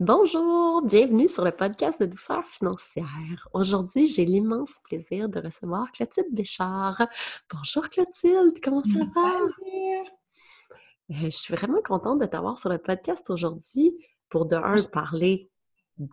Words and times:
Bonjour, 0.00 0.82
bienvenue 0.82 1.26
sur 1.26 1.44
le 1.44 1.50
podcast 1.50 2.00
de 2.00 2.06
douceur 2.06 2.44
financière. 2.44 3.48
Aujourd'hui, 3.52 4.06
j'ai 4.06 4.24
l'immense 4.24 4.78
plaisir 4.84 5.28
de 5.28 5.40
recevoir 5.40 5.90
Clotilde 5.90 6.28
Béchard. 6.32 7.02
Bonjour 7.52 7.88
Clotilde, 7.88 8.60
comment 8.62 8.84
ça 8.84 9.00
va? 9.12 9.32
Euh, 9.40 10.04
je 11.24 11.30
suis 11.30 11.52
vraiment 11.52 11.82
contente 11.82 12.20
de 12.20 12.26
t'avoir 12.26 12.58
sur 12.58 12.68
le 12.70 12.78
podcast 12.78 13.28
aujourd'hui 13.28 13.92
pour 14.28 14.46
de 14.46 14.54
un 14.54 14.80
parler 14.82 15.50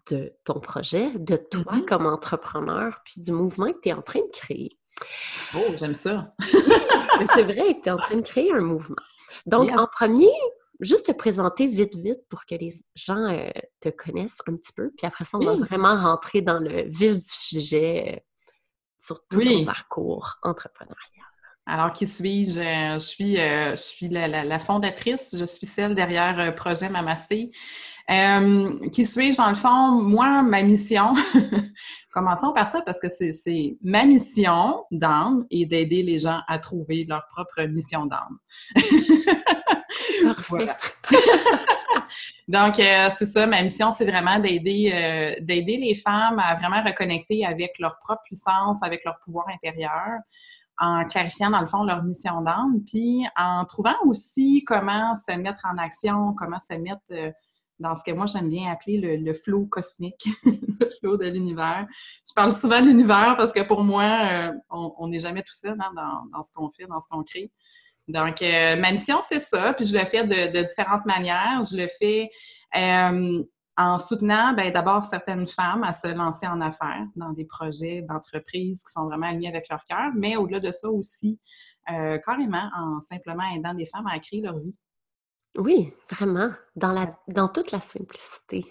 de 0.09 0.33
ton 0.45 0.59
projet, 0.59 1.11
de 1.11 1.35
toi 1.35 1.63
Mm-hmm. 1.73 1.85
comme 1.85 2.07
entrepreneur, 2.07 2.99
puis 3.05 3.21
du 3.21 3.31
mouvement 3.31 3.71
que 3.71 3.79
tu 3.83 3.89
es 3.89 3.93
en 3.93 4.01
train 4.01 4.21
de 4.21 4.31
créer. 4.33 4.71
Oh, 5.53 5.73
j'aime 5.75 5.93
ça. 5.93 6.33
C'est 7.35 7.43
vrai 7.43 7.79
tu 7.83 7.89
es 7.89 7.91
en 7.91 7.97
train 7.97 8.17
de 8.17 8.21
créer 8.25 8.51
un 8.51 8.61
mouvement. 8.61 8.95
Donc, 9.45 9.69
Yes. 9.69 9.79
en 9.79 9.85
premier, 9.85 10.31
juste 10.79 11.05
te 11.07 11.11
présenter 11.11 11.67
vite, 11.67 11.95
vite 11.95 12.21
pour 12.29 12.45
que 12.45 12.55
les 12.55 12.73
gens 12.95 13.23
euh, 13.31 13.49
te 13.79 13.89
connaissent 13.89 14.41
un 14.47 14.55
petit 14.55 14.73
peu. 14.73 14.91
Puis 14.97 15.07
après 15.07 15.25
ça, 15.25 15.37
on 15.37 15.45
va 15.45 15.55
vraiment 15.55 15.95
rentrer 15.95 16.41
dans 16.41 16.59
le 16.59 16.83
vif 16.83 17.15
du 17.15 17.21
sujet 17.21 18.15
euh, 18.15 18.19
sur 18.99 19.25
tout 19.27 19.37
Oui. 19.37 19.59
ton 19.59 19.65
parcours 19.65 20.35
entrepreneurial. 20.41 20.97
Alors, 21.65 21.91
qui 21.93 22.05
suis-je? 22.05 22.59
Euh, 22.59 22.93
Je 22.93 22.99
suis, 22.99 23.39
euh, 23.39 23.71
je 23.71 23.81
suis 23.81 24.07
la, 24.09 24.27
la- 24.27 24.43
la 24.43 24.59
fondatrice, 24.59 25.35
je 25.37 25.45
suis 25.45 25.65
celle 25.65 25.95
derrière 25.95 26.39
euh, 26.39 26.51
Projet 26.51 26.89
Mamasté. 26.89 27.49
Euh, 28.11 28.87
qui 28.89 29.03
suis-je? 29.05 29.37
Dans 29.37 29.49
le 29.49 29.55
fond, 29.55 29.99
moi, 29.99 30.43
ma 30.43 30.61
mission, 30.61 31.15
commençons 32.13 32.53
par 32.53 32.67
ça 32.67 32.81
parce 32.85 32.99
que 32.99 33.09
c'est- 33.09 33.77
ma 33.81 34.05
mission 34.05 34.83
d'âme 34.91 35.45
et 35.49 35.65
d'aider 35.65 36.03
les 36.03 36.19
gens 36.19 36.39
à 36.47 36.59
trouver 36.59 37.05
leur 37.09 37.25
propre 37.35 37.63
mission 37.63 38.05
d'âme. 38.05 38.37
Voilà. 40.49 40.77
Donc, 42.47 42.79
euh, 42.79 43.09
c'est 43.17 43.25
ça, 43.25 43.47
ma 43.47 43.61
mission, 43.63 43.91
c'est 43.91 44.05
vraiment 44.05 44.37
d'aider 44.39 44.91
euh, 44.93 45.43
d'aider 45.43 45.77
les 45.77 45.95
femmes 45.95 46.37
à 46.39 46.55
vraiment 46.55 46.83
reconnecter 46.83 47.43
avec 47.45 47.79
leur 47.79 47.97
propre 47.99 48.21
puissance, 48.23 48.77
avec 48.83 49.03
leur 49.03 49.19
pouvoir 49.23 49.47
intérieur, 49.49 50.19
en 50.79 51.05
clarifiant, 51.05 51.49
dans 51.49 51.61
le 51.61 51.67
fond, 51.67 51.83
leur 51.83 52.03
mission 52.03 52.41
d'âme, 52.41 52.81
puis 52.85 53.25
en 53.37 53.65
trouvant 53.65 53.95
aussi 54.03 54.63
comment 54.65 55.15
se 55.15 55.35
mettre 55.37 55.65
en 55.65 55.77
action, 55.77 56.33
comment 56.37 56.59
se 56.59 56.73
mettre 56.75 57.01
euh, 57.11 57.31
dans 57.79 57.95
ce 57.95 58.03
que 58.03 58.11
moi, 58.11 58.25
j'aime 58.25 58.49
bien 58.49 58.71
appeler 58.71 58.99
le, 58.99 59.17
le 59.17 59.33
flow 59.33 59.65
cosmique, 59.65 60.27
le 60.45 60.89
flow 60.99 61.17
de 61.17 61.27
l'univers. 61.27 61.85
Je 62.27 62.33
parle 62.33 62.53
souvent 62.53 62.79
de 62.79 62.85
l'univers 62.85 63.35
parce 63.37 63.51
que 63.51 63.61
pour 63.61 63.83
moi, 63.83 64.03
euh, 64.03 64.51
on 64.69 65.07
n'est 65.07 65.19
jamais 65.19 65.43
tout 65.43 65.53
seul 65.53 65.75
hein, 65.79 65.91
dans, 65.95 66.25
dans 66.31 66.41
ce 66.41 66.51
qu'on 66.53 66.69
fait, 66.69 66.85
dans 66.85 66.99
ce 66.99 67.07
qu'on 67.09 67.23
crée. 67.23 67.51
Donc, 68.07 68.41
euh, 68.41 68.75
ma 68.75 68.91
mission, 68.91 69.19
c'est 69.27 69.39
ça. 69.39 69.73
Puis 69.73 69.87
je 69.87 69.97
le 69.97 70.05
fais 70.05 70.25
de, 70.25 70.67
différentes 70.67 71.05
manières. 71.05 71.61
Je 71.69 71.75
le 71.77 71.87
fais 71.87 72.29
en 73.77 73.99
soutenant 73.99 74.53
ben, 74.53 74.71
d'abord 74.71 75.03
certaines 75.03 75.47
femmes 75.47 75.83
à 75.83 75.91
se 75.93 76.07
lancer 76.07 76.47
en 76.47 76.61
affaires 76.61 77.05
dans 77.15 77.31
des 77.33 77.45
projets 77.45 78.01
d'entreprise 78.07 78.83
qui 78.83 78.91
sont 78.91 79.05
vraiment 79.05 79.27
alignés 79.27 79.49
avec 79.49 79.67
leur 79.69 79.83
cœur, 79.85 80.11
mais 80.15 80.37
au-delà 80.37 80.59
de 80.61 80.71
ça 80.71 80.89
aussi, 80.89 81.39
euh, 81.91 82.17
carrément 82.19 82.69
en 82.77 83.01
simplement 83.01 83.43
aidant 83.55 83.73
des 83.73 83.85
femmes 83.85 84.07
à 84.07 84.17
créer 84.19 84.41
leur 84.41 84.57
vie. 84.57 84.77
Oui, 85.57 85.93
vraiment, 86.11 86.49
dans, 86.75 86.91
la, 86.91 87.17
dans 87.27 87.47
toute 87.49 87.71
la 87.71 87.79
simplicité 87.81 88.65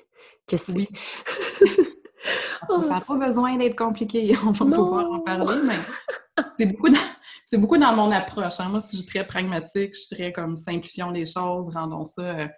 que 0.46 0.56
c'est. 0.56 0.72
Oui. 0.72 0.88
Oh, 2.68 2.83
ça 2.83 2.89
n'a 2.89 2.96
c'est- 2.96 3.06
pas 3.06 3.27
besoin 3.27 3.56
d'être 3.56 3.77
compliqué. 3.77 4.34
On 4.46 4.52
va 4.52 4.64
Non. 4.64 4.77
pouvoir 4.84 5.11
en 5.12 5.20
parler, 5.20 5.61
mais 5.64 5.78
c'est 6.56 6.66
beaucoup, 6.66 6.89
c'est 7.46 7.58
beaucoup 7.58 7.78
dans 7.78 7.94
mon 7.94 8.11
approche. 8.11 8.61
hein. 8.61 8.68
Moi, 8.68 8.80
je 8.80 8.96
suis 8.96 9.06
très 9.06 9.27
pragmatique, 9.27 9.94
je 9.94 10.00
suis 10.00 10.16
très 10.16 10.33
comme 10.33 10.56
simplifions 10.56 11.11
les 11.11 11.27
choses, 11.27 11.70
rendons 11.74 12.05
ça 12.05 12.22
euh, 12.22 12.48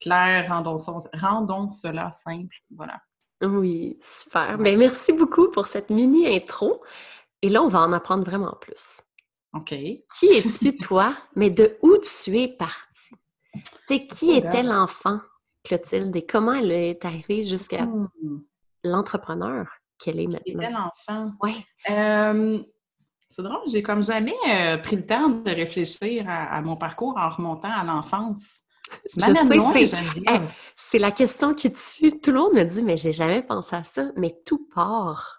clair, 0.00 0.48
rendons, 0.48 0.76
rendons 1.14 1.70
cela 1.70 2.10
simple. 2.10 2.54
Voilà. 2.74 3.00
Oui, 3.42 3.98
super. 4.02 4.56
Ben, 4.58 4.78
merci 4.78 5.12
beaucoup 5.12 5.50
pour 5.50 5.66
cette 5.66 5.90
mini 5.90 6.26
intro. 6.34 6.82
Et 7.42 7.48
là, 7.48 7.62
on 7.62 7.68
va 7.68 7.80
en 7.82 7.92
apprendre 7.92 8.24
vraiment 8.24 8.54
plus. 8.60 9.00
OK. 9.52 9.68
Qui 9.68 10.26
es-tu, 10.26 10.76
toi, 10.82 11.14
mais 11.34 11.50
de 11.50 11.76
où 11.82 11.96
tu 11.98 12.36
es 12.38 12.48
partie? 12.48 13.14
Tu 13.54 13.62
sais, 13.88 14.06
qui 14.06 14.30
Oh, 14.32 14.36
était 14.38 14.62
l'enfant, 14.62 15.20
Clotilde, 15.64 16.14
et 16.16 16.24
comment 16.26 16.52
elle 16.54 16.72
est 16.72 17.04
arrivée 17.04 17.44
jusqu'à 17.44 17.84
Hmm. 17.86 18.08
l'entrepreneur 18.84 19.66
qu'elle 19.98 20.20
est 20.20 20.26
Qui 20.28 20.36
était 20.36 20.54
maintenant? 20.54 20.90
l'enfant? 21.08 21.32
Oui. 21.42 21.64
Euh, 21.90 22.62
c'est 23.30 23.42
drôle, 23.42 23.60
j'ai 23.68 23.82
comme 23.82 24.02
jamais 24.02 24.34
euh, 24.48 24.78
pris 24.78 24.96
le 24.96 25.04
temps 25.06 25.28
de 25.28 25.50
réfléchir 25.50 26.24
à, 26.28 26.44
à 26.56 26.62
mon 26.62 26.76
parcours 26.76 27.14
en 27.18 27.28
remontant 27.28 27.70
à 27.70 27.84
l'enfance. 27.84 28.60
Tu 29.08 29.20
Je 29.20 29.20
sais, 29.72 29.88
c'est- 30.76 30.98
la 30.98 31.10
question 31.10 31.54
qui 31.54 31.72
tue. 31.72 32.20
Tout 32.20 32.32
le 32.32 32.38
monde 32.40 32.54
me 32.54 32.64
dit, 32.64 32.82
mais 32.82 32.96
j'ai 32.96 33.12
jamais 33.12 33.42
pensé 33.42 33.74
à 33.76 33.84
ça. 33.84 34.10
Mais 34.16 34.34
tout 34.44 34.68
part 34.74 35.38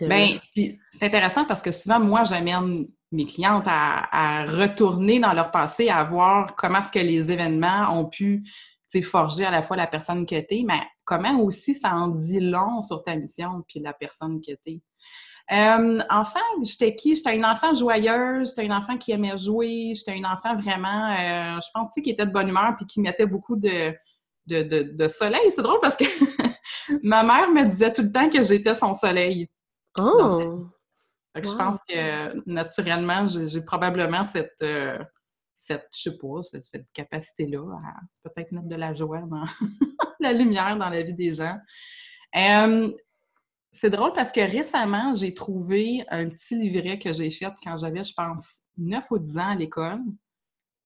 de 0.00 0.06
Ben, 0.06 0.38
c'est 0.54 0.78
intéressant 1.02 1.44
parce 1.44 1.62
que 1.62 1.72
souvent, 1.72 1.98
moi, 2.00 2.24
j'amène 2.24 2.86
mes 3.10 3.26
clientes 3.26 3.64
à, 3.66 4.42
à 4.42 4.46
retourner 4.46 5.18
dans 5.18 5.32
leur 5.32 5.50
passé, 5.50 5.88
à 5.88 6.04
voir 6.04 6.54
comment 6.56 6.80
est-ce 6.80 6.92
que 6.92 6.98
les 6.98 7.32
événements 7.32 7.98
ont 7.98 8.08
pu 8.08 8.44
tu 8.90 9.02
forger 9.02 9.44
à 9.44 9.50
la 9.50 9.62
fois 9.62 9.76
la 9.76 9.86
personne 9.86 10.24
que 10.24 10.38
t'es, 10.40 10.62
mais 10.66 10.80
comment 11.04 11.40
aussi 11.40 11.74
ça 11.74 11.92
en 11.94 12.08
dit 12.08 12.40
long 12.40 12.82
sur 12.82 13.02
ta 13.02 13.16
mission 13.16 13.62
puis 13.68 13.80
la 13.80 13.92
personne 13.92 14.40
que 14.40 14.52
t'es. 14.54 14.80
Euh, 15.50 16.00
enfant, 16.10 16.40
j'étais 16.62 16.94
qui? 16.94 17.16
J'étais 17.16 17.34
une 17.34 17.44
enfant 17.44 17.74
joyeuse, 17.74 18.50
j'étais 18.50 18.66
une 18.66 18.72
enfant 18.72 18.98
qui 18.98 19.12
aimait 19.12 19.38
jouer, 19.38 19.94
j'étais 19.94 20.16
une 20.16 20.26
enfant 20.26 20.54
vraiment, 20.56 21.10
euh, 21.10 21.58
je 21.62 21.68
pense, 21.72 21.86
tu 21.86 21.94
sais, 21.94 22.02
qui 22.02 22.10
était 22.10 22.26
de 22.26 22.32
bonne 22.32 22.48
humeur 22.48 22.74
puis 22.76 22.84
qui 22.84 23.00
mettait 23.00 23.24
beaucoup 23.24 23.56
de, 23.56 23.94
de, 24.46 24.62
de, 24.62 24.82
de 24.94 25.08
soleil. 25.08 25.50
C'est 25.50 25.62
drôle 25.62 25.80
parce 25.80 25.96
que 25.96 26.04
ma 27.02 27.22
mère 27.22 27.48
me 27.50 27.64
disait 27.64 27.92
tout 27.92 28.02
le 28.02 28.12
temps 28.12 28.28
que 28.28 28.42
j'étais 28.42 28.74
son 28.74 28.92
soleil. 28.92 29.48
Oh! 29.98 30.66
Que 31.34 31.46
Je 31.46 31.54
pense 31.54 31.78
que 31.88 32.50
naturellement, 32.50 33.26
j'ai 33.26 33.60
probablement 33.62 34.24
cette, 34.24 34.60
euh, 34.62 34.98
cette, 35.56 35.88
je 35.96 36.10
sais 36.10 36.18
pas, 36.18 36.42
cette, 36.42 36.62
cette 36.62 36.92
capacité-là 36.92 37.60
à 37.60 38.28
peut-être 38.28 38.52
mettre 38.52 38.68
de 38.68 38.76
la 38.76 38.92
joie 38.92 39.20
dans 39.20 39.44
la 40.20 40.32
lumière 40.32 40.76
dans 40.76 40.88
la 40.88 41.02
vie 41.02 41.14
des 41.14 41.32
gens. 41.32 41.56
Euh, 42.36 42.90
c'est 43.72 43.90
drôle 43.90 44.12
parce 44.12 44.32
que 44.32 44.40
récemment, 44.40 45.14
j'ai 45.14 45.34
trouvé 45.34 46.04
un 46.10 46.28
petit 46.28 46.56
livret 46.58 46.98
que 46.98 47.12
j'ai 47.12 47.30
fait 47.30 47.52
quand 47.62 47.78
j'avais, 47.78 48.04
je 48.04 48.14
pense, 48.14 48.58
9 48.78 49.04
ou 49.10 49.18
10 49.18 49.38
ans 49.38 49.50
à 49.50 49.54
l'école. 49.56 50.00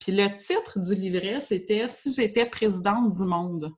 Puis 0.00 0.12
le 0.12 0.37
titre 0.38 0.78
du 0.81 0.94
livret, 0.94 1.41
c'était 1.41 1.87
Si 1.88 2.12
j'étais 2.12 2.47
présidente 2.47 3.12
du 3.12 3.25
monde. 3.25 3.72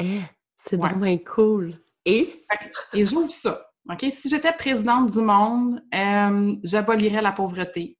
Eh, 0.00 0.20
c'est 0.64 0.76
Ouais. 0.76 0.88
vraiment 0.90 1.18
cool. 1.18 1.78
Et? 2.04 2.44
Et 2.94 3.04
j'ouvre 3.04 3.30
ça. 3.30 3.66
OK? 3.90 4.06
Si 4.12 4.28
j'étais 4.28 4.52
présidente 4.52 5.10
du 5.12 5.20
monde, 5.20 5.82
euh, 5.94 6.56
j'abolirais 6.64 7.22
la 7.22 7.32
pauvreté. 7.32 7.98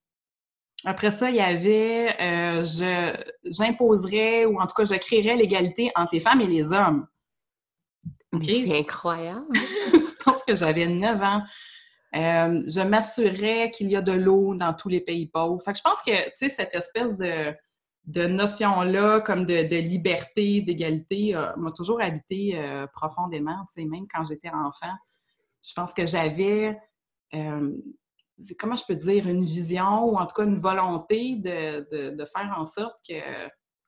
Après 0.85 1.11
ça, 1.11 1.31
il 1.31 1.37
y 1.37 1.41
avait 1.41 2.15
euh, 2.21 2.63
je 2.63 3.15
j'imposerais 3.45 4.45
ou 4.47 4.61
en 4.61 4.67
tout 4.67 4.75
cas 4.75 4.85
je 4.85 4.95
créerais 4.99 5.37
l'égalité 5.37 5.91
entre 5.97 6.15
les 6.15 6.21
femmes 6.21 6.41
et 6.41 6.47
les 6.47 6.73
hommes. 6.73 7.07
C'est 8.67 8.79
incroyable. 8.79 9.47
Je 9.55 10.25
pense 10.33 10.43
que 10.43 10.57
j'avais 10.57 10.87
9 10.87 11.23
ans. 11.23 11.43
Euh, 12.15 12.63
je 12.67 12.81
m'assurais 12.81 13.71
qu'il 13.71 13.89
y 13.91 13.97
a 13.97 14.03
de 14.03 14.13
l'eau 14.13 14.55
dans 14.55 14.73
tous 14.75 14.89
les 14.89 15.01
pays 15.01 15.27
pauvres. 15.27 15.63
Fait 15.63 15.73
que 15.73 15.79
je 15.79 15.83
pense 15.83 16.01
que, 16.03 16.11
tu 16.11 16.33
sais, 16.37 16.49
cette 16.49 16.75
espèce 16.75 17.17
de, 17.17 17.55
de 18.07 18.27
notion-là, 18.27 19.21
comme 19.21 19.45
de, 19.45 19.69
de 19.69 19.77
liberté, 19.77 20.63
d'égalité, 20.63 21.37
euh, 21.37 21.55
m'a 21.57 21.71
toujours 21.73 22.01
habité 22.01 22.59
euh, 22.59 22.87
profondément, 22.93 23.67
tu 23.73 23.83
sais, 23.83 23.87
même 23.87 24.07
quand 24.13 24.25
j'étais 24.25 24.49
enfant. 24.51 24.95
Je 25.63 25.73
pense 25.75 25.93
que 25.93 26.07
j'avais, 26.07 26.77
comment 28.59 28.77
je 28.77 28.85
peux 28.87 28.95
dire, 28.95 29.29
une 29.29 29.45
vision 29.45 30.05
ou 30.07 30.17
en 30.17 30.27
tout 30.27 30.35
cas 30.37 30.45
une 30.45 30.59
volonté 30.59 31.37
de, 31.37 31.87
de- 31.91 32.17
de 32.17 32.25
faire 32.25 32.55
en 32.57 32.67
sorte 32.67 32.97
que 33.09 33.15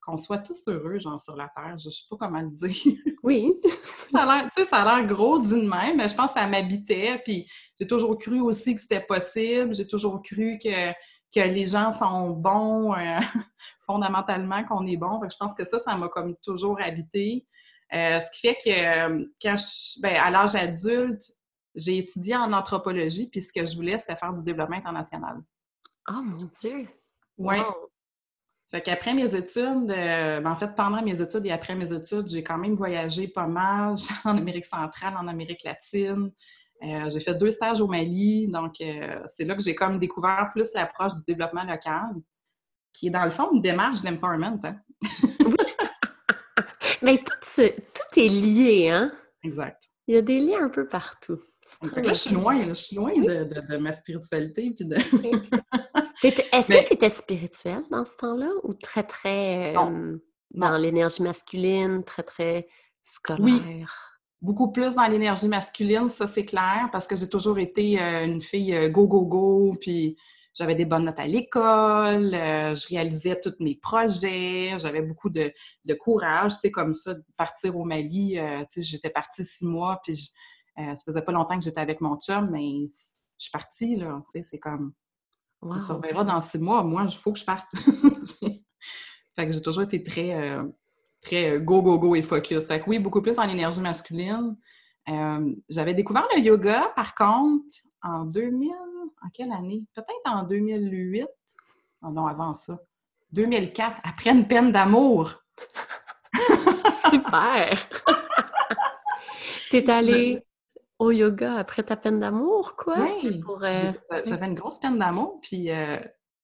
qu'on 0.09 0.17
soit 0.17 0.39
tous 0.39 0.67
heureux, 0.69 0.99
genre, 0.99 1.21
sur 1.21 1.37
la 1.37 1.49
Terre. 1.55 1.79
Je 1.79 1.89
ne 1.89 1.91
sais 1.93 2.05
pas 2.09 2.17
comment 2.17 2.41
le 2.41 2.51
dire. 2.51 2.97
Oui. 3.23 3.53
Ça 4.11 4.23
a 4.23 4.85
l'air- 4.85 5.07
gros 5.07 5.39
dit 5.39 5.55
de 5.55 5.69
même, 5.69 5.99
mais 5.99 6.09
je 6.09 6.15
pense 6.15 6.33
que 6.33 6.41
ça 6.41 6.47
m'habitait. 6.47 7.21
Puis 7.25 7.47
j'ai 7.79 7.87
toujours 7.87 8.17
cru 8.17 8.41
aussi 8.41 8.75
que 8.75 8.81
c'était 8.81 9.05
possible. 9.05 9.75
J'ai 9.75 9.87
toujours 9.87 10.23
cru 10.23 10.59
que, 10.63 10.93
que 11.35 11.41
les 11.41 11.67
gens 11.67 11.93
sont 11.93 12.31
bons, 12.31 12.95
euh, 12.95 13.19
fondamentalement, 13.83 14.65
qu'on 14.65 14.87
est 14.87 14.97
bon. 14.97 15.21
Je 15.31 15.37
pense 15.37 15.55
que 15.55 15.65
ça, 15.65 15.79
ça 15.79 15.95
m'a 15.97 16.09
comme 16.09 16.37
toujours 16.43 16.81
habité. 16.81 17.47
Euh, 17.93 18.19
ce 18.21 18.31
qui 18.33 18.47
fait 18.49 18.57
que 18.57 18.71
euh, 18.71 19.25
quand 19.43 19.57
je, 19.57 20.01
ben, 20.01 20.17
à 20.17 20.31
l'âge 20.31 20.55
adulte, 20.55 21.23
j'ai 21.75 21.99
étudié 21.99 22.35
en 22.35 22.53
anthropologie, 22.55 23.29
puis 23.31 23.43
ce 23.43 23.53
que 23.53 23.67
je 23.67 23.77
voulais, 23.77 23.99
c'était 23.99 24.17
faire 24.17 24.33
du 24.33 24.43
développement 24.43 24.77
international. 24.77 25.37
Oh 26.09 26.23
mon 26.23 26.37
Dieu! 26.61 26.89
Wow. 27.37 27.91
Fait 28.71 28.83
qu'après 28.83 29.15
mes 29.15 29.35
études, 29.35 29.91
euh, 29.91 30.41
ben, 30.41 30.51
en 30.51 30.55
fait, 30.55 30.75
pendant 30.75 31.03
mes 31.03 31.23
études 31.23 31.47
et 31.47 31.51
après 31.51 31.75
mes 31.75 31.91
études, 31.91 32.29
j'ai 32.29 32.43
quand 32.43 32.59
même 32.59 32.75
voyagé 32.75 33.29
pas 33.29 33.47
mal 33.47 33.97
en 34.25 34.37
Amérique 34.37 34.67
centrale, 34.67 35.15
en 35.19 35.27
Amérique 35.27 35.65
latine. 35.65 36.31
Euh, 36.83 37.11
j'ai 37.11 37.21
fait 37.21 37.35
deux 37.35 37.51
stages 37.51 37.81
au 37.81 37.89
Mali, 37.89 38.47
donc 38.47 38.81
euh, 38.81 39.21
c'est 39.27 39.45
là 39.45 39.57
que 39.57 39.63
j'ai 39.63 39.75
comme 39.75 39.99
découvert 39.99 40.51
plus 40.53 40.69
l'approche 40.75 41.15
du 41.15 41.23
développement 41.27 41.65
local, 41.65 42.11
qui 42.93 43.09
est 43.09 43.11
dans 43.11 43.25
le 43.25 43.31
fond 43.31 43.51
une 43.53 43.63
démarche 43.63 44.03
d'empowerment. 44.03 44.61
Hein? 44.63 44.77
Mais 47.03 47.19
tout, 47.19 47.35
tout 47.57 48.21
est 48.21 48.29
lié, 48.29 48.91
hein? 48.91 49.13
Exact. 49.43 49.83
Il 50.07 50.15
y 50.15 50.19
a 50.19 50.23
des 50.23 50.41
liens 50.41 50.65
un 50.65 50.69
peu 50.69 50.87
partout. 50.87 51.41
là, 51.83 52.13
je 52.13 52.15
suis 52.15 52.35
loin, 52.35 52.69
je 52.69 52.75
suis 52.75 52.97
loin 52.97 53.13
de, 53.13 53.77
ma 53.79 53.93
spiritualité. 53.93 54.73
Puis 54.77 54.85
de... 54.85 54.97
Est-ce 56.23 56.69
que 56.69 56.87
tu 56.87 56.95
étais 56.95 57.11
spirituelle 57.11 57.85
dans 57.91 58.05
ce 58.05 58.17
temps-là 58.17 58.51
ou 58.65 58.75
très, 58.75 59.05
très 59.05 59.77
euh, 59.77 60.17
dans 60.51 60.77
l'énergie 60.77 61.23
masculine, 61.23 62.03
très, 62.05 62.23
très 62.23 62.69
scolaire? 63.03 63.41
Oui. 63.41 63.85
Beaucoup 64.41 64.71
plus 64.71 64.95
dans 64.95 65.07
l'énergie 65.07 65.49
masculine, 65.49 66.11
ça 66.11 66.27
c'est 66.27 66.45
clair, 66.45 66.89
parce 66.93 67.07
que 67.07 67.17
j'ai 67.17 67.29
toujours 67.29 67.59
été 67.59 68.01
euh, 68.01 68.25
une 68.25 68.41
fille 68.41 68.75
euh, 68.75 68.89
go, 68.89 69.07
go, 69.07 69.23
go, 69.23 69.75
puis 69.81 70.17
j'avais 70.55 70.77
des 70.77 70.85
bonnes 70.85 71.05
notes 71.05 71.21
à 71.21 71.27
l'école, 71.27 72.33
je 72.33 72.89
réalisais 72.89 73.39
tous 73.39 73.55
mes 73.61 73.77
projets, 73.77 74.77
j'avais 74.79 75.03
beaucoup 75.03 75.31
de, 75.31 75.53
courage, 76.01 76.55
tu 76.55 76.61
sais, 76.63 76.71
comme 76.73 76.95
ça, 76.95 77.15
de 77.15 77.23
partir 77.37 77.77
au 77.77 77.85
Mali, 77.85 78.39
tu 78.39 78.67
sais, 78.71 78.83
j'étais 78.83 79.11
partie 79.11 79.45
six 79.45 79.65
mois, 79.65 80.01
puis 80.03 80.33
ça 80.77 80.97
faisait 81.05 81.23
pas 81.23 81.31
longtemps 81.31 81.57
que 81.57 81.65
j'étais 81.65 81.81
avec 81.81 82.01
mon 82.01 82.17
chum, 82.17 82.51
mais 82.51 82.87
je 82.89 83.45
suis 83.45 83.53
partie, 83.53 83.95
là, 83.95 84.21
tu 84.33 84.33
sais, 84.33 84.43
c'est 84.43 84.59
comme, 84.59 84.95
on 85.63 85.81
se 85.81 85.93
reverra 85.93 86.25
dans 86.25 86.41
six 86.41 86.59
mois. 86.59 86.83
Moi, 86.83 87.07
il 87.09 87.17
faut 87.17 87.33
que 87.33 87.39
je 87.39 87.45
parte. 87.45 87.67
fait 89.37 89.47
que 89.47 89.53
j'ai 89.53 89.63
toujours 89.63 89.83
été 89.83 90.03
très, 90.03 90.35
euh, 90.35 90.65
très 91.21 91.51
euh, 91.51 91.59
go, 91.59 91.83
go, 91.83 91.99
go 91.99 92.15
et 92.15 92.23
focus. 92.23 92.67
Fait 92.67 92.81
que 92.81 92.89
oui, 92.89 92.99
beaucoup 92.99 93.23
plus 93.23 93.39
en 93.39 93.49
énergie 93.49 93.81
masculine. 93.81 94.57
Euh, 95.09 95.55
j'avais 95.69 95.95
découvert 95.95 96.27
le 96.35 96.41
yoga, 96.41 96.93
par 96.95 97.15
contre, 97.15 97.75
en 98.03 98.25
2000, 98.25 98.71
en 98.71 99.29
quelle 99.33 99.53
année? 99.53 99.85
Peut-être 99.95 100.21
en 100.27 100.45
2008. 100.45 101.27
Oh 102.03 102.11
non, 102.11 102.27
avant 102.27 102.55
ça. 102.55 102.79
2004, 103.33 104.01
après 104.05 104.31
une 104.31 104.47
peine 104.47 104.73
d'amour. 104.73 105.43
Super! 107.11 107.77
T'es 109.71 109.91
allée 109.91 110.43
au 110.99 111.11
yoga 111.11 111.55
après 111.57 111.83
ta 111.85 111.97
peine 111.97 112.21
d'amour, 112.21 112.75
quoi? 112.77 112.97
Oui, 113.23 113.41
euh, 113.63 113.93
j'avais 114.25 114.47
une 114.47 114.55
grosse 114.55 114.79
peine 114.79 114.99
d'amour, 114.99 115.39
puis 115.41 115.71
euh, 115.71 115.99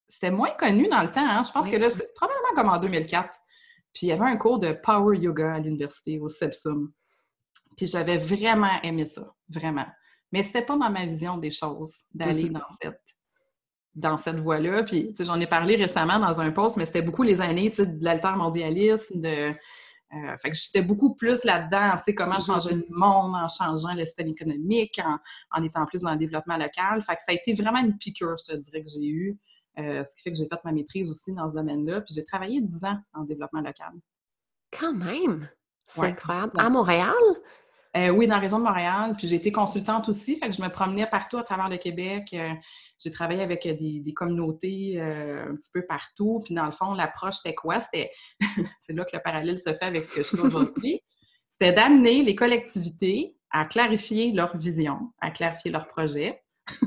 c'était 0.08 0.30
moins 0.30 0.50
connu 0.50 0.88
dans 0.88 1.02
le 1.02 1.10
temps. 1.10 1.26
Hein. 1.26 1.42
Je 1.44 1.52
pense 1.52 1.68
que 1.68 1.76
là, 1.76 1.90
c'est 1.90 2.12
probablement 2.14 2.54
comme 2.54 2.68
en 2.68 2.78
2004. 2.78 3.30
Puis 3.92 4.06
il 4.06 4.08
y 4.08 4.12
avait 4.12 4.24
un 4.24 4.36
cours 4.36 4.58
de 4.58 4.72
Power 4.72 5.16
Yoga 5.16 5.54
à 5.54 5.58
l'université, 5.58 6.18
au 6.18 6.28
CEPSUM. 6.28 6.92
Puis 7.76 7.86
j'avais 7.86 8.16
vraiment 8.16 8.80
aimé 8.82 9.06
ça, 9.06 9.34
vraiment. 9.48 9.86
Mais 10.32 10.42
c'était 10.42 10.64
pas 10.64 10.76
dans 10.76 10.90
ma 10.90 11.06
vision 11.06 11.36
des 11.36 11.50
choses 11.50 12.02
d'aller 12.12 12.44
mm-hmm. 12.44 12.52
dans 12.52 12.76
cette 12.80 13.00
dans 13.94 14.16
cette 14.16 14.38
voie-là. 14.38 14.82
Puis, 14.82 15.14
j'en 15.20 15.40
ai 15.40 15.46
parlé 15.46 15.76
récemment 15.76 16.18
dans 16.18 16.40
un 16.40 16.50
post, 16.50 16.76
mais 16.76 16.86
c'était 16.86 17.02
beaucoup 17.02 17.22
les 17.22 17.40
années 17.40 17.70
de 17.70 18.04
l'altermondialisme, 18.04 19.20
de 19.20 19.54
euh, 20.14 20.36
fait 20.38 20.50
que 20.50 20.56
j'étais 20.56 20.82
beaucoup 20.82 21.14
plus 21.14 21.42
là-dedans, 21.44 21.96
tu 21.96 22.04
sais, 22.04 22.14
comment 22.14 22.36
mm-hmm. 22.36 22.46
changer 22.46 22.74
le 22.74 22.86
monde 22.90 23.34
en 23.34 23.48
changeant 23.48 23.94
le 23.94 24.04
système 24.04 24.28
économique, 24.28 25.00
en, 25.50 25.62
étant 25.62 25.86
plus 25.86 26.02
dans 26.02 26.12
le 26.12 26.18
développement 26.18 26.56
local. 26.56 27.02
Fait 27.02 27.16
que 27.16 27.22
ça 27.22 27.32
a 27.32 27.34
été 27.34 27.52
vraiment 27.54 27.80
une 27.80 27.96
piqûre, 27.96 28.36
je 28.38 28.52
te 28.52 28.56
dirais, 28.56 28.82
que 28.82 28.88
j'ai 28.88 29.06
eue. 29.06 29.38
Euh, 29.78 30.04
ce 30.04 30.14
qui 30.14 30.22
fait 30.22 30.30
que 30.30 30.38
j'ai 30.38 30.46
fait 30.46 30.64
ma 30.64 30.70
maîtrise 30.70 31.10
aussi 31.10 31.32
dans 31.32 31.48
ce 31.48 31.54
domaine-là. 31.54 32.00
Puis 32.02 32.14
j'ai 32.14 32.22
travaillé 32.22 32.60
10 32.60 32.84
ans 32.84 32.98
en 33.12 33.24
développement 33.24 33.60
local. 33.60 33.92
Quand 34.70 34.94
même! 34.94 35.48
C'est 35.86 36.02
incroyable. 36.02 36.52
À 36.58 36.70
Montréal? 36.70 37.12
Euh, 37.96 38.08
oui, 38.08 38.26
dans 38.26 38.34
la 38.34 38.40
région 38.40 38.58
de 38.58 38.64
Montréal. 38.64 39.14
Puis 39.16 39.28
j'ai 39.28 39.36
été 39.36 39.52
consultante 39.52 40.08
aussi, 40.08 40.36
fait 40.36 40.48
que 40.48 40.54
je 40.54 40.60
me 40.60 40.68
promenais 40.68 41.06
partout 41.06 41.36
à 41.38 41.44
travers 41.44 41.68
le 41.68 41.76
Québec. 41.76 42.28
Euh, 42.34 42.52
j'ai 42.98 43.10
travaillé 43.10 43.42
avec 43.42 43.66
euh, 43.66 43.74
des, 43.74 44.12
communautés 44.14 45.00
un 45.00 45.54
petit 45.54 45.70
peu 45.72 45.86
partout. 45.86 46.40
Puis 46.44 46.54
dans 46.54 46.66
le 46.66 46.72
fond, 46.72 46.94
l'approche, 46.94 47.36
c'était 47.36 47.54
quoi? 47.54 47.80
C'était, 47.80 48.10
c'est 48.80 48.94
là 48.94 49.04
que 49.04 49.16
le 49.16 49.22
parallèle 49.22 49.58
se 49.58 49.72
fait 49.72 49.84
avec 49.84 50.04
ce 50.04 50.12
que 50.12 50.22
je 50.22 50.28
fais 50.28 50.40
aujourd'hui. 50.40 51.00
C'était 51.50 51.72
d'amener 51.72 52.24
les 52.24 52.34
collectivités 52.34 53.36
à 53.52 53.64
clarifier 53.64 54.32
leur 54.32 54.56
vision, 54.56 55.12
à 55.20 55.30
clarifier 55.30 55.70
leur 55.70 55.86
projet. 55.86 56.42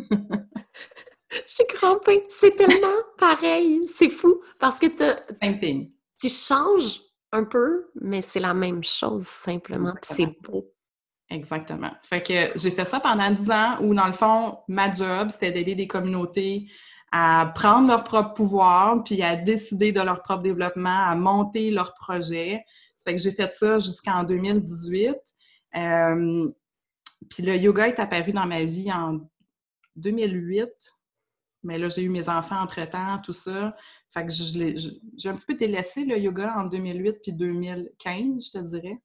J'ai 1.31 1.65
crampé. 1.69 2.25
C'est 2.27 2.54
tellement 2.54 2.98
pareil. 3.18 3.88
C'est 3.95 4.09
fou 4.09 4.42
parce 4.59 4.77
que 4.77 4.88
tu 4.88 6.30
changes 6.30 7.00
un 7.31 7.45
peu, 7.45 7.88
mais 7.95 8.21
c'est 8.21 8.42
la 8.42 8.54
même 8.54 8.83
chose 8.83 9.25
simplement. 9.25 9.94
C'est 10.01 10.36
beau. 10.42 10.74
Exactement. 11.29 11.91
Fait 12.03 12.21
que 12.24 12.57
j'ai 12.57 12.71
fait 12.71 12.85
ça 12.85 13.00
pendant 13.00 13.29
dix 13.31 13.51
ans 13.51 13.77
où, 13.81 13.94
dans 13.94 14.07
le 14.07 14.13
fond, 14.13 14.59
ma 14.68 14.94
job, 14.94 15.29
c'était 15.29 15.51
d'aider 15.51 15.75
des 15.75 15.88
communautés 15.88 16.69
à 17.12 17.51
prendre 17.56 17.88
leur 17.88 18.03
propre 18.03 18.33
pouvoir, 18.33 19.03
puis 19.03 19.21
à 19.24 19.35
décider 19.35 19.91
de 19.91 20.01
leur 20.01 20.21
propre 20.21 20.44
développement, 20.44 21.06
à 21.06 21.15
monter 21.15 21.71
leurs 21.71 21.94
projets. 21.94 22.63
Ça 22.97 23.12
fait 23.12 23.15
que 23.15 23.21
j'ai 23.21 23.31
fait 23.31 23.53
ça 23.53 23.79
jusqu'en 23.79 24.24
2018. 24.24 25.15
Euh, 25.75 26.51
puis 27.30 27.44
le 27.44 27.56
yoga 27.57 27.88
est 27.88 28.00
apparu 28.00 28.31
dans 28.31 28.45
ma 28.45 28.63
vie 28.63 28.91
en 28.91 29.19
2008. 29.95 30.69
Mais 31.63 31.77
là, 31.77 31.89
j'ai 31.89 32.03
eu 32.03 32.09
mes 32.09 32.30
enfants 32.30 32.62
entre-temps, 32.62 33.19
tout 33.19 33.33
ça. 33.33 33.75
Fait 34.13 34.25
que 34.25 34.31
j'ai 34.31 35.30
un 35.30 35.35
petit 35.35 35.45
peu 35.45 35.56
délaissé 35.56 36.06
le 36.06 36.18
yoga 36.18 36.56
en 36.57 36.65
2008 36.65 37.18
puis 37.21 37.33
2015, 37.33 38.45
je 38.45 38.51
te 38.51 38.63
dirais. 38.65 38.97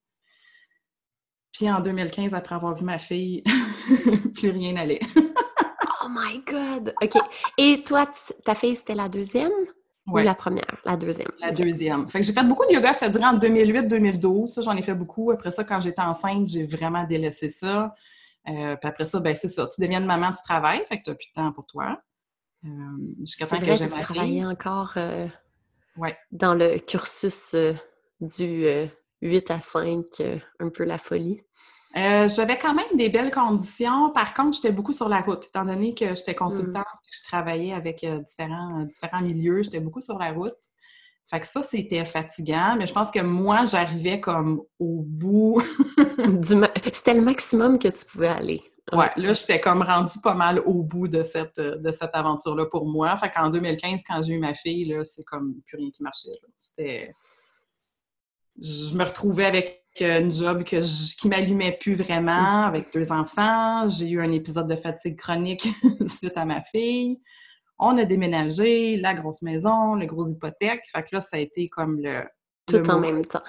Puis 1.52 1.70
en 1.70 1.80
2015, 1.80 2.34
après 2.34 2.54
avoir 2.54 2.74
vu 2.76 2.84
ma 2.84 2.98
fille, 2.98 3.42
plus 4.34 4.50
rien 4.50 4.72
n'allait. 4.72 5.00
oh 5.16 6.08
my 6.08 6.42
God! 6.46 6.94
OK. 7.02 7.22
Et 7.58 7.82
toi, 7.84 8.08
ta 8.44 8.54
fille, 8.54 8.76
c'était 8.76 8.94
la 8.94 9.08
deuxième? 9.08 9.52
Ou 10.06 10.18
la 10.18 10.34
première? 10.34 10.80
La 10.84 10.96
deuxième. 10.96 11.30
La 11.40 11.52
deuxième. 11.52 12.08
Fait 12.08 12.20
que 12.20 12.26
j'ai 12.26 12.32
fait 12.32 12.42
beaucoup 12.42 12.66
de 12.66 12.74
yoga, 12.74 12.92
je 12.92 13.06
te 13.06 13.10
dirais, 13.10 13.24
en 13.24 13.38
2008-2012. 13.38 14.48
Ça, 14.48 14.62
j'en 14.62 14.76
ai 14.76 14.82
fait 14.82 14.94
beaucoup. 14.94 15.30
Après 15.30 15.50
ça, 15.52 15.62
quand 15.62 15.80
j'étais 15.80 16.02
enceinte, 16.02 16.48
j'ai 16.48 16.64
vraiment 16.64 17.04
délaissé 17.04 17.48
ça. 17.48 17.94
Euh, 18.48 18.76
puis 18.76 18.88
après 18.88 19.04
ça, 19.04 19.20
ben 19.20 19.34
c'est 19.36 19.48
ça. 19.48 19.68
Tu 19.68 19.80
deviens 19.80 20.00
une 20.00 20.06
maman, 20.06 20.32
tu 20.32 20.42
travailles, 20.42 20.84
fait 20.88 20.98
que 20.98 21.04
tu 21.04 21.10
n'as 21.10 21.16
plus 21.16 21.28
de 21.28 21.32
temps 21.32 21.52
pour 21.52 21.66
toi. 21.66 22.00
Euh, 22.64 22.68
jusqu'à 23.20 23.46
temps 23.46 23.58
que 23.58 23.74
j'ai 23.74 23.86
ma 23.86 24.02
fille. 24.02 24.44
encore 24.44 24.92
euh, 24.96 25.28
dans 26.32 26.54
le 26.54 26.78
cursus 26.78 27.54
du 28.20 28.66
8 29.22 29.50
à 29.50 29.58
5, 29.60 30.04
euh, 30.20 30.38
un 30.60 30.68
peu 30.68 30.84
la 30.84 30.98
folie? 30.98 31.40
Euh, 31.96 32.26
j'avais 32.28 32.58
quand 32.58 32.74
même 32.74 32.96
des 32.96 33.08
belles 33.08 33.30
conditions. 33.30 34.10
Par 34.10 34.34
contre, 34.34 34.56
j'étais 34.56 34.72
beaucoup 34.72 34.92
sur 34.92 35.08
la 35.08 35.20
route. 35.20 35.46
Étant 35.46 35.64
donné 35.64 35.94
que 35.94 36.14
j'étais 36.14 36.34
consultante 36.34 36.84
et 36.84 37.10
que 37.10 37.16
je 37.16 37.22
travaillais 37.24 37.72
avec 37.72 38.02
euh, 38.04 38.20
différents, 38.20 38.84
différents 38.84 39.22
milieux, 39.22 39.62
j'étais 39.62 39.80
beaucoup 39.80 40.00
sur 40.00 40.18
la 40.18 40.32
route. 40.32 40.56
Fait 41.30 41.40
que 41.40 41.46
ça, 41.46 41.62
c'était 41.62 42.04
fatigant, 42.04 42.76
mais 42.76 42.86
je 42.86 42.92
pense 42.92 43.10
que 43.10 43.20
moi, 43.20 43.64
j'arrivais 43.64 44.20
comme 44.20 44.62
au 44.78 45.02
bout. 45.06 45.62
C'était 46.92 47.14
le 47.14 47.22
maximum 47.22 47.78
que 47.78 47.88
tu 47.88 48.04
pouvais 48.04 48.28
aller. 48.28 48.60
Ouais, 48.92 49.10
là, 49.16 49.32
j'étais 49.32 49.58
comme 49.58 49.82
rendue 49.82 50.20
pas 50.22 50.34
mal 50.34 50.58
au 50.66 50.82
bout 50.82 51.08
de 51.08 51.22
cette, 51.22 51.58
de 51.58 51.90
cette 51.90 52.10
aventure-là 52.12 52.66
pour 52.66 52.86
moi. 52.86 53.16
Fait 53.16 53.30
qu'en 53.30 53.48
2015, 53.48 54.02
quand 54.06 54.22
j'ai 54.22 54.34
eu 54.34 54.38
ma 54.38 54.52
fille, 54.52 54.84
là, 54.84 55.04
c'est 55.04 55.24
comme 55.24 55.54
plus 55.66 55.78
rien 55.78 55.90
qui 55.90 56.02
marchait. 56.02 56.28
C'était 56.58 57.14
je 58.60 58.94
me 58.96 59.04
retrouvais 59.04 59.44
avec 59.44 59.82
une 60.00 60.32
job 60.32 60.64
que 60.64 60.80
qui 61.20 61.28
m'allumait 61.28 61.76
plus 61.80 61.94
vraiment, 61.94 62.64
avec 62.64 62.92
deux 62.92 63.12
enfants. 63.12 63.88
J'ai 63.88 64.10
eu 64.10 64.20
un 64.20 64.32
épisode 64.32 64.68
de 64.68 64.76
fatigue 64.76 65.16
chronique 65.16 65.68
suite 66.06 66.36
à 66.36 66.44
ma 66.44 66.62
fille. 66.62 67.20
On 67.78 67.98
a 67.98 68.04
déménagé, 68.04 68.96
la 68.96 69.14
grosse 69.14 69.42
maison, 69.42 69.94
le 69.94 70.06
gros 70.06 70.28
hypothèque. 70.28 70.84
Fait 70.94 71.02
que 71.02 71.08
là, 71.12 71.20
ça 71.20 71.36
a 71.36 71.40
été 71.40 71.68
comme 71.68 72.00
le. 72.00 72.24
Tout 72.66 72.88
en 72.88 73.00
même 73.00 73.24
temps. 73.24 73.42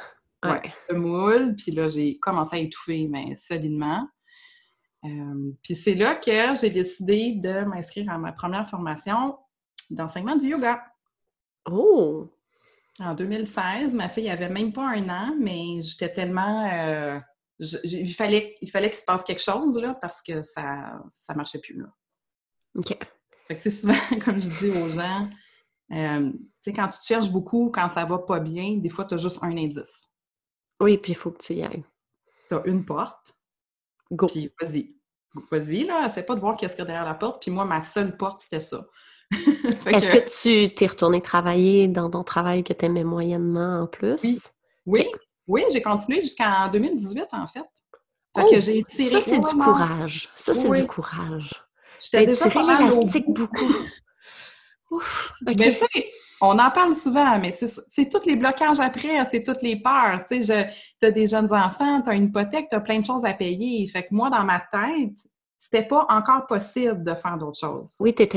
Ouais. 0.44 0.62
le 0.90 0.98
moule. 0.98 1.56
Puis 1.56 1.72
là, 1.72 1.88
j'ai 1.88 2.18
commencé 2.20 2.58
à 2.58 2.60
étouffer, 2.60 3.08
mais 3.10 3.36
solidement. 3.36 4.08
Euh, 5.06 5.52
puis 5.62 5.76
c'est 5.76 5.96
là 5.96 6.16
que 6.16 6.56
j'ai 6.60 6.70
décidé 6.70 7.36
de 7.36 7.66
m'inscrire 7.66 8.10
à 8.10 8.18
ma 8.18 8.32
première 8.32 8.68
formation 8.68 9.38
d'enseignement 9.92 10.36
du 10.36 10.48
yoga. 10.48 10.82
Oh! 11.70 12.30
En 13.00 13.16
2016, 13.16 13.94
ma 13.94 14.08
fille 14.08 14.30
avait 14.30 14.50
même 14.50 14.72
pas 14.72 14.88
un 14.88 15.10
an, 15.10 15.36
mais 15.40 15.82
j'étais 15.82 16.12
tellement. 16.14 16.70
Euh, 16.72 17.20
il 17.60 18.14
fallait, 18.14 18.56
il 18.62 18.70
fallait 18.70 18.90
qu'il 18.90 19.00
se 19.00 19.06
passe 19.06 19.24
quelque 19.24 19.42
chose, 19.42 19.78
là, 19.78 19.98
parce 20.02 20.22
que 20.22 20.42
ça 20.42 21.02
ne 21.30 21.36
marchait 21.36 21.60
plus, 21.60 21.80
là. 21.80 21.88
OK. 22.76 22.98
Fait 23.48 23.58
que, 23.58 23.70
souvent, 23.70 23.94
comme 24.26 24.42
je 24.42 24.50
dis 24.60 24.70
aux 24.70 24.90
gens, 24.90 25.30
euh, 25.92 26.32
tu 26.32 26.40
sais, 26.64 26.74
quand 26.74 26.88
tu 26.88 27.00
te 27.00 27.06
cherches 27.06 27.30
beaucoup, 27.30 27.72
quand 27.74 27.90
ça 27.90 28.06
va 28.06 28.20
pas 28.20 28.40
bien, 28.40 28.78
des 28.78 28.90
fois, 28.90 29.06
tu 29.06 29.16
as 29.16 29.18
juste 29.18 29.40
un 29.44 29.56
indice. 29.58 30.10
Oui, 30.80 30.98
puis 30.98 31.12
il 31.14 31.16
faut 31.16 31.32
que 31.32 31.44
tu 31.44 31.54
y 31.54 31.64
ailles. 31.64 31.84
Tu 32.50 32.56
as 32.56 32.62
une 32.66 32.86
porte. 32.86 33.34
Go. 34.12 34.28
Puis 34.28 34.52
vas-y. 34.62 34.96
Vas-y, 35.52 35.84
là, 35.86 36.06
essaie 36.06 36.24
pas 36.24 36.36
de 36.36 36.40
voir 36.40 36.58
qu'est-ce 36.58 36.74
qu'il 36.74 36.82
y 36.82 36.84
a 36.84 36.86
derrière 36.86 37.06
la 37.06 37.16
porte. 37.16 37.42
Puis 37.42 37.52
moi, 37.52 37.66
ma 37.66 37.84
seule 37.84 38.18
porte, 38.18 38.42
c'était 38.42 38.60
ça. 38.60 38.86
Est-ce 39.88 40.12
que... 40.12 40.68
tu 40.68 40.74
t'es 40.74 40.88
retourné 40.88 41.22
travailler 41.22 41.88
dans 41.88 42.10
ton 42.10 42.24
travail 42.24 42.64
que 42.64 42.74
tu 42.74 42.86
aimais 42.86 43.04
moyennement 43.04 43.82
en 43.82 43.88
plus? 43.88 44.24
Oui. 44.86 45.08
Oui, 45.48 45.64
j'ai 45.72 45.82
continué 45.82 46.22
jusqu'en 46.22 46.70
2018, 46.70 47.26
en 47.32 47.48
fait. 47.48 47.60
fait 48.36 48.46
que 48.46 48.56
oh! 48.56 48.60
j'ai 48.60 48.84
tiré 48.84 49.10
ça, 49.10 49.22
c'est 49.22 49.40
du 49.40 49.46
courage. 49.46 50.30
Ça, 50.36 50.54
c'est 50.54 50.70
du 50.70 50.88
courage. 50.88 51.52
J'ai 52.00 52.34
tiré 52.34 52.60
l'élastique 52.60 53.30
beaucoup. 53.30 53.74
Ouf! 54.92 55.34
Mais 55.46 55.56
tu 55.56 55.64
sais, 55.64 56.06
on 56.42 56.60
en 56.60 56.72
parle 56.72 56.94
souvent, 56.94 57.40
mais 57.40 57.52
c'est 57.52 58.10
tous 58.10 58.26
les 58.26 58.36
blocages 58.36 58.80
après, 58.80 59.24
c'est 59.30 59.44
toutes 59.44 59.62
les 59.62 59.82
peurs. 59.82 60.26
Tu 60.30 60.44
sais, 60.44 60.70
as 61.02 61.12
des 61.12 61.26
jeunes 61.26 61.52
enfants, 61.54 62.02
tu 62.02 62.10
as 62.10 62.14
une 62.14 62.26
hypothèque, 62.26 62.68
tu 62.70 62.76
as 62.76 62.82
plein 62.82 63.00
de 63.00 63.06
choses 63.06 63.26
à 63.26 63.34
payer. 63.34 63.88
Fait 63.88 64.04
que 64.04 64.10
moi, 64.12 64.30
dans 64.30 64.44
ma 64.44 64.60
tête, 64.60 65.18
c'était 65.64 65.88
pas 65.88 66.06
encore 66.10 66.46
possible 66.46 67.06
de 67.06 67.14
faire 67.14 67.38
d'autres 67.38 67.58
choses. 67.58 67.96
Oui, 68.02 68.14
tu 68.14 68.28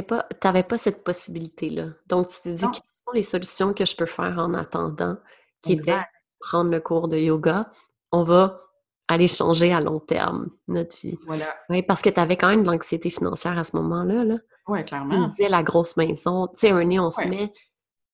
n'avais 0.44 0.62
pas 0.62 0.78
cette 0.78 1.02
possibilité-là. 1.02 1.88
Donc, 2.06 2.28
tu 2.28 2.36
t'es 2.40 2.52
dit, 2.52 2.62
quelles 2.62 2.72
sont 2.72 3.12
les 3.14 3.24
solutions 3.24 3.74
que 3.74 3.84
je 3.84 3.96
peux 3.96 4.06
faire 4.06 4.38
en 4.38 4.54
attendant, 4.54 5.16
qui 5.60 5.72
était 5.72 5.98
prendre 6.38 6.70
le 6.70 6.78
cours 6.78 7.08
de 7.08 7.16
yoga? 7.16 7.72
On 8.12 8.22
va 8.22 8.60
aller 9.08 9.26
changer 9.26 9.72
à 9.72 9.80
long 9.80 9.98
terme 9.98 10.50
notre 10.68 10.96
vie. 11.00 11.18
Voilà. 11.26 11.52
Oui, 11.68 11.82
parce 11.82 12.00
que 12.00 12.10
tu 12.10 12.20
avais 12.20 12.36
quand 12.36 12.46
même 12.46 12.62
de 12.62 12.70
l'anxiété 12.70 13.10
financière 13.10 13.58
à 13.58 13.64
ce 13.64 13.76
moment-là. 13.76 14.24
Là. 14.24 14.36
Oui, 14.68 14.84
clairement. 14.84 15.08
Tu 15.08 15.18
disais 15.18 15.48
la 15.48 15.64
grosse 15.64 15.96
maison. 15.96 16.46
Tu 16.46 16.68
sais, 16.68 16.70
un 16.70 16.88
on 17.02 17.10
se 17.10 17.24
met 17.24 17.52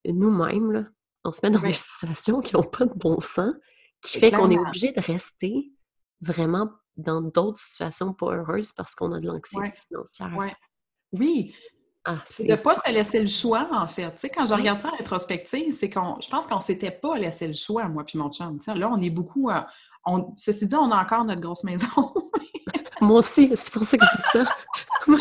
nous-mêmes, 0.05 0.91
on 1.23 1.31
se 1.31 1.41
met 1.43 1.51
dans 1.51 1.61
des 1.61 1.71
situations 1.71 2.41
qui 2.41 2.55
n'ont 2.55 2.63
pas 2.63 2.85
de 2.85 2.93
bon 2.95 3.19
sens, 3.19 3.53
qui 4.01 4.17
fait 4.17 4.31
qu'on 4.31 4.49
est 4.49 4.57
obligé 4.57 4.91
de 4.91 5.01
rester 5.01 5.71
vraiment 6.19 6.71
dans 6.97 7.21
d'autres 7.21 7.59
situations 7.59 8.13
pas 8.13 8.35
heureuses 8.35 8.71
parce 8.71 8.95
qu'on 8.95 9.11
a 9.11 9.19
de 9.19 9.27
l'anxiété 9.27 9.73
financière. 9.87 10.31
Oui. 11.11 11.53
Ah, 12.05 12.17
c'est 12.29 12.43
de 12.43 12.51
ne 12.51 12.57
pas 12.57 12.75
se 12.75 12.91
laisser 12.91 13.21
le 13.21 13.27
choix, 13.27 13.69
en 13.71 13.87
fait. 13.87 14.11
Tu 14.11 14.19
sais, 14.19 14.29
quand 14.29 14.45
je 14.45 14.53
regarde 14.53 14.81
ça 14.81 14.89
en 14.89 14.97
rétrospective, 14.97 15.73
c'est 15.73 15.89
qu'on, 15.89 16.17
je 16.19 16.27
pense 16.27 16.45
qu'on 16.47 16.57
ne 16.57 16.61
s'était 16.61 16.91
pas 16.91 17.17
laissé 17.17 17.47
le 17.47 17.53
choix, 17.53 17.87
moi 17.87 18.03
puis 18.03 18.17
mon 18.17 18.29
chum. 18.29 18.59
là, 18.75 18.89
on 18.91 19.01
est 19.01 19.09
beaucoup, 19.09 19.49
euh, 19.49 19.61
ceci 20.35 20.67
dit, 20.67 20.75
on 20.75 20.91
a 20.91 21.01
encore 21.01 21.23
notre 21.23 21.41
grosse 21.41 21.63
maison. 21.63 21.87
Moi 23.01 23.17
aussi, 23.17 23.51
c'est 23.55 23.73
pour 23.73 23.83
ça 23.83 23.97
que 23.97 24.05
je 24.05 24.15
dis 24.15 24.23
ça. 24.31 24.55
Moi, 25.07 25.19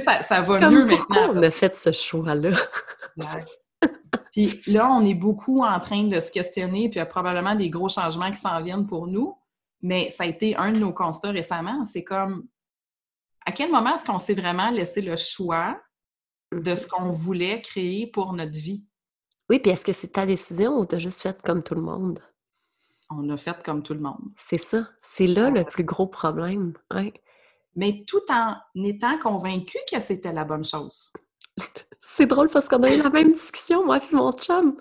ça, 0.00 0.22
ça 0.22 0.40
va 0.42 0.68
mieux 0.68 0.84
maintenant. 0.84 1.34
on 1.34 1.42
a 1.42 1.50
fait 1.52 1.74
ce 1.76 1.92
choix-là? 1.92 2.50
puis 4.32 4.60
là, 4.66 4.90
on 4.90 5.04
est 5.04 5.14
beaucoup 5.14 5.62
en 5.62 5.78
train 5.78 6.02
de 6.04 6.18
se 6.18 6.32
questionner, 6.32 6.88
puis 6.88 6.96
il 6.96 6.98
y 6.98 7.00
a 7.00 7.06
probablement 7.06 7.54
des 7.54 7.70
gros 7.70 7.88
changements 7.88 8.30
qui 8.30 8.38
s'en 8.38 8.60
viennent 8.60 8.86
pour 8.86 9.06
nous. 9.06 9.36
Mais 9.82 10.10
ça 10.10 10.24
a 10.24 10.26
été 10.26 10.56
un 10.56 10.72
de 10.72 10.78
nos 10.78 10.92
constats 10.92 11.30
récemment. 11.30 11.84
C'est 11.86 12.04
comme, 12.04 12.46
à 13.44 13.52
quel 13.52 13.70
moment 13.70 13.94
est-ce 13.94 14.04
qu'on 14.04 14.18
s'est 14.18 14.34
vraiment 14.34 14.70
laissé 14.70 15.02
le 15.02 15.16
choix 15.16 15.80
de 16.52 16.74
ce 16.74 16.86
qu'on 16.86 17.10
voulait 17.10 17.60
créer 17.60 18.06
pour 18.06 18.32
notre 18.32 18.52
vie? 18.52 18.84
Oui, 19.50 19.58
puis 19.58 19.72
est-ce 19.72 19.84
que 19.84 19.92
c'est 19.92 20.12
ta 20.12 20.24
décision 20.24 20.78
ou 20.78 20.86
tu 20.86 20.94
as 20.94 20.98
juste 20.98 21.20
fait 21.20 21.40
comme 21.42 21.62
tout 21.62 21.74
le 21.74 21.82
monde? 21.82 22.20
on 23.18 23.28
a 23.30 23.36
fait 23.36 23.62
comme 23.64 23.82
tout 23.82 23.94
le 23.94 24.00
monde. 24.00 24.32
C'est 24.36 24.58
ça. 24.58 24.88
C'est 25.00 25.26
là 25.26 25.50
le 25.50 25.64
plus 25.64 25.84
gros 25.84 26.06
problème. 26.06 26.74
Mais 27.74 28.04
tout 28.06 28.22
en 28.30 28.56
étant 28.74 29.18
convaincu 29.18 29.78
que 29.90 30.00
c'était 30.00 30.32
la 30.32 30.44
bonne 30.44 30.64
chose. 30.64 31.12
C'est 32.00 32.26
drôle 32.26 32.48
parce 32.48 32.68
qu'on 32.68 32.82
a 32.82 32.92
eu 32.92 33.00
la 33.00 33.10
même 33.10 33.32
discussion, 33.32 33.84
moi 33.84 33.98
et 33.98 34.14
mon 34.14 34.32
chum. 34.32 34.76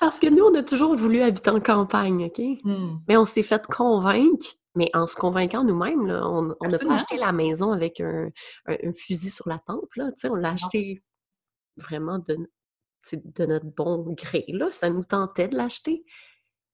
Parce 0.00 0.18
que 0.18 0.28
nous, 0.28 0.44
on 0.44 0.54
a 0.54 0.62
toujours 0.62 0.94
voulu 0.96 1.22
habiter 1.22 1.50
en 1.50 1.60
campagne, 1.60 2.26
OK? 2.26 2.40
Hmm. 2.64 2.98
Mais 3.08 3.16
on 3.16 3.24
s'est 3.24 3.42
fait 3.42 3.66
convaincre, 3.66 4.46
mais 4.74 4.90
en 4.94 5.06
se 5.06 5.16
convainquant 5.16 5.64
nous-mêmes, 5.64 6.10
on 6.10 6.42
n'a 6.42 6.78
pas 6.78 6.94
acheté 6.94 7.16
la 7.16 7.32
maison 7.32 7.72
avec 7.72 8.00
un, 8.00 8.30
fusil 8.96 9.30
sur 9.30 9.48
la 9.48 9.58
tempe, 9.58 9.92
là, 9.96 10.10
on 10.24 10.34
l'a 10.34 10.50
acheté 10.50 11.02
vraiment 11.76 12.18
de, 12.18 12.36
de 13.12 13.46
notre 13.46 13.66
bon 13.66 14.12
gré, 14.14 14.44
là. 14.48 14.70
Ça 14.72 14.90
nous 14.90 15.04
tentait 15.04 15.48
de 15.48 15.56
l'acheter. 15.56 16.04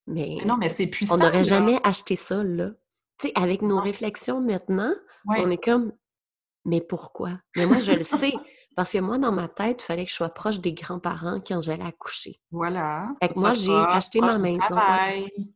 Mais, 0.06 0.38
non, 0.44 0.56
mais 0.56 0.68
c'est 0.68 0.86
puissant. 0.86 1.14
On 1.14 1.18
n'aurait 1.18 1.44
jamais 1.44 1.78
acheté 1.84 2.16
ça, 2.16 2.42
là. 2.42 2.70
Tu 3.18 3.28
sais, 3.28 3.32
avec 3.34 3.62
nos 3.62 3.80
réflexions 3.80 4.40
maintenant, 4.40 4.94
on 5.26 5.50
est 5.50 5.62
comme, 5.62 5.92
mais 6.64 6.80
pourquoi? 6.80 7.38
Mais 7.56 7.66
moi, 7.66 7.78
je 7.78 7.92
le 7.92 8.04
sais. 8.04 8.32
Parce 8.76 8.92
que 8.92 8.98
moi, 8.98 9.18
dans 9.18 9.32
ma 9.32 9.48
tête, 9.48 9.82
il 9.82 9.84
fallait 9.84 10.04
que 10.04 10.10
je 10.10 10.16
sois 10.16 10.28
proche 10.28 10.60
des 10.60 10.72
grands-parents 10.72 11.40
quand 11.46 11.60
j'allais 11.60 11.84
accoucher. 11.84 12.40
Voilà. 12.50 13.08
Fait 13.20 13.28
que 13.28 13.38
moi, 13.38 13.54
j'ai 13.54 13.74
acheté 13.74 14.20
ma 14.20 14.38
maison. 14.38 14.76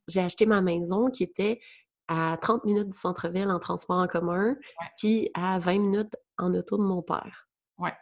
J'ai 0.09 0.21
acheté 0.21 0.47
ma 0.47 0.61
maison 0.61 1.11
qui 1.11 1.23
était 1.23 1.61
à 2.09 2.37
30 2.40 2.64
minutes 2.64 2.90
du 2.90 2.99
centre-ville 2.99 3.50
en 3.50 3.59
transport 3.59 3.97
en 3.99 4.06
commun, 4.06 4.56
puis 4.99 5.30
à 5.35 5.59
20 5.59 5.78
minutes 5.78 6.16
en 6.38 6.52
auto 6.52 6.76
de 6.76 6.83
mon 6.83 7.02
père. 7.02 7.49
Ouais. 7.78 7.94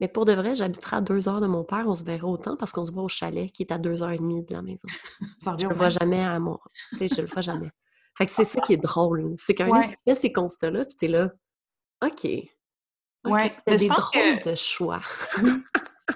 Mais 0.00 0.08
pour 0.08 0.26
de 0.26 0.32
vrai, 0.32 0.54
j'habiterai 0.54 0.96
à 0.96 1.00
deux 1.00 1.26
heures 1.28 1.40
de 1.40 1.46
mon 1.46 1.64
père, 1.64 1.84
on 1.86 1.94
se 1.94 2.04
verra 2.04 2.26
autant 2.26 2.56
parce 2.56 2.72
qu'on 2.72 2.84
se 2.84 2.92
voit 2.92 3.02
au 3.02 3.08
chalet 3.08 3.50
qui 3.50 3.62
est 3.62 3.72
à 3.72 3.78
deux 3.78 4.02
heures 4.02 4.10
et 4.10 4.18
demie 4.18 4.44
de 4.44 4.52
la 4.52 4.60
maison. 4.60 4.86
je 5.58 5.64
ne 5.64 5.70
le 5.70 5.74
vois 5.74 5.88
jamais 5.88 6.22
à 6.22 6.38
moi. 6.38 6.60
Tu 6.90 6.98
sais, 6.98 7.08
je 7.08 7.22
le 7.22 7.28
vois 7.28 7.40
jamais. 7.40 7.70
Fait 8.16 8.26
que 8.26 8.32
c'est 8.32 8.44
ça 8.44 8.60
qui 8.60 8.74
est 8.74 8.78
drôle. 8.78 9.34
C'est 9.36 9.54
qu'un 9.54 9.68
ouais. 9.68 9.94
fait 10.06 10.14
ces 10.14 10.32
constats-là, 10.32 10.84
puis 10.84 10.96
t'es 10.96 11.08
là, 11.08 11.30
OK. 12.04 12.26
Ouais. 13.26 13.52
C'est 13.66 13.76
des 13.76 13.88
drôles 13.88 14.42
de 14.44 14.54
choix. 14.54 15.00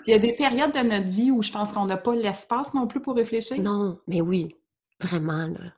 il 0.07 0.11
y 0.11 0.13
a 0.13 0.19
des 0.19 0.35
périodes 0.35 0.73
de 0.73 0.81
notre 0.81 1.09
vie 1.09 1.31
où 1.31 1.43
je 1.43 1.51
pense 1.51 1.73
qu'on 1.73 1.87
n'a 1.87 1.97
pas 1.97 2.15
l'espace 2.15 2.73
non 2.75 2.87
plus 2.87 3.01
pour 3.01 3.17
réfléchir. 3.17 3.61
Non, 3.61 4.01
mais 4.07 4.21
oui, 4.21 4.57
vraiment, 5.01 5.47
là. 5.47 5.73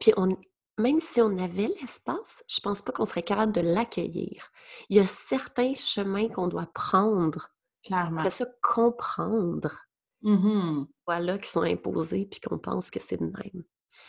puis 0.00 0.12
on, 0.16 0.36
même 0.78 1.00
si 1.00 1.20
on 1.20 1.38
avait 1.38 1.70
l'espace, 1.80 2.44
je 2.48 2.60
pense 2.60 2.82
pas 2.82 2.92
qu'on 2.92 3.04
serait 3.04 3.22
capable 3.22 3.52
de 3.52 3.60
l'accueillir. 3.60 4.50
Il 4.88 4.96
y 4.96 5.00
a 5.00 5.06
certains 5.06 5.74
chemins 5.74 6.28
qu'on 6.28 6.48
doit 6.48 6.70
prendre. 6.72 7.48
Clairement. 7.84 8.28
se 8.30 8.44
comprendre. 8.62 9.86
Mmh 10.22 10.84
voilà, 11.04 11.36
qui 11.38 11.50
sont 11.50 11.62
imposés 11.62 12.28
puis 12.30 12.38
qu'on 12.38 12.58
pense 12.58 12.92
que 12.92 13.00
c'est 13.00 13.16
de 13.16 13.24
même. 13.24 13.64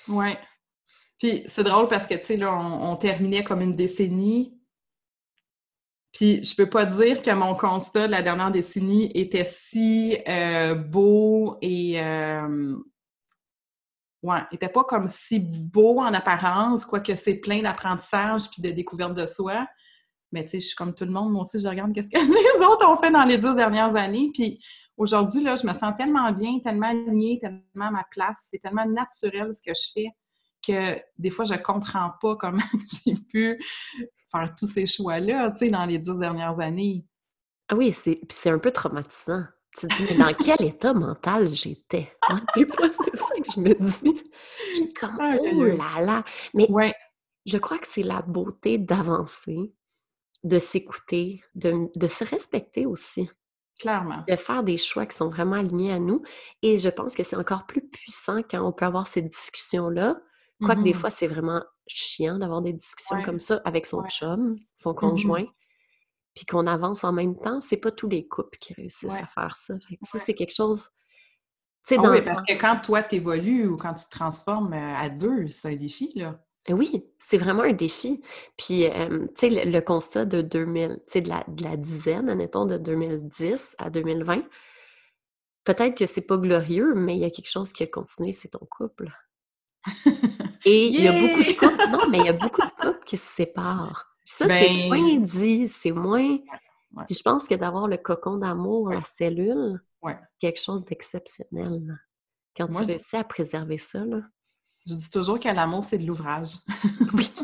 Oui. 0.07 0.35
Puis 1.17 1.43
c'est 1.47 1.63
drôle 1.63 1.87
parce 1.87 2.05
que, 2.05 2.13
tu 2.13 2.25
sais, 2.25 2.37
là, 2.37 2.53
on, 2.53 2.95
terminait 2.97 3.43
comme 3.43 3.61
une 3.61 3.75
décennie. 3.75 4.59
Puis 6.13 6.43
je 6.43 6.55
peux 6.55 6.69
pas 6.69 6.85
dire 6.85 7.21
que 7.21 7.31
mon 7.31 7.55
constat 7.55 8.07
de 8.07 8.11
la 8.11 8.21
dernière 8.21 8.51
décennie 8.51 9.11
était 9.15 9.45
si 9.45 10.15
euh, 10.27 10.75
beau 10.75 11.57
et 11.61 11.99
euh, 11.99 12.75
ouais, 14.21 14.41
n'était 14.51 14.69
pas 14.69 14.83
comme 14.83 15.09
si 15.09 15.39
beau 15.39 15.99
en 15.99 16.13
apparence, 16.13 16.85
quoique 16.85 17.15
c'est 17.15 17.35
plein 17.35 17.63
d'apprentissage 17.63 18.49
puis 18.51 18.61
de 18.61 18.69
découverte 18.69 19.15
de 19.15 19.25
soi. 19.25 19.67
Mais 20.31 20.43
tu 20.43 20.51
sais, 20.51 20.59
je 20.59 20.67
suis 20.67 20.75
comme 20.75 20.93
tout 20.93 21.05
le 21.05 21.11
monde, 21.11 21.31
moi 21.31 21.41
aussi, 21.41 21.59
je 21.59 21.67
regarde 21.67 21.93
qu'est-ce 21.93 22.09
que 22.09 22.17
les 22.59 22.65
autres 22.65 22.87
ont 22.87 22.97
fait 22.97 23.11
dans 23.11 23.23
les 23.23 23.39
dix 23.39 23.55
dernières 23.55 23.95
années. 23.95 24.29
Puis 24.33 24.59
aujourd'hui, 24.97 25.43
là, 25.43 25.55
je 25.55 25.65
me 25.65 25.73
sens 25.73 25.95
tellement 25.95 26.31
bien, 26.31 26.59
tellement 26.59 26.87
alignée, 26.87 27.39
tellement 27.39 27.87
à 27.87 27.91
ma 27.91 28.05
place. 28.11 28.47
C'est 28.51 28.59
tellement 28.59 28.85
naturel 28.85 29.53
ce 29.53 29.61
que 29.61 29.73
je 29.73 29.91
fais 29.93 30.09
que 30.65 30.99
des 31.17 31.29
fois, 31.29 31.45
je 31.45 31.55
comprends 31.55 32.11
pas 32.21 32.35
comment 32.35 32.61
j'ai 33.05 33.15
pu 33.15 33.59
faire 34.35 34.53
tous 34.57 34.67
ces 34.67 34.85
choix-là, 34.85 35.51
tu 35.51 35.65
sais, 35.65 35.71
dans 35.71 35.85
les 35.85 35.97
dix 35.97 36.17
dernières 36.17 36.59
années. 36.59 37.05
Ah 37.69 37.75
oui, 37.75 37.91
c'est 37.93 38.49
un 38.49 38.59
peu 38.59 38.71
traumatisant. 38.71 39.43
Tu 39.77 39.87
te 39.87 39.95
dis, 39.95 40.05
mais 40.09 40.17
dans 40.17 40.33
quel 40.33 40.67
état 40.67 40.93
mental 40.93 41.49
j'étais? 41.49 42.11
c'est 42.55 43.15
ça 43.15 43.35
que 43.37 43.51
je 43.55 43.59
me 43.59 43.73
dis. 43.73 44.21
Je 44.77 44.99
comme, 44.99 45.17
oh 45.19 45.63
là 45.63 46.05
là! 46.05 46.23
Mais 46.53 46.67
je 47.45 47.57
crois 47.57 47.77
que 47.77 47.87
c'est 47.87 48.03
la 48.03 48.21
beauté 48.21 48.77
d'avancer, 48.77 49.73
de 50.43 50.59
s'écouter, 50.59 51.43
de, 51.55 52.07
se 52.07 52.23
respecter 52.23 52.85
aussi. 52.85 53.29
Clairement. 53.79 54.23
De 54.27 54.35
faire 54.35 54.63
des 54.63 54.77
choix 54.77 55.05
qui 55.05 55.17
sont 55.17 55.29
vraiment 55.29 55.55
alignés 55.55 55.91
à 55.91 55.99
nous. 55.99 56.21
Et 56.61 56.77
je 56.77 56.89
pense 56.89 57.15
que 57.15 57.23
c'est 57.23 57.35
encore 57.35 57.65
plus 57.65 57.81
puissant 57.81 58.41
quand 58.49 58.63
on 58.63 58.71
peut 58.71 58.85
avoir 58.85 59.07
ces 59.07 59.23
discussions-là. 59.23 60.17
Quoique 60.61 60.81
des 60.81 60.91
mm-hmm. 60.91 60.95
fois, 60.95 61.09
c'est 61.09 61.27
vraiment 61.27 61.63
chiant 61.87 62.37
d'avoir 62.37 62.61
des 62.61 62.73
discussions 62.73 63.21
comme 63.21 63.39
ça 63.39 63.61
avec 63.65 63.85
son 63.85 64.03
chum, 64.05 64.57
son 64.75 64.91
mm-hmm. 64.91 64.95
conjoint 64.95 65.45
puis 66.35 66.45
qu'on 66.45 66.65
avance 66.67 67.03
en 67.03 67.13
même 67.13 67.37
temps, 67.37 67.61
c'est 67.61 67.77
pas 67.77 67.91
tous 67.91 68.09
les 68.09 68.27
couples 68.27 68.57
qui 68.59 68.73
réussissent 68.73 69.11
à 69.11 69.27
faire 69.27 69.55
ça. 69.55 69.75
ça, 70.01 70.19
c'est 70.19 70.33
quelque 70.33 70.53
chose. 70.53 70.89
Ah 71.91 72.09
oui, 72.09 72.21
parce 72.23 72.41
que 72.47 72.53
quand 72.53 72.79
toi, 72.81 73.03
tu 73.03 73.15
évolues 73.15 73.67
ou 73.67 73.77
quand 73.77 73.93
tu 73.93 74.05
te 74.05 74.09
transformes 74.09 74.73
euh, 74.73 74.95
à 74.95 75.09
deux, 75.09 75.47
c'est 75.49 75.73
un 75.73 75.75
défi, 75.75 76.11
là. 76.15 76.39
Oui, 76.69 77.05
c'est 77.19 77.37
vraiment 77.37 77.63
un 77.63 77.73
défi. 77.73 78.21
Puis, 78.57 78.85
tu 78.87 79.49
sais, 79.49 79.65
le, 79.65 79.81
constat 79.81 80.23
de 80.23 80.41
2000, 80.41 80.95
tu 80.95 81.03
sais, 81.07 81.21
de 81.21 81.27
la, 81.27 81.43
de 81.49 81.61
la 81.61 81.75
dizaine, 81.75 82.29
admettons, 82.29 82.65
de 82.65 82.77
2010 82.77 83.75
à 83.79 83.89
2020, 83.89 84.43
peut-être 85.65 85.97
que 85.97 86.07
c'est 86.07 86.25
pas 86.25 86.37
glorieux, 86.37 86.93
mais 86.95 87.17
il 87.17 87.19
y 87.19 87.25
a 87.25 87.29
quelque 87.29 87.49
chose 87.49 87.73
qui 87.73 87.83
a 87.83 87.87
continué, 87.87 88.31
c'est 88.31 88.47
ton 88.47 88.65
couple. 88.65 89.11
Et 90.65 90.87
il 90.87 91.01
y 91.01 91.07
a 91.07 91.11
beaucoup 91.11 91.43
de 91.43 91.51
couples, 91.57 91.89
non, 91.89 92.09
mais 92.09 92.19
il 92.19 92.25
y 92.25 92.29
a 92.29 92.33
beaucoup 92.33 92.61
de 92.61 92.71
couples 92.71 93.03
qui 93.05 93.17
se 93.17 93.33
séparent. 93.33 94.15
Ça, 94.25 94.47
c'est 94.47 94.69
ben 94.69 94.87
moins 94.87 95.17
dit, 95.17 95.67
c'est 95.67 95.91
moins. 95.91 96.37
Puis 97.07 97.15
je 97.17 97.21
pense 97.21 97.47
que 97.47 97.55
d'avoir 97.55 97.87
le 97.87 97.97
cocon 97.97 98.37
d'amour, 98.37 98.89
la 98.89 99.03
cellule, 99.03 99.81
quelque 100.39 100.59
chose 100.59 100.85
d'exceptionnel. 100.85 101.99
Quand 102.55 102.67
tu 102.67 102.83
réussis 102.83 103.15
à 103.15 103.23
préserver 103.23 103.77
ça, 103.77 103.99
là. 104.05 104.21
Je 104.85 104.95
dis 104.95 105.09
toujours 105.09 105.39
que 105.39 105.47
l'amour, 105.47 105.83
c'est 105.83 105.97
de 105.97 106.05
l'ouvrage. 106.05 106.55
oui. 107.13 107.31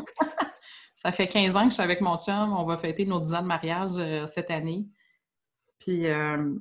ça 0.94 1.10
fait 1.10 1.26
15 1.26 1.56
ans 1.56 1.62
que 1.64 1.70
je 1.70 1.74
suis 1.74 1.82
avec 1.82 2.02
mon 2.02 2.18
chum. 2.18 2.52
On 2.52 2.64
va 2.64 2.76
fêter 2.76 3.06
nos 3.06 3.20
10 3.20 3.32
ans 3.32 3.42
de 3.42 3.46
mariage 3.46 3.92
euh, 3.96 4.26
cette 4.26 4.50
année. 4.50 4.86
Puis 5.78 6.06
euh, 6.06 6.54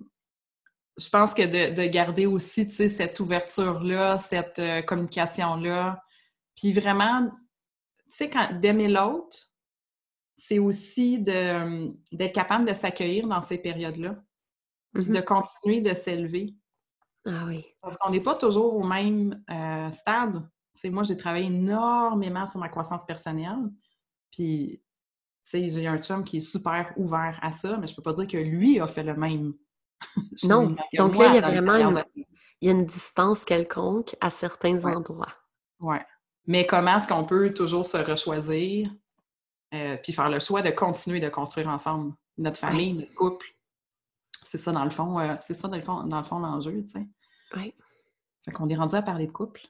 je 0.97 1.09
pense 1.09 1.33
que 1.33 1.41
de, 1.41 1.85
garder 1.87 2.25
aussi, 2.25 2.71
cette 2.71 3.19
ouverture-là, 3.19 4.19
cette 4.19 4.59
euh, 4.59 4.81
communication-là, 4.81 6.01
puis 6.59 6.73
vraiment, 6.73 7.29
tu 8.11 8.27
sais, 8.27 8.31
d'aimer 8.59 8.89
l'autre, 8.89 9.37
c'est 10.37 10.59
aussi 10.59 11.17
d'être 11.19 12.33
capable 12.33 12.67
de 12.67 12.73
s'accueillir 12.73 13.27
dans 13.27 13.41
ces 13.41 13.57
périodes-là. 13.57 14.21
puis 14.93 15.05
de 15.05 15.21
continuer 15.21 15.79
de 15.79 15.93
s'élever. 15.93 16.55
Ah 17.25 17.45
oui. 17.47 17.65
Parce 17.81 17.95
qu'on 17.97 18.09
n'est 18.09 18.21
pas 18.21 18.35
toujours 18.35 18.75
au 18.75 18.83
même 18.83 19.41
euh, 19.49 19.91
stade. 19.91 20.49
sais, 20.75 20.89
moi, 20.89 21.03
j'ai 21.03 21.15
travaillé 21.15 21.45
énormément 21.45 22.45
sur 22.45 22.59
ma 22.59 22.67
croissance 22.67 23.05
personnelle. 23.05 23.69
Puis, 24.31 24.83
j'ai 25.45 25.87
un 25.87 26.01
chum 26.01 26.25
qui 26.25 26.37
est 26.37 26.41
super 26.41 26.93
ouvert 26.97 27.39
à 27.41 27.51
ça, 27.51 27.77
mais 27.77 27.87
je 27.87 27.95
peux 27.95 28.03
pas 28.03 28.13
dire 28.13 28.27
que 28.27 28.37
lui 28.37 28.81
a 28.81 28.87
fait 28.87 29.03
le 29.03 29.15
même. 29.15 29.53
non. 30.43 30.75
Donc 30.97 31.15
là, 31.15 31.27
il 31.27 31.35
y 31.35 31.37
a 31.37 31.41
vraiment 31.41 31.75
une, 31.75 32.03
il 32.15 32.67
y 32.67 32.69
a 32.69 32.71
une 32.71 32.85
distance 32.85 33.45
quelconque 33.45 34.15
à 34.19 34.29
certains 34.29 34.85
endroits. 34.85 35.33
Oui. 35.79 35.97
Mais 36.49 36.65
comment 36.65 36.97
est-ce 36.97 37.07
qu'on 37.07 37.25
peut 37.25 37.53
toujours 37.53 37.85
se 37.85 37.97
rechoisir 37.97 38.89
euh, 39.75 39.97
puis 40.03 40.13
faire 40.13 40.29
le 40.29 40.39
choix 40.39 40.63
de 40.63 40.71
continuer 40.71 41.19
de 41.19 41.29
construire 41.29 41.67
ensemble? 41.67 42.13
Notre 42.39 42.57
famille, 42.57 42.93
notre 42.93 43.13
couple? 43.13 43.45
C'est 44.45 44.57
ça, 44.57 44.71
dans 44.71 44.83
le 44.83 44.89
fond, 44.89 45.19
euh, 45.19 45.35
c'est 45.41 45.53
ça, 45.53 45.67
dans 45.67 45.75
le 45.75 45.83
fond, 45.83 46.03
dans 46.05 46.17
le 46.17 46.23
fond, 46.23 46.39
l'enjeu, 46.39 46.81
tu 46.81 46.89
sais. 46.89 47.07
Oui. 47.55 47.75
Fait 48.43 48.51
qu'on 48.51 48.67
est 48.67 48.75
rendu 48.75 48.95
à 48.95 49.03
parler 49.03 49.27
de 49.27 49.31
couple. 49.31 49.61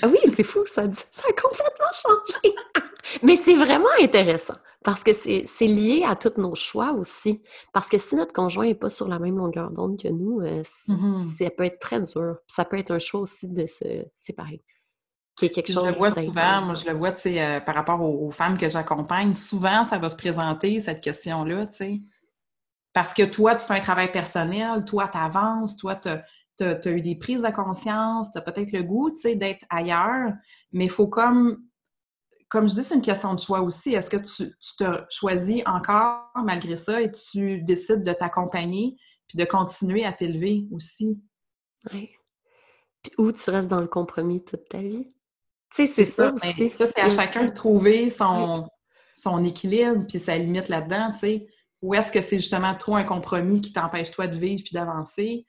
Ah 0.00 0.06
oui, 0.06 0.18
c'est 0.32 0.44
fou, 0.44 0.64
ça, 0.64 0.84
ça 1.10 1.24
a 1.28 1.32
complètement 1.32 1.92
changé. 1.92 2.54
Mais 3.24 3.34
c'est 3.34 3.56
vraiment 3.56 3.88
intéressant 4.00 4.54
parce 4.84 5.02
que 5.02 5.12
c'est 5.12 5.66
lié 5.66 6.04
à 6.06 6.14
tous 6.14 6.40
nos 6.40 6.54
choix 6.54 6.92
aussi. 6.92 7.42
Parce 7.72 7.88
que 7.88 7.98
si 7.98 8.14
notre 8.14 8.32
conjoint 8.32 8.66
n'est 8.66 8.76
pas 8.76 8.90
sur 8.90 9.08
la 9.08 9.18
même 9.18 9.38
longueur 9.38 9.72
d'onde 9.72 10.00
que 10.00 10.08
nous, 10.08 10.40
euh, 10.40 10.62
mm-hmm. 10.86 11.36
ça 11.36 11.50
peut 11.50 11.64
être 11.64 11.80
très 11.80 12.00
dur. 12.00 12.36
Ça 12.46 12.64
peut 12.64 12.78
être 12.78 12.92
un 12.92 13.00
choix 13.00 13.22
aussi 13.22 13.48
de 13.48 13.66
se 13.66 14.04
séparer. 14.14 14.62
Qui 15.38 15.46
est 15.46 15.50
quelque 15.50 15.72
chose 15.72 15.84
je 15.84 15.90
le 15.90 15.96
vois 15.96 16.10
souvent, 16.10 16.64
moi 16.64 16.74
je 16.74 16.86
le 16.88 16.94
vois, 16.94 17.12
tu 17.12 17.20
sais, 17.20 17.40
euh, 17.40 17.60
par 17.60 17.76
rapport 17.76 18.00
aux, 18.00 18.30
femmes 18.32 18.58
que 18.58 18.68
j'accompagne, 18.68 19.34
souvent 19.34 19.84
ça 19.84 19.98
va 19.98 20.10
se 20.10 20.16
présenter, 20.16 20.80
cette 20.80 21.00
question-là, 21.00 21.66
tu 21.66 21.76
sais. 21.76 22.00
Parce 22.92 23.14
que 23.14 23.22
toi, 23.22 23.54
tu 23.54 23.64
fais 23.64 23.74
un 23.74 23.80
travail 23.80 24.10
personnel, 24.10 24.84
toi, 24.84 25.06
tu 25.06 25.18
avances, 25.18 25.76
toi, 25.76 25.94
tu 25.94 26.08
as, 26.64 26.90
eu 26.90 27.00
des 27.02 27.14
prises 27.14 27.42
de 27.42 27.50
conscience, 27.50 28.32
tu 28.32 28.38
as 28.38 28.42
peut-être 28.42 28.72
le 28.72 28.82
goût, 28.82 29.10
tu 29.10 29.18
sais, 29.18 29.36
d'être 29.36 29.64
ailleurs, 29.70 30.32
mais 30.72 30.86
il 30.86 30.90
faut 30.90 31.06
comme 31.06 31.68
comme 32.48 32.68
je 32.68 32.74
dis, 32.74 32.82
c'est 32.82 32.94
une 32.94 33.02
question 33.02 33.34
de 33.34 33.40
choix 33.40 33.60
aussi. 33.60 33.92
Est-ce 33.92 34.08
que 34.08 34.16
tu, 34.16 34.54
te 34.78 35.04
choisis 35.10 35.62
encore 35.66 36.30
malgré 36.44 36.76
ça 36.76 37.00
et 37.00 37.12
tu 37.12 37.60
décides 37.60 38.02
de 38.02 38.12
t'accompagner 38.12 38.96
puis 39.28 39.36
de 39.36 39.44
continuer 39.44 40.04
à 40.04 40.12
t'élever 40.12 40.66
aussi? 40.72 41.20
Oui. 41.92 42.08
Puis 43.02 43.12
où 43.18 43.30
tu 43.32 43.50
restes 43.50 43.68
dans 43.68 43.80
le 43.80 43.86
compromis 43.86 44.42
toute 44.42 44.66
ta 44.68 44.80
vie? 44.80 45.08
Tu 45.74 45.86
sais, 45.86 45.92
c'est 45.92 46.04
ça, 46.04 46.32
aussi. 46.32 46.72
Ça, 46.76 46.86
c'est 46.86 47.00
à 47.00 47.08
chacun 47.08 47.44
de 47.44 47.52
trouver 47.52 48.10
son, 48.10 48.68
son 49.14 49.44
équilibre 49.44 50.06
puis 50.08 50.18
sa 50.18 50.38
limite 50.38 50.68
là-dedans, 50.68 51.12
tu 51.12 51.18
sais. 51.18 51.46
Ou 51.82 51.94
est-ce 51.94 52.10
que 52.10 52.20
c'est 52.20 52.38
justement 52.38 52.74
trop 52.74 52.96
un 52.96 53.04
compromis 53.04 53.60
qui 53.60 53.72
t'empêche 53.72 54.10
toi 54.10 54.26
de 54.26 54.36
vivre 54.36 54.62
puis 54.64 54.72
d'avancer? 54.72 55.46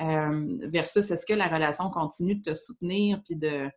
Euh, 0.00 0.58
versus 0.62 1.10
est-ce 1.10 1.26
que 1.26 1.34
la 1.34 1.48
relation 1.48 1.88
continue 1.90 2.36
de 2.36 2.50
te 2.50 2.54
soutenir 2.54 3.20
puis 3.24 3.36
de, 3.36 3.68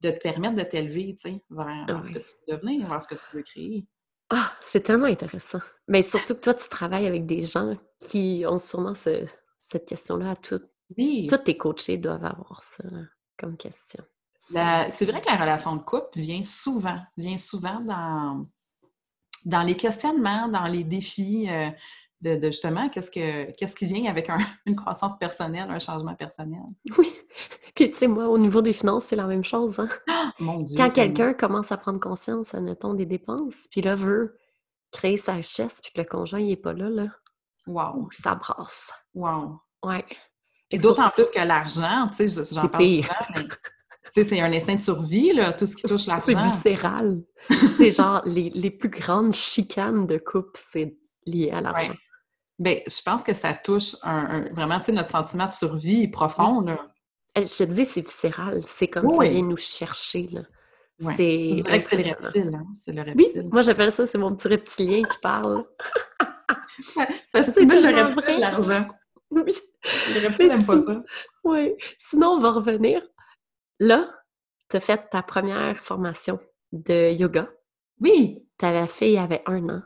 de 0.00 0.10
te 0.10 0.18
permettre 0.18 0.56
de 0.56 0.62
t'élever, 0.62 1.16
tu 1.20 1.30
sais, 1.30 1.42
vers, 1.50 2.04
ce 2.04 2.12
que 2.12 2.18
tu 2.18 2.30
veux 2.48 2.56
devenir, 2.56 2.86
vers 2.86 3.02
ce 3.02 3.08
que 3.08 3.14
tu 3.14 3.36
veux 3.36 3.42
créer? 3.42 3.86
Ah, 4.30 4.52
c'est 4.60 4.82
tellement 4.82 5.06
intéressant. 5.06 5.60
Mais 5.88 6.02
surtout 6.02 6.34
que 6.34 6.40
toi, 6.40 6.54
tu 6.54 6.68
travailles 6.68 7.06
avec 7.06 7.26
des 7.26 7.42
gens 7.42 7.76
qui 8.00 8.44
ont 8.48 8.58
sûrement 8.58 8.94
cette 8.94 9.86
question-là 9.86 10.30
à 10.30 10.36
toutes. 10.36 10.66
Oui. 10.96 11.26
Tous 11.28 11.38
tes 11.38 11.56
coachés 11.56 11.98
doivent 11.98 12.24
avoir 12.24 12.62
ça 12.62 12.84
comme 13.38 13.56
question. 13.56 14.04
C'est 14.46 15.06
vrai 15.06 15.20
que 15.20 15.26
la 15.26 15.36
relation 15.36 15.76
de 15.76 15.82
couple 15.82 16.20
vient 16.20 16.44
souvent, 16.44 16.98
vient 17.16 17.38
souvent 17.38 17.80
dans, 17.80 18.46
dans 19.44 19.62
les 19.62 19.76
questionnements, 19.76 20.48
dans 20.48 20.66
les 20.66 20.84
défis. 20.84 21.48
Euh, 21.48 21.70
de, 22.24 22.46
justement 22.46 22.88
qu'est-ce 22.88 23.10
que 23.10 23.50
qu'est-ce 23.52 23.76
qui 23.76 23.84
vient 23.86 24.10
avec 24.10 24.28
une 24.66 24.76
croissance 24.76 25.16
personnelle, 25.18 25.70
un 25.70 25.78
changement 25.78 26.14
personnel? 26.14 26.62
Oui. 26.96 27.12
Puis 27.74 27.90
tu 27.90 27.96
sais, 27.96 28.06
moi, 28.06 28.28
au 28.28 28.38
niveau 28.38 28.62
des 28.62 28.72
finances, 28.72 29.06
c'est 29.06 29.16
la 29.16 29.26
même 29.26 29.44
chose. 29.44 29.78
Hein? 29.78 29.88
Ah, 30.08 30.32
mon 30.38 30.60
Dieu, 30.60 30.76
Quand 30.76 30.90
quelqu'un 30.90 31.34
commence 31.34 31.72
à 31.72 31.76
prendre 31.76 32.00
conscience, 32.00 32.54
admettons, 32.54 32.94
des 32.94 33.06
dépenses, 33.06 33.66
puis 33.70 33.82
là 33.82 33.94
veut 33.94 34.38
créer 34.92 35.16
sa 35.16 35.34
richesse, 35.34 35.80
puis 35.82 35.92
que 35.92 36.00
le 36.00 36.06
conjoint 36.06 36.40
n'est 36.40 36.56
pas 36.56 36.72
là, 36.72 36.88
là. 36.88 37.06
Wow. 37.66 38.08
Ça 38.12 38.34
brasse. 38.36 38.92
Wow. 39.14 39.60
Ouais. 39.82 40.04
Et 40.70 40.78
d'autant 40.78 41.10
plus 41.10 41.30
que 41.30 41.40
l'argent, 41.40 42.08
tu 42.16 42.28
sais, 42.28 42.54
j'en 42.54 42.68
parle 42.68 42.84
pire. 42.84 43.04
souvent, 43.04 43.16
mais 43.34 43.48
sais, 44.22 44.24
c'est 44.24 44.40
un 44.40 44.52
instinct 44.52 44.76
de 44.76 44.80
survie, 44.80 45.32
là, 45.32 45.52
tout 45.52 45.66
ce 45.66 45.76
qui 45.76 45.82
touche 45.82 46.06
l'argent. 46.06 46.24
C'est 46.26 46.34
viscéral. 46.34 47.22
c'est 47.76 47.90
genre 47.90 48.22
les, 48.24 48.50
les, 48.50 48.70
plus 48.70 48.88
grandes 48.88 49.34
chicanes 49.34 50.06
de 50.06 50.18
couple, 50.18 50.52
c'est 50.54 50.96
lié 51.26 51.50
à 51.50 51.60
l'argent. 51.60 51.94
Bien, 52.58 52.78
je 52.86 53.02
pense 53.02 53.22
que 53.22 53.34
ça 53.34 53.52
touche 53.52 53.96
un, 54.02 54.48
vraiment, 54.52 54.78
tu 54.78 54.86
sais, 54.86 54.92
notre 54.92 55.10
sentiment 55.10 55.46
de 55.46 55.52
survie 55.52 56.08
profond, 56.08 56.60
là. 56.60 56.78
Je 57.36 57.42
te 57.42 57.64
dis, 57.64 57.84
c'est 57.84 58.00
viscéral. 58.00 58.62
C'est 58.66 58.86
comme 58.86 59.10
ça 59.10 59.28
vient 59.28 59.42
nous 59.42 59.56
chercher, 59.56 60.28
là. 60.30 60.42
C'est 61.00 61.62
c'est 61.80 61.96
le 61.96 62.14
reptile, 62.14 62.54
hein? 62.54 62.66
C'est 62.76 62.92
le 62.92 63.02
reptile. 63.02 63.32
Oui, 63.34 63.48
moi 63.50 63.62
j'appelle 63.62 63.90
ça, 63.90 64.06
c'est 64.06 64.16
mon 64.16 64.34
petit 64.36 64.46
reptilien 64.46 65.02
qui 65.02 65.18
parle. 65.18 65.64
ça 67.28 67.42
stimule 67.42 67.82
le 67.82 68.04
reptile, 68.04 68.38
l'argent. 68.38 68.86
Oui. 69.30 69.52
Le 70.14 70.28
reptile 70.28 70.48
n'aime 70.48 70.64
pas 70.64 70.78
ça. 70.80 71.02
Oui. 71.42 71.74
Sinon, 71.98 72.28
on 72.28 72.40
va 72.40 72.52
revenir. 72.52 73.02
Là, 73.80 74.08
tu 74.70 74.76
as 74.76 74.80
fait 74.80 75.08
ta 75.10 75.22
première 75.22 75.82
formation 75.82 76.38
de 76.72 77.12
yoga. 77.12 77.48
Oui. 78.00 78.46
Tu 78.58 78.66
avais 78.66 78.86
fait 78.86 79.08
il 79.10 79.14
y 79.14 79.18
avait 79.18 79.42
un 79.46 79.68
an. 79.68 79.82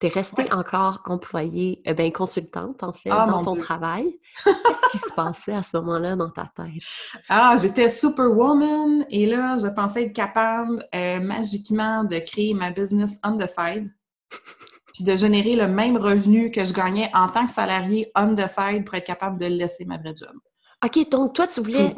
Tu 0.00 0.06
es 0.06 0.10
restée 0.10 0.52
encore 0.52 1.00
employée, 1.06 1.80
eh 1.84 1.94
bien, 1.94 2.10
consultante, 2.10 2.82
en 2.82 2.92
fait, 2.92 3.10
ah, 3.10 3.26
dans 3.26 3.42
ton 3.42 3.56
travail. 3.56 4.18
Qu'est-ce 4.44 4.90
qui 4.90 4.98
se 4.98 5.14
passait 5.14 5.54
à 5.54 5.62
ce 5.62 5.76
moment-là 5.76 6.16
dans 6.16 6.30
ta 6.30 6.50
tête? 6.56 6.82
Ah, 7.28 7.56
j'étais 7.60 7.88
superwoman 7.88 9.06
et 9.10 9.26
là, 9.26 9.58
je 9.58 9.68
pensais 9.68 10.04
être 10.04 10.12
capable 10.12 10.84
euh, 10.94 11.20
magiquement 11.20 12.04
de 12.04 12.18
créer 12.18 12.54
ma 12.54 12.72
business 12.72 13.16
on 13.22 13.38
the 13.38 13.46
side 13.46 13.92
puis 14.94 15.04
de 15.04 15.16
générer 15.16 15.54
le 15.54 15.68
même 15.68 15.96
revenu 15.96 16.50
que 16.50 16.64
je 16.64 16.72
gagnais 16.72 17.10
en 17.14 17.28
tant 17.28 17.46
que 17.46 17.52
salarié 17.52 18.10
on 18.16 18.34
the 18.34 18.48
side 18.48 18.84
pour 18.84 18.96
être 18.96 19.06
capable 19.06 19.38
de 19.38 19.46
laisser 19.46 19.84
ma 19.84 19.98
vraie 19.98 20.16
job. 20.16 20.34
OK, 20.84 21.08
donc 21.10 21.34
toi, 21.34 21.46
tu 21.46 21.60
voulais 21.60 21.94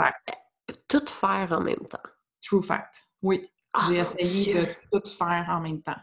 tout 0.89 1.07
faire 1.07 1.53
en 1.53 1.61
même 1.61 1.87
temps. 1.89 1.99
True 2.43 2.63
fact, 2.63 3.05
oui. 3.23 3.49
Ah, 3.73 3.87
J'ai 3.89 3.97
essayé 3.97 4.55
de 4.55 5.01
tout 5.01 5.11
faire 5.11 5.47
en 5.49 5.61
même 5.61 5.83
temps. 5.83 5.97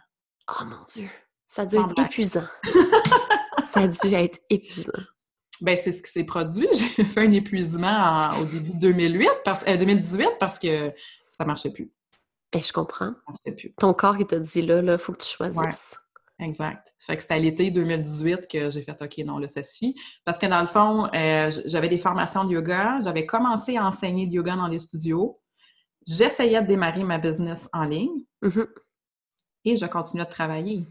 Oh 0.50 0.66
mon 0.66 0.84
Dieu! 0.94 1.10
Ça 1.48 1.64
a 1.64 1.66
dû 1.66 1.76
être 1.76 2.00
épuisant. 2.00 2.48
ça 3.72 3.82
a 3.82 3.88
dû 3.88 4.14
être 4.14 4.40
épuisant. 4.50 5.04
Ben, 5.62 5.78
c'est 5.78 5.92
ce 5.92 6.02
qui 6.02 6.12
s'est 6.12 6.24
produit. 6.24 6.68
J'ai 6.74 7.06
fait 7.06 7.22
un 7.22 7.32
épuisement 7.32 8.34
au 8.40 8.46
début 8.46 8.72
de 8.72 8.80
2008 8.80 9.30
parce, 9.46 9.64
2018 9.64 10.26
euh, 10.26 10.30
parce 10.40 10.58
que 10.58 10.92
ça 11.32 11.46
marchait 11.46 11.72
plus. 11.72 11.92
Ben, 12.52 12.62
je 12.62 12.74
comprends. 12.74 13.14
Ton 13.78 13.94
corps, 13.94 14.18
il 14.20 14.26
t'a 14.26 14.40
dit 14.40 14.62
là, 14.62 14.82
il 14.82 14.98
faut 14.98 15.14
que 15.14 15.24
tu 15.24 15.30
choisisses. 15.30 15.98
Exact. 16.42 16.94
Fait 17.00 17.16
que 17.16 17.22
c'était 17.22 17.36
à 17.36 17.40
l'été 17.40 17.72
2018 17.72 18.48
que 18.48 18.70
j'ai 18.70 18.82
fait 18.82 19.02
OK, 19.02 19.18
non, 19.20 19.38
là, 19.38 19.48
ça 19.48 19.64
suffit. 19.64 19.96
Parce 20.26 20.38
que 20.38 20.46
dans 20.46 20.62
le 20.62 20.68
fond, 20.68 21.08
euh, 21.14 21.52
j'avais 21.66 21.90
des 21.90 21.98
formations 21.98 22.44
de 22.44 22.54
yoga. 22.54 23.00
J'avais 23.04 23.26
commencé 23.26 23.78
à 23.78 23.86
enseigner 23.86 24.28
de 24.28 24.34
yoga 24.34 24.56
dans 24.56 24.68
les 24.68 24.80
studios. 24.80 25.40
J'essayais 26.08 26.62
de 26.62 26.68
démarrer 26.68 27.04
ma 27.04 27.18
business 27.18 27.70
en 27.74 27.84
ligne. 27.84 28.26
Mm-hmm. 28.44 28.68
Et 29.66 29.78
je 29.78 29.86
continuais 29.86 30.26
de 30.26 30.30
travailler. 30.30 30.86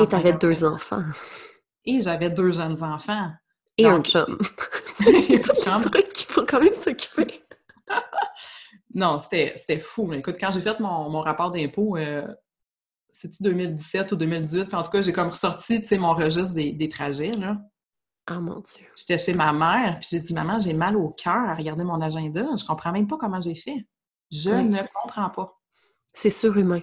Et 0.00 0.06
tu 0.06 0.14
avais 0.14 0.32
deux 0.32 0.64
enfants. 0.64 1.04
Et 1.84 2.00
j'avais 2.00 2.30
deux 2.30 2.52
jeunes 2.52 2.82
enfants. 2.82 3.30
Et 3.76 3.86
un 3.86 4.02
chum. 4.02 4.38
c'est 4.96 5.68
un 5.68 5.80
truc 5.80 6.08
qu'il 6.08 6.26
faut 6.26 6.44
quand 6.46 6.60
même 6.60 6.72
s'occuper. 6.72 7.42
non, 8.94 9.18
c'était 9.18 9.78
fou. 9.80 10.12
Écoute, 10.12 10.36
quand 10.38 10.52
j'ai 10.52 10.60
fait 10.60 10.78
mon, 10.80 11.10
mon 11.10 11.20
rapport 11.20 11.50
d'impôt, 11.50 11.96
euh, 11.96 12.26
c'est-tu 13.14 13.42
2017 13.42 14.12
ou 14.12 14.16
2018? 14.16 14.74
en 14.74 14.82
tout 14.82 14.90
cas, 14.90 15.02
j'ai 15.02 15.12
comme 15.12 15.28
ressorti 15.28 15.82
mon 15.98 16.14
registre 16.14 16.52
des, 16.52 16.72
des 16.72 16.88
trajets. 16.88 17.32
Là. 17.32 17.58
Ah 18.26 18.40
mon 18.40 18.60
Dieu. 18.60 18.86
J'étais 18.96 19.18
chez 19.18 19.34
ma 19.34 19.52
mère, 19.52 19.98
puis 20.00 20.08
j'ai 20.10 20.20
dit 20.20 20.34
Maman, 20.34 20.58
j'ai 20.58 20.74
mal 20.74 20.96
au 20.96 21.10
cœur 21.10 21.48
à 21.48 21.54
regarder 21.54 21.84
mon 21.84 22.00
agenda. 22.00 22.46
Je 22.58 22.64
comprends 22.64 22.92
même 22.92 23.06
pas 23.06 23.16
comment 23.16 23.40
j'ai 23.40 23.54
fait. 23.54 23.86
Je 24.30 24.50
ne 24.50 24.80
comprends 25.02 25.30
pas. 25.30 25.58
C'est 26.12 26.30
surhumain. 26.30 26.80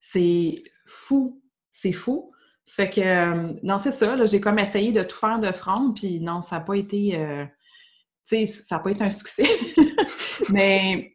C'est 0.00 0.62
fou 0.86 1.40
c'est 1.74 1.92
fou. 1.92 2.30
Ça 2.64 2.84
fait 2.86 2.90
que, 2.90 3.00
euh, 3.00 3.52
non, 3.62 3.76
c'est 3.76 3.92
ça, 3.92 4.24
j'ai 4.24 4.40
comme 4.40 4.58
essayé 4.58 4.90
de 4.90 5.02
tout 5.02 5.16
faire 5.16 5.38
de 5.38 5.52
front, 5.52 5.92
puis 5.92 6.20
non, 6.20 6.40
ça 6.40 6.58
n'a 6.58 6.64
pas 6.64 6.76
été, 6.76 7.18
euh, 7.18 7.44
tu 8.26 8.46
sais, 8.46 8.46
ça 8.46 8.76
n'a 8.76 8.82
pas 8.82 8.90
été 8.90 9.04
un 9.04 9.10
succès. 9.10 9.44
Mais 10.48 11.14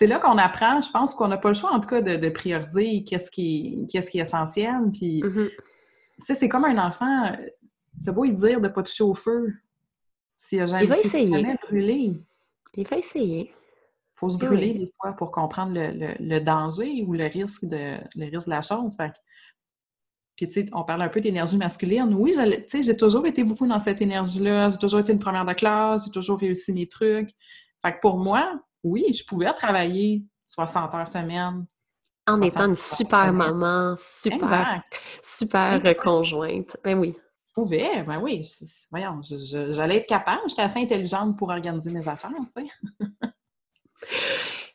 c'est 0.00 0.06
là 0.06 0.18
qu'on 0.18 0.38
apprend, 0.38 0.80
je 0.80 0.90
pense 0.90 1.14
qu'on 1.14 1.28
n'a 1.28 1.36
pas 1.36 1.50
le 1.50 1.54
choix, 1.54 1.72
en 1.74 1.78
tout 1.78 1.90
cas, 1.90 2.00
de, 2.00 2.30
prioriser 2.30 3.04
qu'est-ce 3.04 3.30
qui, 3.30 3.86
qu'est-ce 3.92 4.10
qui 4.10 4.18
est 4.18 4.22
essentiel. 4.22 4.90
Puis, 4.94 5.20
mm-hmm. 5.20 5.50
c'est 6.20 6.48
comme 6.48 6.64
un 6.64 6.78
enfant, 6.78 7.36
t'as 8.02 8.10
beau 8.10 8.24
lui 8.24 8.32
dire 8.32 8.62
de 8.62 8.68
ne 8.68 8.72
pas 8.72 8.82
toucher 8.82 9.04
au 9.04 9.12
feu. 9.12 9.52
S'il 10.38 10.62
a 10.62 10.64
jamais, 10.64 10.84
Il 10.84 10.88
va 10.88 10.96
essayer. 10.96 11.58
brûler. 11.68 12.14
Il 12.76 12.88
va 12.88 12.96
essayer. 12.96 13.50
Il 13.50 14.14
faut 14.14 14.30
se 14.30 14.38
brûler 14.38 14.72
des 14.72 14.90
fois 14.98 15.12
pour 15.12 15.30
comprendre 15.30 15.72
le, 15.74 16.38
danger 16.38 17.04
ou 17.06 17.12
le 17.12 17.26
risque 17.26 17.66
de, 17.66 17.98
le 18.16 18.30
risque 18.30 18.46
de 18.46 18.52
la 18.52 18.62
chose. 18.62 18.96
Fait 18.96 19.12
Puis, 20.34 20.48
tu 20.48 20.62
sais, 20.62 20.66
on 20.72 20.82
parle 20.82 21.02
un 21.02 21.10
peu 21.10 21.20
d'énergie 21.20 21.58
masculine. 21.58 22.14
Oui, 22.14 22.32
tu 22.32 22.64
sais, 22.70 22.82
j'ai 22.82 22.96
toujours 22.96 23.26
été 23.26 23.44
beaucoup 23.44 23.66
dans 23.66 23.80
cette 23.80 24.00
énergie-là. 24.00 24.70
J'ai 24.70 24.78
toujours 24.78 25.00
été 25.00 25.12
une 25.12 25.18
première 25.18 25.44
de 25.44 25.52
classe. 25.52 26.06
J'ai 26.06 26.10
toujours 26.10 26.38
réussi 26.38 26.72
mes 26.72 26.88
trucs. 26.88 27.28
Fait 27.82 27.92
que 27.92 28.00
pour 28.00 28.16
moi, 28.16 28.62
oui, 28.82 29.12
je 29.12 29.24
pouvais 29.24 29.52
travailler 29.52 30.24
60 30.46 30.94
heures 30.94 31.08
semaine. 31.08 31.66
En 32.26 32.40
étant 32.42 32.68
une 32.68 32.76
super 32.76 33.32
maman, 33.32 33.96
super, 33.98 34.82
super 35.22 35.96
conjointe. 35.98 36.76
Ben 36.84 36.98
oui. 36.98 37.14
Je 37.48 37.54
pouvais, 37.54 38.02
ben 38.04 38.20
oui. 38.22 38.48
Voyons, 38.90 39.20
j'allais 39.22 39.96
être 39.96 40.06
capable. 40.06 40.42
J'étais 40.48 40.62
assez 40.62 40.80
intelligente 40.80 41.36
pour 41.36 41.48
organiser 41.48 41.90
mes 41.90 42.06
affaires, 42.06 42.30
tu 42.54 42.62
sais. 42.62 44.08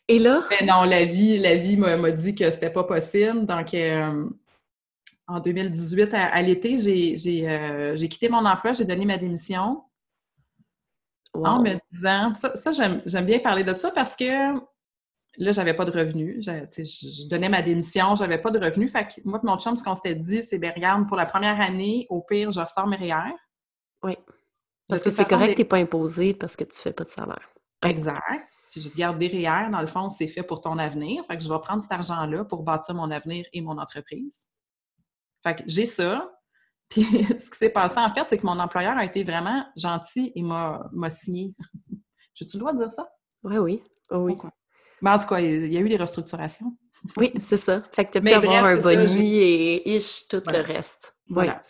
Et 0.07 0.19
là? 0.19 0.45
Mais 0.49 0.65
non, 0.65 0.83
la 0.83 1.05
vie, 1.05 1.37
la 1.37 1.55
vie 1.55 1.77
m'a 1.77 2.11
dit 2.11 2.35
que 2.35 2.51
c'était 2.51 2.69
pas 2.69 2.83
possible. 2.83 3.45
Donc, 3.45 3.73
euh, 3.73 4.25
en 5.27 5.39
2018, 5.39 6.13
à, 6.13 6.41
l'été, 6.41 6.75
euh, 6.75 7.95
j'ai 7.95 8.09
quitté 8.09 8.29
mon 8.29 8.45
emploi, 8.45 8.73
j'ai 8.73 8.85
donné 8.85 9.05
ma 9.05 9.17
démission. 9.17 9.81
En 11.43 11.61
me 11.61 11.77
disant, 11.91 12.33
ça, 12.35 12.55
ça 12.55 12.71
j'aime 12.71 13.25
bien 13.25 13.39
parler 13.39 13.63
de 13.63 13.73
ça 13.73 13.91
parce 13.91 14.15
que 14.15 14.53
là, 15.37 15.51
j'avais 15.51 15.73
pas 15.73 15.85
de 15.85 15.91
revenus. 15.91 16.45
Je, 16.45 17.27
donnais 17.27 17.49
ma 17.49 17.61
démission, 17.61 18.15
j'avais 18.15 18.41
pas 18.41 18.51
de 18.51 18.59
revenus. 18.59 18.91
Fait 18.91 19.05
que 19.05 19.21
moi 19.25 19.39
mon 19.43 19.57
chum, 19.57 19.75
ce 19.75 19.83
qu'on 19.83 19.95
s'était 19.95 20.15
dit, 20.15 20.43
c'est, 20.43 20.57
ben 20.57 20.71
regarde, 20.73 21.07
pour 21.07 21.17
la 21.17 21.25
première 21.25 21.59
année, 21.59 22.07
au 22.09 22.21
pire, 22.21 22.51
je 22.51 22.59
ressors 22.59 22.87
mes 22.87 22.97
REER. 22.97 23.33
Oui. 24.03 24.17
Parce 24.87 25.03
que 25.03 25.09
c'est 25.09 25.25
correct, 25.25 25.55
tu 25.55 25.61
n'es 25.61 25.65
pas 25.65 25.77
imposé 25.77 26.33
parce 26.33 26.55
que 26.55 26.63
tu 26.63 26.79
fais 26.79 26.93
pas 26.93 27.03
de 27.03 27.09
salaire. 27.09 27.49
Exact. 27.83 28.53
Puis 28.71 28.81
je 28.81 28.95
garde 28.95 29.17
des 29.17 29.27
REER, 29.27 29.69
dans 29.71 29.81
le 29.81 29.87
fond, 29.87 30.09
c'est 30.09 30.27
fait 30.27 30.43
pour 30.43 30.61
ton 30.61 30.77
avenir. 30.77 31.25
Fait 31.25 31.37
que 31.37 31.43
je 31.43 31.51
vais 31.51 31.59
prendre 31.59 31.81
cet 31.81 31.91
argent-là 31.91 32.45
pour 32.45 32.63
bâtir 32.63 32.93
mon 32.93 33.09
avenir 33.09 33.45
et 33.53 33.61
mon 33.61 33.77
entreprise. 33.77 34.47
Fait 35.43 35.55
que 35.55 35.63
j'ai 35.65 35.85
ça. 35.85 36.31
Puis 36.89 37.03
ce 37.39 37.49
qui 37.49 37.57
s'est 37.57 37.69
passé, 37.69 37.99
en 37.99 38.09
fait, 38.09 38.25
c'est 38.29 38.37
que 38.37 38.45
mon 38.45 38.59
employeur 38.59 38.97
a 38.97 39.05
été 39.05 39.23
vraiment 39.23 39.65
gentil 39.75 40.31
et 40.35 40.41
m'a 40.41 41.09
signé. 41.09 41.53
J'ai-tu 42.33 42.57
le 42.57 42.59
droit 42.59 42.73
de 42.73 42.79
dire 42.79 42.91
ça? 42.91 43.07
Oui, 43.43 43.57
oui. 43.57 43.83
oui. 44.11 44.37
Mais 45.01 45.09
en 45.11 45.19
tout 45.19 45.27
cas, 45.27 45.39
il 45.39 45.71
y 45.71 45.77
a 45.77 45.79
eu 45.79 45.89
des 45.89 45.97
restructurations. 45.97 46.77
oui, 47.17 47.31
c'est 47.39 47.57
ça. 47.57 47.83
Fait 47.91 48.05
que 48.05 48.13
tu 48.13 48.17
as 48.17 48.21
pu 48.21 48.31
avoir 48.31 48.65
un 48.65 48.77
boni 48.77 49.37
et 49.37 49.95
ish, 49.95 50.27
tout 50.27 50.41
le 50.51 50.61
reste. 50.61 51.15
Voilà. 51.29 51.61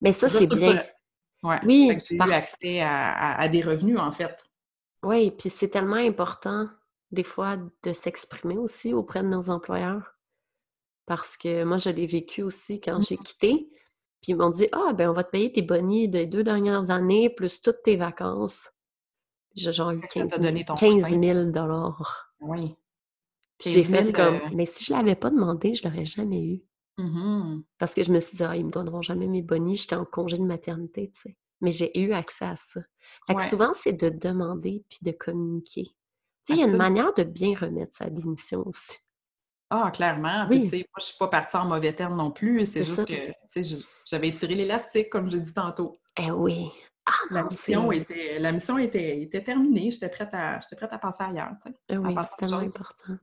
Mais 0.00 0.12
ça, 0.12 0.28
c'est 0.28 0.46
bien. 0.46 0.84
Ouais. 1.42 1.60
Oui, 1.64 1.98
j'ai 2.08 2.16
eu 2.16 2.20
accès 2.20 2.80
à, 2.80 3.48
des 3.48 3.62
revenus, 3.62 3.98
en 3.98 4.12
fait. 4.12 4.44
Oui, 5.02 5.30
puis 5.30 5.50
c'est 5.50 5.68
tellement 5.68 5.96
important, 5.96 6.68
des 7.12 7.22
fois, 7.22 7.56
de 7.56 7.92
s'exprimer 7.92 8.56
aussi 8.56 8.92
auprès 8.92 9.22
de 9.22 9.28
nos 9.28 9.48
employeurs. 9.50 10.14
Parce 11.06 11.36
que 11.36 11.64
moi, 11.64 11.78
je 11.78 11.90
l'ai 11.90 12.06
vécu 12.06 12.42
aussi 12.42 12.80
quand 12.80 13.00
j'ai 13.00 13.14
mmh. 13.14 13.24
quitté. 13.24 13.70
Puis 14.22 14.32
ils 14.32 14.36
m'ont 14.36 14.50
dit 14.50 14.68
Ah, 14.72 14.92
ben 14.92 15.10
on 15.10 15.12
va 15.12 15.24
te 15.24 15.30
payer 15.30 15.52
tes 15.52 15.62
bonnies 15.62 16.08
des 16.08 16.26
deux 16.26 16.42
dernières 16.42 16.90
années, 16.90 17.30
plus 17.30 17.62
toutes 17.62 17.82
tes 17.82 17.96
vacances. 17.96 18.70
J'ai 19.54 19.72
genre 19.72 19.90
eu 19.90 20.00
15 20.00 20.40
000, 20.40 20.64
15 20.76 21.52
dollars. 21.52 22.32
Oui. 22.40 22.76
j'ai 23.60 23.82
fait 23.82 24.12
comme, 24.12 24.36
euh 24.36 24.50
mais 24.54 24.66
si 24.66 24.84
je 24.84 24.92
l'avais 24.92 25.16
pas 25.16 25.30
demandé, 25.30 25.74
je 25.74 25.86
l'aurais 25.86 26.04
jamais 26.04 26.44
eu. 26.44 26.62
Mmh 26.98 27.62
Parce 27.78 27.94
que 27.94 28.02
je 28.02 28.12
me 28.12 28.20
suis 28.20 28.36
dit, 28.36 28.42
ah, 28.42 28.56
ils 28.56 28.66
me 28.66 28.70
donneront 28.70 29.02
jamais 29.02 29.26
mes 29.26 29.42
bonnies, 29.42 29.76
j'étais 29.76 29.96
en 29.96 30.04
congé 30.04 30.36
de 30.36 30.42
maternité, 30.42 31.12
tu 31.14 31.22
sais. 31.22 31.36
Mais 31.60 31.72
j'ai 31.72 31.98
eu 31.98 32.12
accès 32.12 32.44
à 32.44 32.56
ça. 32.56 32.80
Fait 33.26 33.34
que 33.34 33.42
souvent, 33.42 33.72
c'est 33.74 33.92
de 33.92 34.10
demander 34.10 34.84
puis 34.88 34.98
de 35.02 35.10
communiquer. 35.10 35.84
Tu 35.84 36.54
sais, 36.54 36.54
il 36.54 36.60
y 36.60 36.64
a 36.64 36.68
une 36.68 36.76
manière 36.76 37.12
de 37.14 37.24
bien 37.24 37.54
remettre 37.58 37.96
sa 37.96 38.10
démission 38.10 38.62
aussi. 38.66 38.98
Ah, 39.70 39.90
clairement. 39.90 40.46
Puis, 40.48 40.62
tu 40.62 40.68
sais, 40.68 40.76
moi, 40.78 40.98
je 40.98 41.04
suis 41.04 41.18
pas 41.18 41.28
partie 41.28 41.56
en 41.56 41.66
mauvais 41.66 41.92
terme 41.92 42.16
non 42.16 42.30
plus. 42.30 42.66
C'est 42.66 42.84
juste 42.84 43.06
que, 43.06 43.28
tu 43.52 43.64
sais, 43.64 43.78
j'avais 44.06 44.32
tiré 44.32 44.54
l'élastique, 44.54 45.10
comme 45.10 45.30
j'ai 45.30 45.40
dit 45.40 45.52
tantôt. 45.52 46.00
Eh 46.18 46.30
oui. 46.30 46.70
Ah, 47.06 47.12
la, 47.30 47.44
mission 47.44 47.90
était, 47.90 48.38
la 48.38 48.52
mission 48.52 48.76
était, 48.76 49.22
était 49.22 49.42
terminée. 49.42 49.90
J'étais 49.90 50.10
prête, 50.10 50.28
à, 50.32 50.58
prête 50.76 50.92
à 50.92 50.98
passer 50.98 51.24
ailleurs. 51.24 51.52
Eh 51.88 51.96
oui, 51.96 52.14
c'est 52.22 52.46
tellement 52.46 52.58
important. 52.58 53.14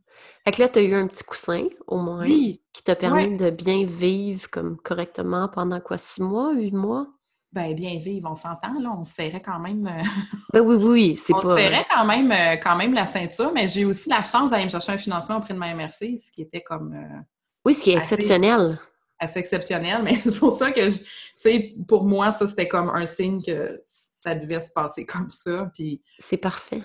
Fait 0.43 0.51
que 0.51 0.61
là, 0.61 0.69
tu 0.69 0.79
as 0.79 0.81
eu 0.81 0.95
un 0.95 1.07
petit 1.07 1.23
coussin, 1.23 1.67
au 1.85 1.97
moins, 1.97 2.27
qui 2.27 2.83
t'a 2.83 2.95
permis 2.95 3.37
de 3.37 3.51
bien 3.51 3.85
vivre 3.85 4.49
comme 4.49 4.77
correctement 4.77 5.47
pendant 5.49 5.79
quoi? 5.79 5.97
Six 5.97 6.21
mois, 6.21 6.53
huit 6.53 6.73
mois? 6.73 7.07
Ben, 7.55 7.73
bien 7.73 7.97
vivre, 7.99 8.29
on 8.29 8.35
s'entend, 8.35 8.77
là, 8.81 8.93
on 8.99 9.05
se 9.05 9.13
serrait 9.13 9.41
quand 9.41 9.59
même. 9.59 9.87
Euh, 9.87 10.03
ben 10.53 10.59
oui, 10.59 10.75
oui, 10.75 11.15
c'est 11.15 11.31
pas. 11.31 11.39
On 11.41 11.57
serrait 11.57 11.85
quand 11.89 12.03
même, 12.03 12.29
euh, 12.29 12.57
quand 12.61 12.75
même 12.75 12.93
la 12.93 13.05
ceinture, 13.05 13.53
mais 13.53 13.69
j'ai 13.69 13.85
aussi 13.85 14.09
la 14.09 14.23
chance 14.25 14.51
d'aller 14.51 14.65
me 14.65 14.69
chercher 14.69 14.91
un 14.91 14.97
financement 14.97 15.37
auprès 15.37 15.53
de 15.53 15.59
ma 15.59 15.73
MRC, 15.73 16.17
ce 16.17 16.33
qui 16.33 16.41
était 16.41 16.61
comme. 16.61 16.93
Euh, 16.93 17.21
oui, 17.63 17.73
ce 17.73 17.85
qui 17.85 17.91
est 17.91 17.97
exceptionnel. 17.97 18.77
Assez 19.17 19.39
exceptionnel, 19.39 20.01
mais 20.03 20.15
c'est 20.15 20.37
pour 20.37 20.51
ça 20.51 20.73
que, 20.73 20.89
tu 20.89 21.05
sais, 21.37 21.75
pour 21.87 22.03
moi, 22.03 22.33
ça, 22.33 22.45
c'était 22.45 22.67
comme 22.67 22.89
un 22.89 23.05
signe 23.05 23.41
que 23.41 23.81
ça 23.87 24.35
devait 24.35 24.59
se 24.59 24.71
passer 24.71 25.05
comme 25.05 25.29
ça. 25.29 25.71
Puis. 25.73 26.01
C'est 26.19 26.35
parfait. 26.35 26.83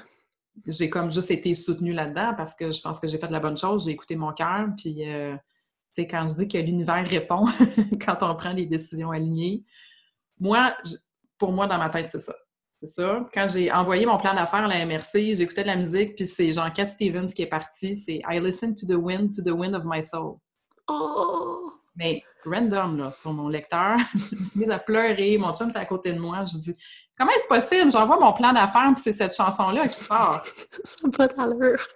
J'ai 0.69 0.89
comme 0.89 1.11
juste 1.11 1.33
été 1.33 1.53
soutenue 1.57 1.93
là-dedans 1.93 2.35
parce 2.37 2.55
que 2.55 2.71
je 2.71 2.81
pense 2.81 3.01
que 3.01 3.09
j'ai 3.09 3.19
fait 3.19 3.31
la 3.31 3.41
bonne 3.41 3.57
chose, 3.57 3.87
j'ai 3.87 3.91
écouté 3.91 4.15
mon 4.15 4.33
cœur, 4.33 4.69
puis. 4.77 5.03
tu 5.03 5.39
sais, 5.95 6.07
quand 6.07 6.29
je 6.29 6.37
dis 6.37 6.47
que 6.47 6.59
l'univers 6.59 7.05
répond 7.09 7.47
quand 8.07 8.23
on 8.23 8.37
prend 8.37 8.55
des 8.55 8.67
décisions 8.67 9.11
alignées, 9.11 9.65
moi, 10.41 10.75
pour 11.39 11.53
moi, 11.53 11.67
dans 11.67 11.79
ma 11.79 11.91
tête, 11.91 12.11
c'est 12.11 12.19
ça. 12.19 12.35
C'est 12.83 12.89
ça. 12.89 13.27
Quand 13.35 13.47
j'ai 13.47 13.71
envoyé 13.71 14.07
mon 14.07 14.17
plan 14.17 14.35
d'affaires 14.35 14.65
à 14.65 14.69
la 14.69 14.87
MRC, 14.87 15.35
j'écoutais 15.37 15.63
de 15.63 15.67
la 15.69 15.77
musique, 15.77 16.17
puis 16.17 16.27
c'est 16.27 16.53
Jean-Cat 16.53 16.89
Stevens 16.89 17.29
qui 17.29 17.43
est 17.43 17.47
parti. 17.47 17.97
C'est 17.97 18.23
I 18.29 18.41
listen 18.41 18.75
to 18.75 18.87
the 18.87 18.97
wind, 18.97 19.35
to 19.35 19.43
the 19.43 19.55
wind 19.55 19.75
of 19.75 19.83
my 19.85 20.03
soul. 20.03 20.39
Oh! 20.89 21.73
Mais 21.95 22.23
random, 22.45 22.97
là, 22.97 23.13
sur 23.13 23.35
mon 23.35 23.49
lecteur, 23.49 23.99
je 24.15 24.37
me 24.37 24.43
suis 24.43 24.61
mise 24.61 24.71
à 24.71 24.79
pleurer. 24.79 25.37
Mon 25.37 25.53
chum 25.55 25.69
était 25.69 25.79
à 25.79 25.85
côté 25.85 26.13
de 26.13 26.19
moi. 26.19 26.45
Je 26.47 26.57
dis 26.57 26.77
Comment 27.21 27.33
est-ce 27.33 27.49
possible? 27.49 27.93
J'envoie 27.93 28.19
mon 28.19 28.33
plan 28.33 28.55
d'affaires, 28.55 28.91
puis 28.95 29.03
c'est 29.03 29.13
cette 29.13 29.37
chanson-là 29.37 29.89
qui 29.89 30.03
part. 30.05 30.43
ça 30.85 30.97
n'a 31.05 31.11
pas 31.11 31.27
d'allure. 31.29 31.87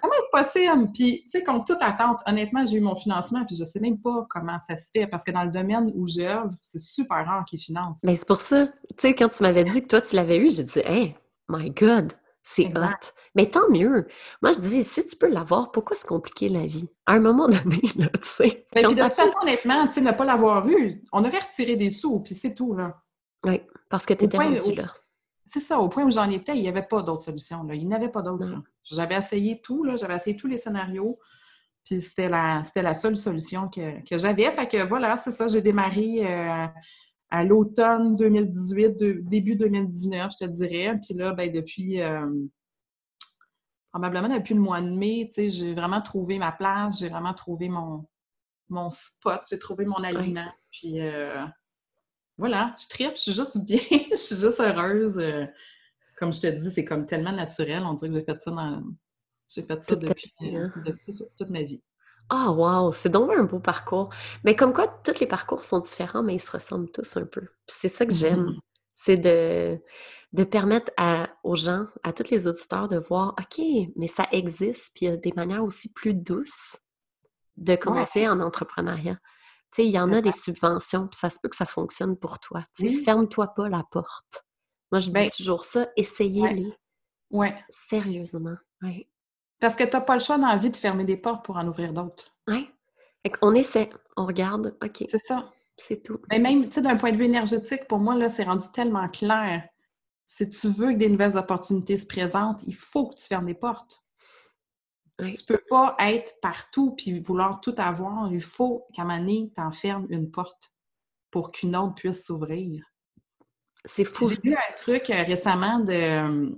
Comment 0.00 0.14
c'est 0.22 0.60
possible? 0.60 0.92
Puis, 0.92 1.22
tu 1.24 1.30
sais, 1.30 1.44
comme 1.44 1.64
toute 1.64 1.82
attente, 1.82 2.20
honnêtement, 2.26 2.64
j'ai 2.64 2.78
eu 2.78 2.80
mon 2.80 2.96
financement, 2.96 3.44
puis 3.44 3.56
je 3.56 3.64
sais 3.64 3.80
même 3.80 4.00
pas 4.00 4.26
comment 4.30 4.58
ça 4.60 4.76
se 4.76 4.90
fait, 4.90 5.06
parce 5.06 5.24
que 5.24 5.30
dans 5.30 5.44
le 5.44 5.50
domaine 5.50 5.92
où 5.94 6.06
j'œuvre, 6.06 6.50
c'est 6.62 6.78
super 6.78 7.24
rare 7.26 7.44
qu'ils 7.44 7.60
financent. 7.60 8.02
Mais 8.02 8.14
c'est 8.14 8.26
pour 8.26 8.40
ça, 8.40 8.66
tu 8.66 8.72
sais, 8.98 9.14
quand 9.14 9.28
tu 9.28 9.42
m'avais 9.42 9.64
dit 9.64 9.82
que 9.82 9.88
toi, 9.88 10.00
tu 10.00 10.16
l'avais 10.16 10.38
eu, 10.38 10.50
j'ai 10.50 10.64
dit, 10.64 10.80
hey, 10.84 11.16
my 11.48 11.70
God, 11.70 12.12
c'est 12.42 12.66
hot. 12.76 13.12
Mais 13.34 13.50
tant 13.50 13.68
mieux. 13.70 14.06
Moi, 14.42 14.52
je 14.52 14.60
dis, 14.60 14.84
si 14.84 15.04
tu 15.04 15.16
peux 15.16 15.28
l'avoir, 15.28 15.72
pourquoi 15.72 15.96
se 15.96 16.06
compliquer 16.06 16.48
la 16.48 16.66
vie? 16.66 16.88
À 17.06 17.14
un 17.14 17.20
moment 17.20 17.48
donné, 17.48 17.80
là, 17.96 18.08
tu 18.08 18.28
sais. 18.28 18.66
Mais 18.74 18.82
de 18.82 18.88
toute 18.88 18.98
façon, 18.98 19.36
honnêtement, 19.42 19.86
tu 19.88 19.94
sais, 19.94 20.00
ne 20.00 20.12
pas 20.12 20.24
l'avoir 20.24 20.68
eu, 20.68 21.02
on 21.12 21.24
aurait 21.24 21.40
retiré 21.40 21.76
des 21.76 21.90
sous, 21.90 22.20
puis 22.20 22.34
c'est 22.34 22.54
tout, 22.54 22.74
là. 22.74 23.02
Oui, 23.44 23.60
parce 23.90 24.06
que 24.06 24.14
tu 24.14 24.24
étais 24.24 24.38
rendu 24.38 24.74
là. 24.74 24.94
C'est 25.46 25.60
ça, 25.60 25.78
au 25.78 25.88
point 25.88 26.04
où 26.04 26.10
j'en 26.10 26.30
étais, 26.30 26.56
il 26.56 26.62
n'y 26.62 26.68
avait 26.68 26.86
pas 26.86 27.02
d'autre 27.02 27.20
solution. 27.20 27.66
Il 27.70 27.86
n'y 27.86 27.94
avait 27.94 28.08
pas 28.08 28.22
d'autre. 28.22 28.46
J'avais 28.82 29.16
essayé 29.16 29.60
tout, 29.60 29.86
j'avais 29.96 30.16
essayé 30.16 30.36
tous 30.36 30.46
les 30.46 30.56
scénarios. 30.56 31.18
Puis 31.84 32.00
c'était 32.00 32.30
la, 32.30 32.62
la 32.74 32.94
seule 32.94 33.16
solution 33.16 33.68
que, 33.68 34.18
j'avais. 34.18 34.50
Fait 34.50 34.66
que 34.66 34.82
voilà, 34.84 35.16
c'est 35.18 35.32
ça. 35.32 35.48
J'ai 35.48 35.60
démarré 35.60 36.26
euh, 36.26 36.66
à 37.30 37.44
l'automne 37.44 38.16
2018, 38.16 39.24
début 39.26 39.56
2019, 39.56 40.32
je 40.32 40.46
te 40.46 40.50
dirais. 40.50 40.96
Puis 41.04 41.14
là, 41.14 41.32
ben, 41.32 41.52
depuis 41.52 42.00
euh, 42.00 42.26
probablement 43.92 44.34
depuis 44.34 44.54
le 44.54 44.60
mois 44.60 44.80
de 44.80 44.90
mai, 44.90 45.30
j'ai 45.36 45.74
vraiment 45.74 46.00
trouvé 46.00 46.38
ma 46.38 46.52
place, 46.52 46.98
j'ai 47.00 47.08
vraiment 47.10 47.34
trouvé 47.34 47.68
mon, 47.68 48.06
mon 48.68 48.88
spot, 48.88 49.42
j'ai 49.48 49.58
trouvé 49.58 49.84
mon 49.84 50.02
aliment. 50.02 50.50
Puis 50.70 51.00
euh, 51.00 51.44
voilà, 52.36 52.74
je 52.80 52.88
tripe, 52.88 53.16
je 53.16 53.22
suis 53.22 53.32
juste 53.32 53.58
bien, 53.58 53.78
je 54.10 54.16
suis 54.16 54.36
juste 54.36 54.60
heureuse. 54.60 55.16
Euh, 55.18 55.46
comme 56.18 56.32
je 56.32 56.40
te 56.40 56.46
dis, 56.46 56.70
c'est 56.70 56.84
comme 56.84 57.06
tellement 57.06 57.32
naturel. 57.32 57.82
On 57.84 57.94
dirait 57.94 58.10
que 58.10 58.18
j'ai 58.18 58.24
fait 58.24 58.40
ça 58.40 58.50
dans. 58.50 58.82
J'ai 59.48 59.62
fait 59.62 59.82
ça 59.84 59.96
depuis, 59.96 60.32
euh, 60.42 60.68
toute 61.38 61.50
ma 61.50 61.62
vie. 61.62 61.82
Ah, 62.30 62.46
oh, 62.48 62.52
wow! 62.54 62.92
C'est 62.92 63.10
donc 63.10 63.30
un 63.36 63.44
beau 63.44 63.60
parcours. 63.60 64.10
Mais 64.42 64.56
comme 64.56 64.72
quoi, 64.72 64.88
tous 64.88 65.20
les 65.20 65.26
parcours 65.26 65.62
sont 65.62 65.80
différents, 65.80 66.22
mais 66.22 66.36
ils 66.36 66.40
se 66.40 66.50
ressemblent 66.50 66.90
tous 66.90 67.16
un 67.16 67.26
peu. 67.26 67.42
c'est 67.66 67.88
ça 67.88 68.06
que 68.06 68.14
j'aime. 68.14 68.46
Mm-hmm. 68.46 68.58
C'est 68.94 69.16
de, 69.18 69.78
de 70.32 70.44
permettre 70.44 70.90
à, 70.96 71.28
aux 71.44 71.56
gens, 71.56 71.86
à 72.02 72.12
tous 72.12 72.30
les 72.30 72.46
auditeurs, 72.46 72.88
de 72.88 72.96
voir 72.96 73.34
OK, 73.38 73.64
mais 73.96 74.06
ça 74.06 74.26
existe, 74.32 74.92
puis 74.94 75.06
il 75.06 75.08
y 75.10 75.12
a 75.12 75.16
des 75.16 75.32
manières 75.32 75.62
aussi 75.62 75.92
plus 75.92 76.14
douces 76.14 76.78
de 77.56 77.76
commencer 77.76 78.26
en 78.26 78.40
entrepreneuriat 78.40 79.18
il 79.78 79.90
y 79.90 79.98
en 79.98 80.12
a 80.12 80.20
des 80.20 80.32
subventions, 80.32 81.08
puis 81.08 81.18
ça 81.18 81.30
se 81.30 81.38
peut 81.42 81.48
que 81.48 81.56
ça 81.56 81.66
fonctionne 81.66 82.16
pour 82.16 82.38
toi. 82.38 82.64
Ferme-toi 83.04 83.48
pas 83.48 83.68
la 83.68 83.82
porte. 83.90 84.44
Moi, 84.92 85.00
je 85.00 85.06
dis 85.06 85.12
ben 85.12 85.28
toujours 85.30 85.64
ça, 85.64 85.88
essayez-les. 85.96 86.72
Ouais. 87.30 87.56
Sérieusement. 87.68 88.56
Parce 89.58 89.74
que 89.74 89.84
tu 89.84 89.90
n'as 89.90 90.00
pas 90.02 90.14
le 90.14 90.20
choix 90.20 90.38
dans 90.38 90.48
la 90.48 90.58
vie 90.58 90.70
de 90.70 90.76
fermer 90.76 91.04
des 91.04 91.16
portes 91.16 91.44
pour 91.44 91.56
en 91.56 91.66
ouvrir 91.66 91.92
d'autres. 91.92 92.32
Oui. 92.46 92.70
On 93.40 93.54
essaie, 93.54 93.90
on 94.16 94.26
regarde, 94.26 94.76
OK. 94.84 95.04
C'est 95.08 95.24
ça. 95.24 95.50
C'est 95.76 96.02
tout. 96.02 96.20
Mais 96.30 96.38
même, 96.38 96.66
tu 96.66 96.74
sais, 96.74 96.82
d'un 96.82 96.96
point 96.96 97.10
de 97.10 97.16
vue 97.16 97.24
énergétique, 97.24 97.88
pour 97.88 97.98
moi, 97.98 98.14
là, 98.14 98.28
c'est 98.28 98.44
rendu 98.44 98.66
tellement 98.72 99.08
clair. 99.08 99.66
Si 100.28 100.48
tu 100.48 100.68
veux 100.68 100.92
que 100.92 100.98
des 100.98 101.08
nouvelles 101.08 101.36
opportunités 101.36 101.96
se 101.96 102.06
présentent, 102.06 102.62
il 102.66 102.74
faut 102.74 103.08
que 103.08 103.16
tu 103.16 103.24
fermes 103.24 103.46
des 103.46 103.54
portes. 103.54 104.03
Tu 105.18 105.44
peux 105.46 105.62
pas 105.70 105.94
être 106.00 106.40
partout 106.40 106.94
puis 106.96 107.20
vouloir 107.20 107.60
tout 107.60 107.74
avoir. 107.78 108.32
Il 108.32 108.42
faut 108.42 108.86
qu'à 108.92 109.02
un 109.02 109.04
moment 109.04 109.18
donné, 109.18 109.52
t'enfermes 109.54 110.06
une 110.10 110.30
porte 110.30 110.72
pour 111.30 111.52
qu'une 111.52 111.76
autre 111.76 111.94
puisse 111.94 112.24
s'ouvrir. 112.26 112.84
C'est 113.84 114.04
fou. 114.04 114.28
J'ai 114.28 114.38
lu 114.42 114.54
un 114.56 114.72
truc 114.76 115.10
euh, 115.10 115.22
récemment 115.22 115.78
de, 115.78 116.56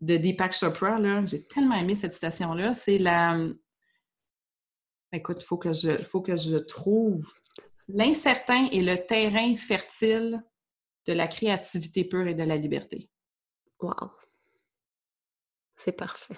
de 0.00 0.16
Deepak 0.16 0.52
Chopra, 0.52 0.98
là. 0.98 1.24
J'ai 1.24 1.46
tellement 1.46 1.76
aimé 1.76 1.94
cette 1.94 2.14
citation-là. 2.14 2.74
C'est 2.74 2.98
la... 2.98 3.38
Écoute, 5.12 5.40
il 5.40 5.44
faut, 5.44 5.58
que 5.58 5.72
je, 5.72 6.02
faut 6.02 6.20
que 6.20 6.36
je 6.36 6.56
trouve... 6.56 7.32
L'incertain 7.88 8.66
est 8.72 8.82
le 8.82 8.98
terrain 9.06 9.54
fertile 9.56 10.42
de 11.06 11.12
la 11.12 11.28
créativité 11.28 12.04
pure 12.04 12.26
et 12.26 12.34
de 12.34 12.42
la 12.42 12.56
liberté. 12.56 13.08
Wow. 13.80 14.10
C'est 15.76 15.92
parfait. 15.92 16.36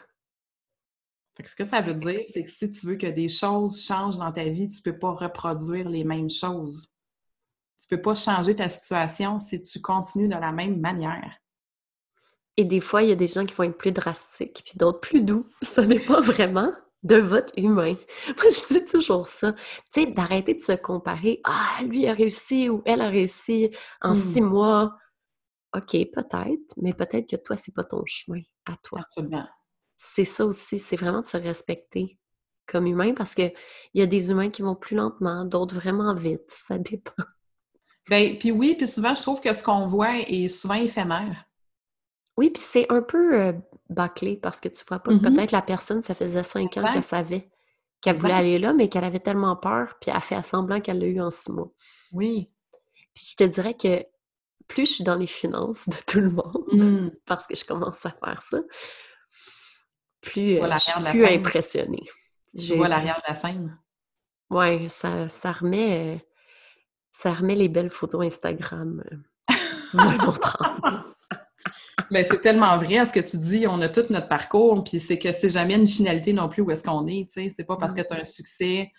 Ce 1.46 1.56
que 1.56 1.64
ça 1.64 1.80
veut 1.80 1.94
dire, 1.94 2.22
c'est 2.26 2.42
que 2.42 2.50
si 2.50 2.70
tu 2.70 2.86
veux 2.86 2.96
que 2.96 3.06
des 3.06 3.28
choses 3.28 3.80
changent 3.80 4.18
dans 4.18 4.32
ta 4.32 4.44
vie, 4.44 4.68
tu 4.68 4.80
ne 4.84 4.92
peux 4.92 4.98
pas 4.98 5.12
reproduire 5.12 5.88
les 5.88 6.04
mêmes 6.04 6.30
choses. 6.30 6.88
Tu 7.80 7.86
ne 7.92 7.96
peux 7.96 8.02
pas 8.02 8.14
changer 8.14 8.56
ta 8.56 8.68
situation 8.68 9.40
si 9.40 9.60
tu 9.62 9.80
continues 9.80 10.28
de 10.28 10.34
la 10.34 10.52
même 10.52 10.80
manière. 10.80 11.38
Et 12.56 12.64
des 12.64 12.80
fois, 12.80 13.02
il 13.04 13.10
y 13.10 13.12
a 13.12 13.16
des 13.16 13.28
gens 13.28 13.46
qui 13.46 13.54
vont 13.54 13.64
être 13.64 13.78
plus 13.78 13.92
drastiques, 13.92 14.62
puis 14.64 14.76
d'autres 14.76 15.00
plus 15.00 15.20
doux. 15.20 15.46
Ça 15.62 15.82
pas 16.06 16.20
vraiment 16.20 16.72
de 17.04 17.16
votre 17.16 17.52
humain. 17.56 17.94
Moi, 18.26 18.50
je 18.50 18.74
dis 18.74 18.84
toujours 18.84 19.28
ça. 19.28 19.52
Tu 19.52 20.02
sais, 20.02 20.06
d'arrêter 20.06 20.54
de 20.54 20.60
se 20.60 20.72
comparer. 20.72 21.40
Ah, 21.44 21.78
lui 21.84 22.08
a 22.08 22.12
réussi 22.12 22.68
ou 22.68 22.82
elle 22.84 23.00
a 23.00 23.08
réussi 23.08 23.70
en 24.00 24.12
mmh. 24.12 24.16
six 24.16 24.40
mois. 24.40 24.96
OK, 25.76 25.92
peut-être, 25.92 26.74
mais 26.78 26.94
peut-être 26.94 27.28
que 27.28 27.36
toi, 27.36 27.56
c'est 27.56 27.74
pas 27.74 27.84
ton 27.84 28.02
chemin 28.06 28.40
à 28.66 28.76
toi. 28.82 29.00
Absolument. 29.02 29.46
C'est 29.98 30.24
ça 30.24 30.46
aussi, 30.46 30.78
c'est 30.78 30.96
vraiment 30.96 31.20
de 31.20 31.26
se 31.26 31.36
respecter 31.36 32.18
comme 32.66 32.86
humain 32.86 33.12
parce 33.14 33.34
qu'il 33.34 33.52
y 33.94 34.00
a 34.00 34.06
des 34.06 34.30
humains 34.30 34.48
qui 34.48 34.62
vont 34.62 34.74
plus 34.74 34.96
lentement, 34.96 35.44
d'autres 35.44 35.74
vraiment 35.74 36.14
vite. 36.14 36.48
Ça 36.48 36.78
dépend. 36.78 37.24
Ben, 38.08 38.38
puis 38.38 38.50
oui, 38.50 38.74
puis 38.74 38.86
souvent, 38.86 39.14
je 39.14 39.20
trouve 39.20 39.40
que 39.40 39.52
ce 39.52 39.62
qu'on 39.62 39.86
voit 39.86 40.18
est 40.20 40.48
souvent 40.48 40.74
éphémère. 40.74 41.44
Oui, 42.38 42.50
puis 42.50 42.62
c'est 42.62 42.90
un 42.90 43.02
peu 43.02 43.38
euh, 43.40 43.52
bâclé 43.90 44.36
parce 44.36 44.60
que 44.60 44.68
tu 44.68 44.82
vois 44.88 45.00
pas 45.00 45.12
mm-hmm. 45.12 45.34
peut-être 45.34 45.52
la 45.52 45.62
personne, 45.62 46.02
ça 46.02 46.14
faisait 46.14 46.42
cinq 46.42 46.76
ans 46.78 46.92
qu'elle 46.92 47.02
savait 47.02 47.50
qu'elle 48.00 48.16
voulait 48.16 48.34
aller 48.34 48.58
là, 48.58 48.72
mais 48.72 48.88
qu'elle 48.88 49.04
avait 49.04 49.20
tellement 49.20 49.56
peur, 49.56 49.96
puis 50.00 50.10
elle 50.10 50.16
a 50.16 50.20
fait 50.20 50.44
semblant 50.44 50.80
qu'elle 50.80 50.98
l'a 50.98 51.06
eu 51.06 51.20
en 51.20 51.30
six 51.30 51.52
mois. 51.52 51.70
Oui. 52.12 52.50
Puis 53.14 53.30
je 53.32 53.36
te 53.36 53.44
dirais 53.44 53.74
que 53.74 54.04
plus 54.68 54.86
je 54.86 54.94
suis 54.94 55.04
dans 55.04 55.16
les 55.16 55.26
finances 55.26 55.88
de 55.88 55.96
tout 56.06 56.20
le 56.20 56.30
monde, 56.30 56.64
mm. 56.72 57.10
parce 57.26 57.46
que 57.46 57.56
je 57.56 57.64
commence 57.64 58.04
à 58.06 58.10
faire 58.10 58.42
ça, 58.42 58.58
plus 60.30 60.58
euh, 60.58 60.68
je 60.72 60.78
suis 60.78 61.02
plus 61.10 61.26
impressionnée. 61.26 62.04
Je 62.54 62.74
vois 62.74 62.88
l'arrière 62.88 63.16
de 63.16 63.28
la 63.28 63.34
scène? 63.34 63.78
Oui, 64.50 64.88
ça, 64.88 65.28
ça, 65.28 65.52
remet, 65.52 66.24
ça 67.12 67.34
remet 67.34 67.54
les 67.54 67.68
belles 67.68 67.90
photos 67.90 68.24
Instagram 68.26 69.04
euh, 69.12 69.54
sous 69.78 70.00
un 70.00 70.26
autre 70.26 70.56
angle. 70.84 71.04
Ben, 72.10 72.24
c'est 72.24 72.40
tellement 72.40 72.78
vrai 72.78 73.04
ce 73.04 73.12
que 73.12 73.20
tu 73.20 73.36
dis. 73.36 73.66
On 73.66 73.82
a 73.82 73.88
tout 73.88 74.04
notre 74.10 74.28
parcours, 74.28 74.82
puis 74.82 74.98
c'est 74.98 75.18
que 75.18 75.30
c'est 75.32 75.50
jamais 75.50 75.74
une 75.74 75.86
finalité 75.86 76.32
non 76.32 76.48
plus 76.48 76.62
où 76.62 76.70
est-ce 76.70 76.82
qu'on 76.82 77.06
est. 77.06 77.30
Tu 77.30 77.42
sais, 77.42 77.54
c'est 77.54 77.64
pas 77.64 77.76
parce 77.76 77.92
que 77.92 78.00
tu 78.00 78.14
as 78.14 78.20
un 78.22 78.24
succès 78.24 78.90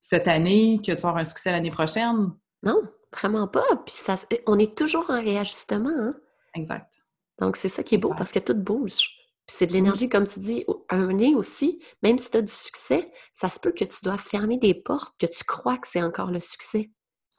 cette 0.00 0.28
année 0.28 0.80
que 0.84 0.92
tu 0.92 1.06
auras 1.06 1.20
un 1.20 1.24
succès 1.24 1.50
l'année 1.50 1.70
prochaine. 1.70 2.30
Non, 2.62 2.82
vraiment 3.12 3.48
pas. 3.48 3.64
Puis 3.86 3.94
ça, 3.96 4.16
on 4.46 4.58
est 4.58 4.76
toujours 4.76 5.08
en 5.08 5.22
réajustement. 5.22 5.88
Hein. 5.88 6.14
Exact. 6.54 7.02
Donc 7.40 7.56
c'est 7.56 7.68
ça 7.68 7.82
qui 7.82 7.94
est 7.94 7.98
beau 7.98 8.14
parce 8.16 8.32
que 8.32 8.38
tout 8.38 8.54
bouge. 8.54 9.17
Puis 9.48 9.56
c'est 9.58 9.66
de 9.66 9.72
l'énergie, 9.72 10.10
comme 10.10 10.26
tu 10.26 10.40
dis, 10.40 10.66
un 10.90 11.06
nez 11.06 11.34
aussi, 11.34 11.82
même 12.02 12.18
si 12.18 12.30
tu 12.30 12.36
as 12.36 12.42
du 12.42 12.52
succès, 12.52 13.10
ça 13.32 13.48
se 13.48 13.58
peut 13.58 13.72
que 13.72 13.86
tu 13.86 13.96
dois 14.02 14.18
fermer 14.18 14.58
des 14.58 14.74
portes, 14.74 15.14
que 15.18 15.24
tu 15.24 15.42
crois 15.42 15.78
que 15.78 15.88
c'est 15.88 16.02
encore 16.02 16.30
le 16.30 16.38
succès. 16.38 16.90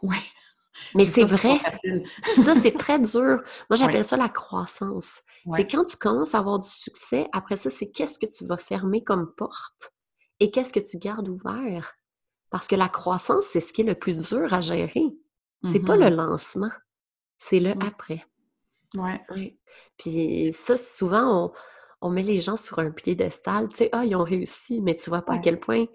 Oui. 0.01 0.17
Mais 0.95 1.05
c'est 1.05 1.23
vrai. 1.23 1.59
ça, 2.43 2.55
c'est 2.55 2.75
très 2.75 2.97
dur. 2.97 3.43
Moi, 3.69 3.75
j'appelle 3.75 4.05
ça 4.05 4.17
la 4.17 4.27
croissance. 4.27 5.21
C'est 5.53 5.69
quand 5.69 5.85
tu 5.85 5.97
commences 5.97 6.33
à 6.33 6.39
avoir 6.39 6.57
du 6.57 6.67
succès, 6.69 7.27
après 7.31 7.55
ça, 7.55 7.69
c'est 7.69 7.91
qu'est-ce 7.91 8.17
que 8.17 8.25
tu 8.25 8.43
vas 8.45 8.57
fermer 8.57 9.03
comme 9.03 9.31
porte 9.35 9.93
et 10.39 10.49
qu'est-ce 10.49 10.73
que 10.73 10.79
tu 10.79 10.97
gardes 10.97 11.29
ouvert? 11.29 11.93
Parce 12.49 12.67
que 12.67 12.75
la 12.75 12.89
croissance, 12.89 13.45
c'est 13.45 13.61
ce 13.61 13.71
qui 13.71 13.81
est 13.81 13.85
le 13.85 13.95
plus 13.95 14.15
dur 14.15 14.51
à 14.51 14.61
gérer. 14.61 15.05
C'est 15.63 15.79
pas 15.79 15.95
le 15.95 16.05
mm-hmm. 16.05 16.15
lancement, 16.15 16.71
c'est 17.37 17.59
le 17.59 17.71
après. 17.83 18.25
Ouais. 18.95 19.21
ouais. 19.29 19.59
Puis 19.97 20.53
ça, 20.53 20.77
souvent, 20.77 21.45
on, 21.45 21.51
met 22.07 22.23
les 22.23 22.39
gens 22.39 22.55
sur 22.55 22.79
un 22.79 22.91
piédestal. 22.91 23.67
Tu 23.69 23.77
sais, 23.77 23.89
ah, 23.91 24.05
ils 24.05 24.15
ont 24.15 24.23
réussi, 24.23 24.79
mais 24.79 24.95
tu 24.95 25.09
vois 25.09 25.21
pas 25.21 25.33
à 25.33 25.39
quel 25.39 25.59
point 25.59 25.85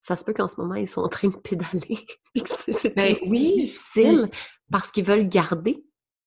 ça 0.00 0.14
se 0.14 0.24
peut 0.24 0.32
qu'en 0.32 0.46
ce 0.46 0.60
moment, 0.60 0.74
ils 0.76 0.86
sont 0.86 1.02
en 1.02 1.08
train 1.08 1.28
de 1.28 1.36
pédaler. 1.36 2.06
c'est 2.44 2.94
ben 2.94 3.16
oui, 3.26 3.54
difficile 3.54 4.30
parce 4.70 4.92
qu'ils 4.92 5.04
veulent 5.04 5.28
garder 5.28 5.84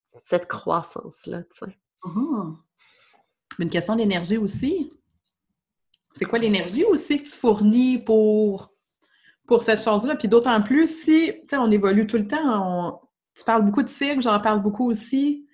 cette 0.07 0.47
croissance-là. 0.47 1.43
Mmh 2.03 2.55
une 3.59 3.69
question 3.69 3.95
d'énergie 3.95 4.37
aussi. 4.37 4.91
C'est 6.15 6.25
quoi 6.25 6.39
l'énergie 6.39 6.83
aussi 6.83 7.17
que 7.17 7.23
tu 7.23 7.29
fournis 7.29 7.99
pour, 7.99 8.73
pour 9.45 9.63
cette 9.63 9.81
chose-là? 9.81 10.15
Puis 10.15 10.27
d'autant 10.27 10.61
plus 10.61 10.87
si, 10.87 11.27
tu 11.27 11.41
sais, 11.49 11.57
on 11.57 11.69
évolue 11.69 12.07
tout 12.07 12.17
le 12.17 12.27
temps. 12.27 13.01
tu 13.35 13.43
parles 13.43 13.65
beaucoup 13.65 13.83
de 13.83 13.89
cycle, 13.89 14.21
j'en 14.21 14.39
parle 14.39 14.61
beaucoup 14.61 14.89
aussi. 14.89 15.47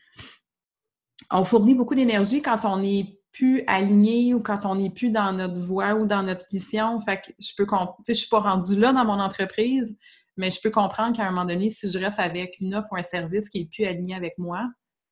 On 1.31 1.43
fournit 1.43 1.75
beaucoup 1.75 1.95
d'énergie 1.95 2.41
quand 2.41 2.59
on 2.63 2.81
est 2.83 3.16
plus 3.37 3.63
aligné 3.67 4.33
ou 4.33 4.41
quand 4.41 4.65
on 4.65 4.75
n'est 4.75 4.89
plus 4.89 5.11
dans 5.11 5.31
notre 5.31 5.59
voie 5.59 5.93
ou 5.93 6.07
dans 6.07 6.23
notre 6.23 6.45
mission. 6.51 6.99
Fait 7.01 7.17
que 7.17 7.31
je 7.39 7.53
peux 7.55 7.67
je 8.07 8.13
suis 8.13 8.29
pas 8.29 8.39
rendue 8.39 8.79
là 8.79 8.91
dans 8.91 9.05
mon 9.05 9.19
entreprise, 9.19 9.95
mais 10.37 10.49
je 10.49 10.59
peux 10.59 10.71
comprendre 10.71 11.15
qu'à 11.15 11.23
un 11.23 11.29
moment 11.29 11.45
donné, 11.45 11.69
si 11.69 11.89
je 11.89 11.99
reste 11.99 12.19
avec 12.19 12.57
une 12.59 12.73
offre 12.73 12.89
ou 12.91 12.95
un 12.95 13.03
service 13.03 13.49
qui 13.49 13.59
est 13.59 13.69
plus 13.71 13.85
aligné 13.85 14.15
avec 14.15 14.37
moi, 14.39 14.67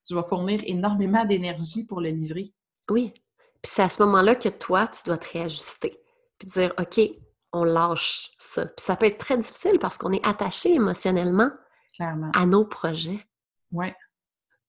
je 0.09 0.15
vais 0.15 0.23
fournir 0.23 0.59
énormément 0.65 1.23
d'énergie 1.23 1.85
pour 1.85 2.01
le 2.01 2.09
livrer. 2.09 2.51
Oui. 2.89 3.13
Puis 3.61 3.71
c'est 3.75 3.83
à 3.83 3.89
ce 3.89 4.01
moment-là 4.03 4.35
que 4.35 4.49
toi, 4.49 4.88
tu 4.88 5.03
dois 5.05 5.19
te 5.19 5.31
réajuster. 5.31 5.99
Puis 6.39 6.47
dire, 6.47 6.73
OK, 6.79 6.99
on 7.53 7.63
lâche 7.63 8.31
ça. 8.39 8.65
Puis 8.65 8.83
ça 8.83 8.95
peut 8.95 9.05
être 9.05 9.19
très 9.19 9.38
difficile 9.38 9.77
parce 9.79 9.99
qu'on 9.99 10.11
est 10.11 10.25
attaché 10.25 10.73
émotionnellement 10.73 11.51
à 12.33 12.45
nos 12.47 12.65
projets. 12.65 13.23
Oui. 13.71 13.88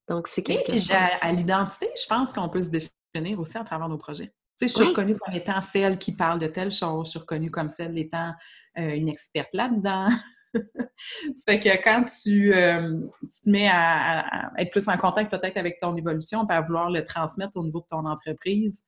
Donc, 0.07 0.27
c'est 0.27 0.43
quelque 0.43 0.73
chose. 0.73 0.91
À, 0.91 1.31
l'identité, 1.33 1.89
je 1.95 2.05
pense 2.07 2.31
qu'on 2.31 2.49
peut 2.49 2.61
se 2.61 2.69
définir 2.69 2.91
aussi 3.37 3.57
à 3.57 3.63
travers 3.63 3.89
nos 3.89 3.97
projets. 3.97 4.33
Tu 4.59 4.67
sais, 4.67 4.69
je 4.69 4.73
suis 4.73 4.89
reconnue 4.89 5.15
comme 5.17 5.35
étant 5.35 5.61
celle 5.61 5.97
qui 5.97 6.15
parle 6.15 6.39
de 6.39 6.47
telle 6.47 6.71
chose, 6.71 7.07
je 7.07 7.11
suis 7.11 7.19
reconnue 7.19 7.51
comme 7.51 7.69
celle 7.69 7.97
étant 7.97 8.33
euh, 8.79 8.95
une 8.95 9.07
experte 9.07 9.53
là-dedans. 9.53 10.07
ça 10.53 11.43
fait 11.45 11.59
que 11.59 11.83
quand 11.83 12.05
tu, 12.05 12.53
euh, 12.53 13.01
te 13.21 13.49
mets 13.49 13.69
à, 13.71 14.51
être 14.57 14.71
plus 14.71 14.87
en 14.87 14.97
contact 14.97 15.29
peut-être 15.29 15.57
avec 15.57 15.77
ton 15.79 15.95
évolution, 15.95 16.47
et 16.49 16.53
à 16.53 16.61
vouloir 16.61 16.89
le 16.89 17.03
transmettre 17.03 17.55
au 17.55 17.63
niveau 17.63 17.81
de 17.81 17.87
ton 17.87 18.05
entreprise, 18.05 18.85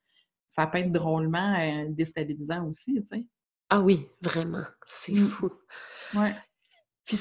ça 0.47 0.65
peut 0.65 0.79
être 0.79 0.91
drôlement 0.91 1.59
euh, 1.59 1.85
déstabilisant 1.89 2.65
aussi, 2.65 2.95
tu 2.95 3.07
sais. 3.07 3.25
Ah 3.69 3.81
oui, 3.81 4.07
vraiment, 4.21 4.65
c'est 4.87 5.11
mmh. 5.11 5.27
fou. 5.27 5.51
Ouais. 6.15 6.35
Puis 7.05 7.19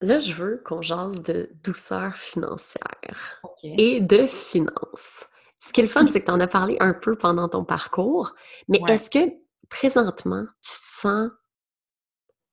là, 0.00 0.20
je 0.20 0.32
veux 0.32 0.62
qu'on 0.64 0.82
jase 0.82 1.20
de 1.22 1.50
douceur 1.64 2.16
financière 2.16 3.42
et 3.64 4.00
de 4.00 4.28
finances. 4.28 5.26
Ce 5.64 5.72
qui 5.72 5.80
est 5.80 5.84
le 5.84 5.88
fun, 5.88 6.06
c'est 6.06 6.20
que 6.20 6.26
tu 6.26 6.30
en 6.30 6.40
as 6.40 6.46
parlé 6.46 6.76
un 6.80 6.92
peu 6.92 7.16
pendant 7.16 7.48
ton 7.48 7.64
parcours, 7.64 8.34
mais 8.68 8.80
est-ce 8.86 9.08
que 9.08 9.32
présentement, 9.70 10.44
tu 10.62 10.72
te 10.72 11.00
sens 11.00 11.30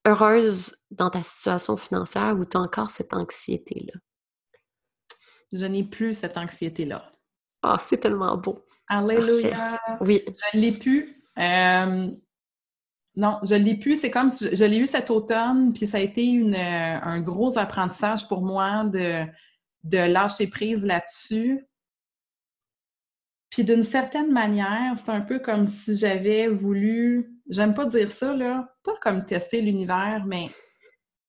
heureuse 0.06 0.74
dans 0.90 1.10
ta 1.10 1.22
situation 1.22 1.76
financière 1.76 2.34
ou 2.38 2.46
tu 2.46 2.56
as 2.56 2.60
encore 2.60 2.90
cette 2.90 3.12
anxiété-là? 3.12 4.00
Je 5.52 5.66
n'ai 5.66 5.84
plus 5.84 6.14
cette 6.14 6.38
anxiété-là. 6.38 7.12
Ah, 7.62 7.76
c'est 7.78 7.98
tellement 7.98 8.38
beau. 8.38 8.64
Alléluia! 8.88 9.78
Oui. 10.00 10.24
Je 10.26 10.56
ne 10.56 10.62
l'ai 10.62 10.72
plus. 10.72 11.22
Euh, 11.36 12.08
non, 13.16 13.38
je 13.42 13.54
ne 13.54 13.62
l'ai 13.62 13.76
plus. 13.76 14.00
C'est 14.00 14.10
comme 14.10 14.30
si 14.30 14.56
je, 14.56 14.64
l'ai 14.64 14.78
eu 14.78 14.86
cet 14.86 15.10
automne, 15.10 15.74
puis 15.74 15.86
ça 15.86 15.98
a 15.98 16.00
été 16.00 16.24
une, 16.24 16.54
un 16.54 17.20
gros 17.20 17.58
apprentissage 17.58 18.26
pour 18.26 18.40
moi 18.40 18.84
de, 18.84 19.26
de 19.84 19.98
lâcher 19.98 20.46
prise 20.46 20.86
là-dessus. 20.86 21.66
Puis 23.52 23.64
d'une 23.64 23.84
certaine 23.84 24.32
manière, 24.32 24.94
c'est 24.96 25.10
un 25.10 25.20
peu 25.20 25.38
comme 25.38 25.68
si 25.68 25.94
j'avais 25.98 26.48
voulu, 26.48 27.38
j'aime 27.50 27.74
pas 27.74 27.84
dire 27.84 28.10
ça, 28.10 28.34
là, 28.34 28.74
pas 28.82 28.96
comme 29.02 29.26
tester 29.26 29.60
l'univers, 29.60 30.24
mais 30.26 30.48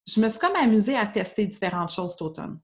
je 0.08 0.22
me 0.22 0.30
suis 0.30 0.40
comme 0.40 0.56
amusée 0.56 0.96
à 0.96 1.06
tester 1.06 1.46
différentes 1.46 1.92
choses 1.92 2.14
cet 2.14 2.22
automne. 2.22 2.62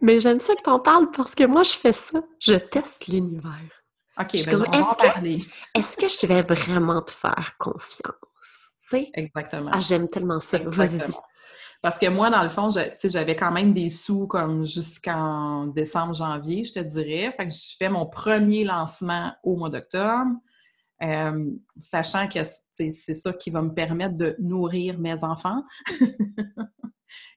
Mais 0.00 0.20
j'aime 0.20 0.38
ça 0.38 0.54
que 0.54 0.62
tu 0.62 0.70
en 0.70 0.78
parles 0.78 1.10
parce 1.10 1.34
que 1.34 1.42
moi, 1.44 1.64
je 1.64 1.72
fais 1.72 1.92
ça. 1.92 2.22
Je 2.38 2.54
teste 2.54 3.08
l'univers. 3.08 3.82
OK, 4.20 4.44
ben, 4.46 4.54
on 4.54 4.80
va 4.80 4.94
parler. 4.94 5.40
Est-ce 5.74 5.96
que 5.96 6.08
je 6.08 6.24
vais 6.24 6.42
vraiment 6.42 7.02
te 7.02 7.10
faire 7.10 7.56
confiance? 7.58 8.14
Exactement. 9.14 9.70
Ah, 9.74 9.80
j'aime 9.80 10.08
tellement 10.08 10.38
ça. 10.38 10.58
Vas-y. 10.58 11.12
Parce 11.84 11.98
que 11.98 12.08
moi, 12.08 12.30
dans 12.30 12.42
le 12.42 12.48
fond, 12.48 12.70
j'avais 13.04 13.36
quand 13.36 13.52
même 13.52 13.74
des 13.74 13.90
sous 13.90 14.26
comme 14.26 14.64
jusqu'en 14.64 15.66
décembre, 15.66 16.14
janvier, 16.14 16.64
je 16.64 16.72
te 16.72 16.78
dirais. 16.78 17.30
Fait 17.36 17.46
que 17.46 17.52
je 17.52 17.76
fais 17.78 17.90
mon 17.90 18.06
premier 18.06 18.64
lancement 18.64 19.34
au 19.42 19.54
mois 19.56 19.68
d'octobre. 19.68 20.30
Euh, 21.02 21.50
sachant 21.76 22.26
que 22.26 22.38
c'est 22.72 22.90
ça 22.90 23.34
qui 23.34 23.50
va 23.50 23.60
me 23.60 23.74
permettre 23.74 24.16
de 24.16 24.34
nourrir 24.38 24.98
mes 24.98 25.24
enfants 25.24 25.62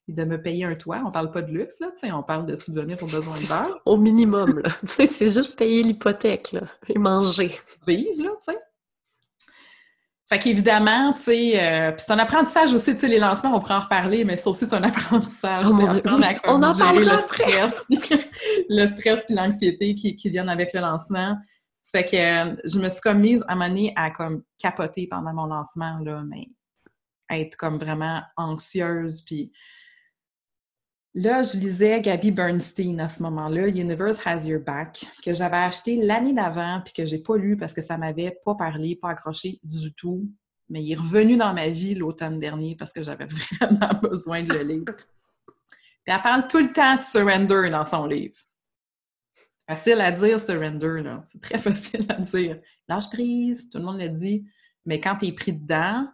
et 0.08 0.14
de 0.14 0.24
me 0.24 0.42
payer 0.42 0.64
un 0.64 0.76
toit. 0.76 1.04
On 1.06 1.12
parle 1.12 1.32
pas 1.32 1.42
de 1.42 1.52
luxe, 1.52 1.82
là, 1.82 1.90
on 2.14 2.24
parle 2.24 2.46
de 2.46 2.56
subvenir 2.56 3.04
aux 3.04 3.08
besoins 3.08 3.36
de 3.36 3.48
beurre. 3.50 3.82
Au 3.84 3.98
minimum, 3.98 4.60
là. 4.60 4.70
c'est 4.86 5.28
juste 5.28 5.60
payer 5.60 5.84
l'hypothèque, 5.84 6.54
là, 6.54 6.62
et 6.88 6.98
manger. 6.98 7.60
Vivre, 7.86 8.24
là, 8.24 8.30
tu 8.48 8.54
sais. 8.54 8.60
Fait 10.30 10.40
qu'évidemment, 10.40 11.14
tu 11.14 11.22
sais, 11.22 11.64
euh, 11.64 11.94
c'est 11.98 12.12
un 12.12 12.20
apprentissage 12.20 12.74
aussi, 12.74 12.94
tu 12.94 13.02
sais, 13.02 13.08
les 13.08 13.20
lancements, 13.20 13.56
on 13.56 13.62
pourrait 13.62 13.76
en 13.76 13.80
reparler, 13.80 14.26
mais 14.26 14.36
ça 14.36 14.50
aussi, 14.50 14.66
c'est 14.66 14.76
un 14.76 14.84
apprentissage. 14.84 15.68
Oh 15.70 15.74
mon 15.74 15.88
Dieu, 15.88 16.02
on 16.46 16.62
en 16.62 17.00
le 17.00 17.18
stress, 17.20 17.84
le 18.70 18.88
stress 18.88 19.24
puis 19.24 19.36
l'anxiété 19.36 19.96
qui, 19.96 20.18
qui 20.18 20.30
viennent 20.30 20.50
avec 20.50 20.74
le 20.74 20.82
lancement. 20.82 21.38
Fait 21.90 22.06
que 22.06 22.18
euh, 22.18 22.56
je 22.66 22.78
me 22.80 22.90
suis 22.90 23.00
comme 23.00 23.20
mise 23.20 23.46
à 23.48 23.56
mener 23.56 23.94
à 23.96 24.12
comme 24.12 24.44
capoter 24.60 25.08
pendant 25.10 25.34
mon 25.34 25.46
lancement, 25.46 25.98
là, 26.00 26.22
mais 26.28 26.50
être 27.30 27.56
comme 27.56 27.78
vraiment 27.78 28.22
anxieuse, 28.36 29.22
puis 29.22 29.54
Là, 31.14 31.42
je 31.42 31.58
lisais 31.58 32.00
Gabby 32.02 32.32
Bernstein 32.32 33.00
à 33.00 33.08
ce 33.08 33.24
moment-là, 33.24 33.68
Universe 33.68 34.20
Has 34.26 34.48
Your 34.48 34.62
Back, 34.62 35.06
que 35.24 35.34
j'avais 35.34 35.58
acheté 35.58 35.96
l'année 35.96 36.34
d'avant 36.34 36.82
puis 36.84 36.94
que 36.94 37.06
j'ai 37.06 37.18
pas 37.18 37.38
lu 37.38 37.58
parce 37.58 37.74
que 37.74 37.82
ça 37.82 37.98
m'avait 37.98 38.38
pas 38.46 38.56
parlé, 38.56 38.96
pas 38.96 39.10
accroché 39.10 39.60
du 39.64 39.94
tout. 39.96 40.30
Mais 40.70 40.84
il 40.84 40.92
est 40.92 40.96
revenu 40.96 41.38
dans 41.38 41.54
ma 41.54 41.70
vie 41.70 41.96
l'automne 41.96 42.40
dernier 42.40 42.76
parce 42.76 42.94
que 42.94 43.02
j'avais 43.02 43.26
vraiment 43.60 44.00
besoin 44.02 44.44
de 44.44 44.54
le 44.54 44.64
lire. 44.64 44.84
Puis 44.86 46.16
elle 46.16 46.22
parle 46.22 46.48
tout 46.48 46.60
le 46.60 46.72
temps 46.72 46.98
de 46.98 47.04
surrender 47.04 47.70
dans 47.70 47.86
son 47.86 48.06
livre. 48.06 48.38
Facile 49.68 50.00
à 50.00 50.12
dire, 50.12 50.40
surrender, 50.40 51.02
là. 51.02 51.24
C'est 51.26 51.42
très 51.42 51.58
facile 51.58 52.06
à 52.10 52.16
dire. 52.16 52.60
Lâche 52.88 53.10
prise, 53.10 53.70
tout 53.70 53.80
le 53.80 53.84
monde 53.84 54.00
le 54.00 54.10
dit. 54.10 54.46
Mais 54.86 55.02
quand 55.02 55.18
tu 55.18 55.28
es 55.28 55.32
pris 55.34 55.54
dedans. 55.54 56.08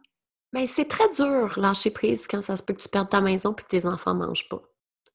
Mais 0.54 0.66
c'est 0.68 0.86
très 0.86 1.10
dur, 1.10 1.60
lâcher 1.60 1.92
prise, 1.92 2.28
quand 2.28 2.42
ça 2.42 2.56
se 2.56 2.64
peut 2.64 2.74
que 2.74 2.82
tu 2.82 2.90
perdes 2.90 3.10
ta 3.10 3.22
maison 3.22 3.54
et 3.54 3.62
que 3.62 3.68
tes 3.68 3.86
enfants 3.86 4.16
mangent 4.16 4.48
pas. 4.50 4.62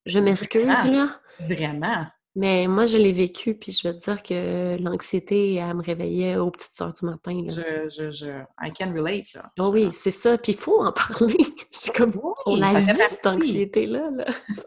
Je 0.09 0.19
m'excuse, 0.19 0.67
là. 0.67 1.09
Vraiment. 1.41 2.07
Mais 2.35 2.69
moi, 2.69 2.87
je 2.87 2.99
l'ai 2.99 3.11
vécu, 3.11 3.55
puis 3.55 3.73
je 3.73 3.87
vais 3.87 3.99
te 3.99 4.05
dire 4.05 4.23
que 4.23 4.81
l'anxiété, 4.81 5.55
elle 5.55 5.75
me 5.75 5.83
réveillait 5.83 6.37
aux 6.37 6.53
petites 6.53 6.81
heures 6.81 6.93
du 6.93 7.05
matin. 7.05 7.47
Je, 7.49 7.89
je, 7.89 8.11
je, 8.11 8.29
I 8.63 8.71
can 8.71 8.93
relate, 8.95 9.33
là. 9.35 9.51
Oh 9.59 9.71
oui, 9.73 9.89
c'est 9.93 10.13
ça. 10.13 10.39
Puis 10.39 10.53
il 10.53 10.59
faut 10.59 10.81
en 10.81 10.93
parler. 11.11 11.37
je 11.73 11.79
suis 11.79 11.91
comme, 11.91 12.13
on 12.47 12.63
a 12.63 12.79
vu 12.79 13.01
cette 13.09 13.27
anxiété-là. 13.27 14.11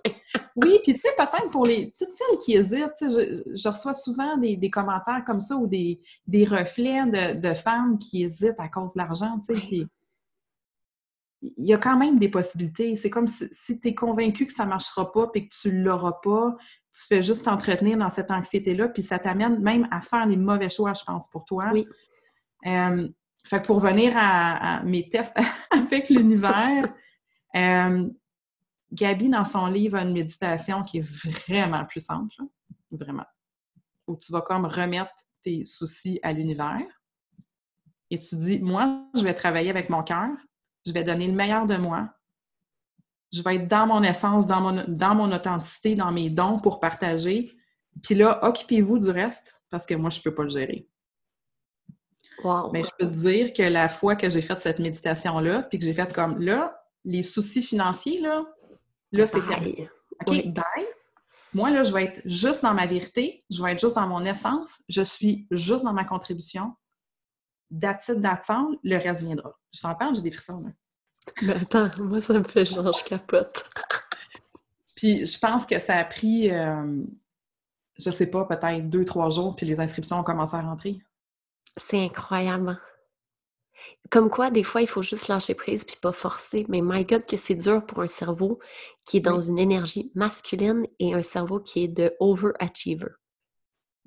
oui, 0.57 0.79
puis 0.83 0.95
tu 0.95 0.99
sais, 0.99 1.13
peut-être 1.17 1.49
pour 1.51 1.65
les, 1.65 1.93
toutes 1.97 2.13
celles 2.13 2.37
qui 2.39 2.55
hésitent, 2.55 2.91
je, 2.99 3.41
je, 3.55 3.69
reçois 3.69 3.93
souvent 3.93 4.35
des, 4.37 4.57
des, 4.57 4.69
commentaires 4.69 5.23
comme 5.25 5.39
ça 5.39 5.55
ou 5.55 5.65
des, 5.65 6.01
des 6.27 6.43
reflets 6.43 7.05
de, 7.05 7.39
de, 7.39 7.53
femmes 7.53 7.97
qui 7.99 8.23
hésitent 8.23 8.59
à 8.59 8.67
cause 8.67 8.93
de 8.93 8.97
l'argent, 8.97 9.39
tu 9.47 9.57
sais, 9.57 9.87
il 11.41 11.65
y 11.65 11.73
a 11.73 11.77
quand 11.77 11.97
même 11.97 12.19
des 12.19 12.29
possibilités. 12.29 12.95
C'est 12.95 13.09
comme 13.09 13.27
si, 13.27 13.79
tu 13.79 13.87
es 13.87 13.95
convaincu 13.95 14.45
que 14.45 14.53
ça 14.53 14.65
ne 14.65 14.69
marchera 14.69 15.11
pas 15.11 15.27
et 15.33 15.47
que 15.47 15.55
tu 15.59 15.73
ne 15.73 15.83
l'auras 15.83 16.19
pas, 16.23 16.55
tu 16.93 17.07
fais 17.07 17.21
juste 17.21 17.45
t'entretenir 17.45 17.97
dans 17.97 18.09
cette 18.09 18.31
anxiété-là, 18.31 18.89
puis 18.89 19.01
ça 19.01 19.17
t'amène 19.17 19.59
même 19.59 19.87
à 19.91 20.01
faire 20.01 20.25
les 20.25 20.37
mauvais 20.37 20.69
choix, 20.69 20.93
je 20.93 21.03
pense, 21.03 21.29
pour 21.29 21.45
toi. 21.45 21.71
Oui. 21.73 21.87
Euh, 22.67 23.07
fait 23.43 23.61
pour 23.61 23.79
venir 23.79 24.13
à, 24.15 24.83
mes 24.83 25.09
tests 25.09 25.35
avec 25.71 26.09
l'univers, 26.09 26.93
euh, 27.55 28.07
Gabi, 28.91 29.29
dans 29.29 29.45
son 29.45 29.67
livre, 29.67 29.97
a 29.97 30.03
une 30.03 30.13
méditation 30.13 30.83
qui 30.83 30.97
est 30.97 31.47
vraiment 31.47 31.85
puissante, 31.85 32.31
vraiment, 32.91 33.25
où 34.05 34.17
tu 34.17 34.31
vas 34.31 34.41
comme 34.41 34.65
remettre 34.65 35.11
tes 35.41 35.65
soucis 35.65 36.19
à 36.23 36.33
l'univers. 36.33 36.85
Et 38.09 38.19
tu 38.19 38.35
dis, 38.35 38.59
moi, 38.59 39.07
je 39.15 39.23
vais 39.23 39.33
travailler 39.33 39.69
avec 39.69 39.89
mon 39.89 40.03
cœur, 40.03 40.29
je 40.85 40.91
vais 40.91 41.03
donner 41.03 41.27
le 41.27 41.33
meilleur 41.33 41.65
de 41.65 41.77
moi. 41.77 42.09
Je 43.31 43.41
vais 43.41 43.55
être 43.55 43.67
dans 43.67 43.87
mon 43.87 44.03
essence, 44.03 44.45
dans 44.45 44.61
mon, 44.61 44.83
dans 44.87 45.15
mon 45.15 45.31
authenticité, 45.31 45.95
dans 45.95 46.11
mes 46.11 46.29
dons 46.29 46.59
pour 46.59 46.79
partager. 46.79 47.51
Puis 48.03 48.15
là, 48.15 48.39
occupez-vous 48.43 48.99
du 48.99 49.09
reste 49.09 49.61
parce 49.69 49.85
que 49.85 49.93
moi, 49.93 50.09
je 50.09 50.19
ne 50.19 50.23
peux 50.23 50.35
pas 50.35 50.43
le 50.43 50.49
gérer. 50.49 50.87
Mais 52.73 52.83
je 52.83 52.89
peux 52.97 53.05
te 53.05 53.17
dire 53.17 53.53
que 53.53 53.63
la 53.63 53.87
fois 53.87 54.15
que 54.15 54.29
j'ai 54.29 54.41
fait 54.41 54.59
cette 54.59 54.79
méditation-là, 54.79 55.63
puis 55.63 55.79
que 55.79 55.85
j'ai 55.85 55.93
fait 55.93 56.11
comme 56.11 56.39
là, 56.39 56.75
les 57.03 57.23
soucis 57.23 57.61
financiers, 57.61 58.19
là, 58.19 58.43
là, 59.11 59.27
c'est 59.27 59.45
terminé. 59.45 59.89
OK, 60.25 60.47
bye. 60.47 60.85
Moi, 61.53 61.69
là, 61.69 61.83
je 61.83 61.91
vais 61.91 62.05
être 62.05 62.21
juste 62.25 62.63
dans 62.63 62.73
ma 62.73 62.85
vérité, 62.85 63.43
je 63.49 63.61
vais 63.61 63.73
être 63.73 63.79
juste 63.79 63.95
dans 63.95 64.07
mon 64.07 64.23
essence, 64.25 64.81
je 64.87 65.01
suis 65.01 65.47
juste 65.51 65.83
dans 65.83 65.93
ma 65.93 66.05
contribution, 66.05 66.73
d'attitude 67.71 68.19
d'attente, 68.19 68.77
le 68.83 68.97
reste 68.97 69.23
viendra. 69.23 69.57
Je 69.73 69.81
t'en 69.81 69.95
parle, 69.95 70.15
j'ai 70.15 70.21
des 70.21 70.31
frissons. 70.31 70.61
Là. 70.61 70.69
Mais 71.41 71.53
attends, 71.53 71.89
moi, 71.97 72.21
ça 72.21 72.33
me 72.33 72.43
fait 72.43 72.65
genre, 72.65 72.93
je 72.93 73.03
capote. 73.03 73.67
puis 74.95 75.25
je 75.25 75.39
pense 75.39 75.65
que 75.65 75.79
ça 75.79 75.95
a 75.95 76.05
pris, 76.05 76.51
euh, 76.51 77.03
je 77.97 78.11
sais 78.11 78.27
pas, 78.27 78.45
peut-être 78.45 78.89
deux, 78.89 79.05
trois 79.05 79.29
jours, 79.29 79.55
puis 79.55 79.65
les 79.65 79.79
inscriptions 79.79 80.19
ont 80.19 80.23
commencé 80.23 80.55
à 80.55 80.61
rentrer. 80.61 81.01
C'est 81.77 82.03
incroyable. 82.03 82.79
Comme 84.09 84.29
quoi, 84.29 84.51
des 84.51 84.63
fois, 84.63 84.81
il 84.81 84.87
faut 84.87 85.01
juste 85.01 85.27
lâcher 85.27 85.55
prise 85.55 85.85
puis 85.85 85.95
pas 86.01 86.11
forcer. 86.11 86.65
Mais 86.69 86.81
my 86.83 87.05
God, 87.05 87.25
que 87.25 87.37
c'est 87.37 87.55
dur 87.55 87.85
pour 87.85 88.01
un 88.01 88.07
cerveau 88.07 88.59
qui 89.05 89.17
est 89.17 89.21
dans 89.21 89.39
une 89.39 89.57
énergie 89.57 90.11
masculine 90.15 90.85
et 90.99 91.13
un 91.13 91.23
cerveau 91.23 91.59
qui 91.59 91.85
est 91.85 91.87
de 91.87 92.13
overachiever. 92.19 93.11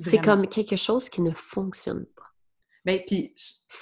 C'est 0.01 0.19
comme 0.19 0.47
quelque 0.49 0.77
chose 0.77 1.09
qui 1.09 1.23
ne 1.23 1.31
fonctionne 1.31 2.05
pas. 2.07 2.14
Bien, 2.85 2.99
puis, 3.07 3.35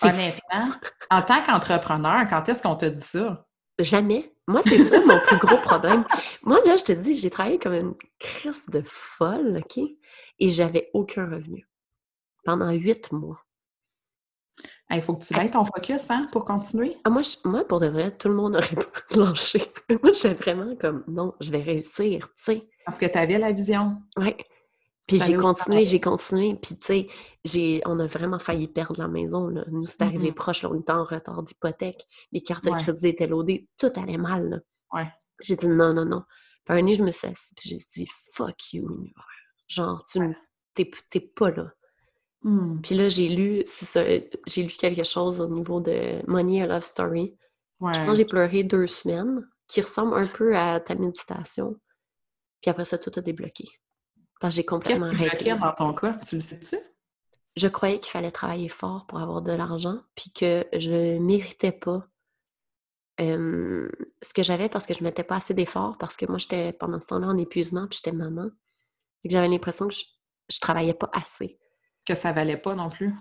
honnêtement, 0.02 0.70
en 1.10 1.22
tant 1.22 1.42
qu'entrepreneur, 1.42 2.26
quand 2.28 2.48
est-ce 2.48 2.62
qu'on 2.62 2.76
te 2.76 2.86
dit 2.86 3.04
ça? 3.04 3.46
Jamais. 3.78 4.32
Moi, 4.46 4.60
c'est 4.62 4.84
ça 4.84 5.00
mon 5.04 5.18
plus 5.20 5.38
gros 5.38 5.56
problème. 5.58 6.04
Moi, 6.42 6.60
là, 6.64 6.76
je 6.76 6.84
te 6.84 6.92
dis, 6.92 7.16
j'ai 7.16 7.30
travaillé 7.30 7.58
comme 7.58 7.74
une 7.74 7.94
crise 8.18 8.66
de 8.66 8.82
folle, 8.86 9.62
OK? 9.64 9.84
Et 10.38 10.48
j'avais 10.48 10.90
aucun 10.92 11.28
revenu 11.28 11.66
pendant 12.44 12.70
huit 12.70 13.10
mois. 13.12 13.44
Il 14.90 15.00
faut 15.00 15.14
que 15.14 15.22
tu 15.24 15.38
aies 15.38 15.50
ton 15.50 15.64
focus, 15.64 16.10
hein, 16.10 16.26
pour 16.32 16.44
continuer. 16.44 16.98
Ah, 17.04 17.10
moi, 17.10 17.22
moi, 17.44 17.66
pour 17.66 17.80
de 17.80 17.86
vrai, 17.86 18.14
tout 18.16 18.28
le 18.28 18.34
monde 18.34 18.56
aurait 18.56 18.74
pas 18.74 19.16
lâché. 19.16 19.62
moi, 20.02 20.12
j'étais 20.12 20.34
vraiment 20.34 20.76
comme, 20.76 21.02
non, 21.08 21.34
je 21.40 21.50
vais 21.50 21.62
réussir, 21.62 22.28
tu 22.36 22.44
sais. 22.44 22.68
Parce 22.84 22.98
que 22.98 23.06
tu 23.06 23.18
avais 23.18 23.38
la 23.38 23.52
vision. 23.52 23.96
Oui. 24.18 24.34
Puis 25.18 25.27
j'ai 25.27 25.37
continué, 25.37 25.85
j'ai 25.85 26.01
continué. 26.01 26.55
Puis 26.55 26.77
tu 26.77 27.09
sais, 27.44 27.83
on 27.87 27.98
a 27.98 28.07
vraiment 28.07 28.38
failli 28.38 28.68
perdre 28.68 29.01
la 29.01 29.09
maison. 29.09 29.48
Là. 29.48 29.64
Nous, 29.68 29.87
c'est 29.87 30.03
arrivé 30.03 30.31
mm-hmm. 30.31 30.35
proche, 30.35 30.62
là, 30.62 30.70
on 30.70 30.81
était 30.81 30.92
en 30.92 31.05
retard 31.05 31.42
d'hypothèque. 31.42 32.07
Les 32.33 32.40
cartes 32.40 32.64
de 32.64 32.70
crédit 32.70 33.09
étaient 33.09 33.27
loadées. 33.27 33.68
Tout 33.79 33.90
allait 33.96 34.18
mal. 34.18 34.48
Là. 34.48 34.59
Ouais. 34.92 35.09
J'ai 35.40 35.57
dit 35.57 35.68
non, 35.68 35.92
non, 35.92 36.05
non. 36.05 36.22
Puis 36.64 36.79
un 36.79 36.87
je 36.92 37.03
me 37.03 37.11
suis 37.11 37.27
assise, 37.27 37.53
puis 37.57 37.70
j'ai 37.70 37.79
dit 37.94 38.09
fuck 38.35 38.72
you, 38.72 38.88
univers. 38.88 39.27
Genre, 39.66 40.05
tu 40.05 40.20
t'es 40.75 41.20
pas 41.20 41.51
là. 41.51 41.72
Mm. 42.42 42.81
Puis 42.81 42.94
là, 42.94 43.09
j'ai 43.09 43.29
lu, 43.29 43.62
c'est 43.66 43.85
ça, 43.85 44.05
j'ai 44.46 44.62
lu 44.62 44.68
quelque 44.68 45.05
chose 45.05 45.40
au 45.40 45.48
niveau 45.48 45.81
de 45.81 46.22
Money 46.27 46.62
a 46.62 46.66
Love 46.66 46.85
Story. 46.85 47.37
Je 47.81 47.87
pense 47.87 48.07
que 48.07 48.14
j'ai 48.14 48.25
pleuré 48.25 48.62
deux 48.62 48.87
semaines, 48.87 49.44
qui 49.66 49.81
ressemble 49.81 50.14
un 50.14 50.29
peu 50.29 50.57
à 50.57 50.79
ta 50.79 50.94
méditation. 50.94 51.77
Puis 52.61 52.70
après 52.70 52.85
ça, 52.85 52.96
tout 52.96 53.11
a 53.16 53.20
débloqué 53.20 53.68
j'ai 54.50 54.64
complètement 54.64 55.07
arrêté. 55.07 55.55
dans 55.55 55.72
ton 55.72 55.94
cas? 55.94 56.14
Tu 56.26 56.37
le 56.37 56.40
sais-tu? 56.40 56.76
Je 57.55 57.68
croyais 57.68 58.00
qu'il 58.00 58.11
fallait 58.11 58.31
travailler 58.31 58.68
fort 58.68 59.07
pour 59.07 59.20
avoir 59.20 59.42
de 59.42 59.52
l'argent, 59.52 60.00
puis 60.14 60.33
que 60.33 60.66
je 60.72 61.16
ne 61.16 61.18
méritais 61.18 61.72
pas 61.72 62.07
ce 63.18 64.35
que 64.35 64.42
j'avais 64.42 64.68
parce 64.68 64.85
que 64.87 64.94
je 64.94 65.00
ne 65.00 65.05
mettais 65.05 65.22
pas 65.22 65.37
assez 65.37 65.55
d'efforts, 65.55 65.96
parce 65.98 66.16
que 66.16 66.26
moi, 66.26 66.38
j'étais 66.38 66.72
pendant 66.72 67.00
ce 67.00 67.07
temps-là 67.07 67.28
en 67.28 67.38
épuisement, 67.38 67.87
puis 67.87 68.00
j'étais 68.02 68.16
maman. 68.16 68.50
J'avais 69.24 69.48
l'impression 69.48 69.87
que 69.87 69.94
je 69.94 70.02
ne 70.02 70.61
travaillais 70.61 70.94
pas 70.94 71.11
assez. 71.12 71.61
Que 72.05 72.14
ça 72.14 72.33
valait 72.33 72.57
pas 72.57 72.74
non 72.74 72.88
plus? 72.88 73.14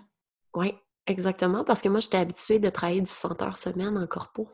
Oui, 0.54 0.74
exactement, 1.06 1.62
parce 1.62 1.82
que 1.82 1.88
moi, 1.88 2.00
j'étais 2.00 2.18
habituée 2.18 2.58
de 2.58 2.68
travailler 2.68 3.02
du 3.02 3.10
100 3.10 3.42
heures 3.42 3.58
semaine 3.58 3.96
en 3.96 4.06
corpo. 4.06 4.48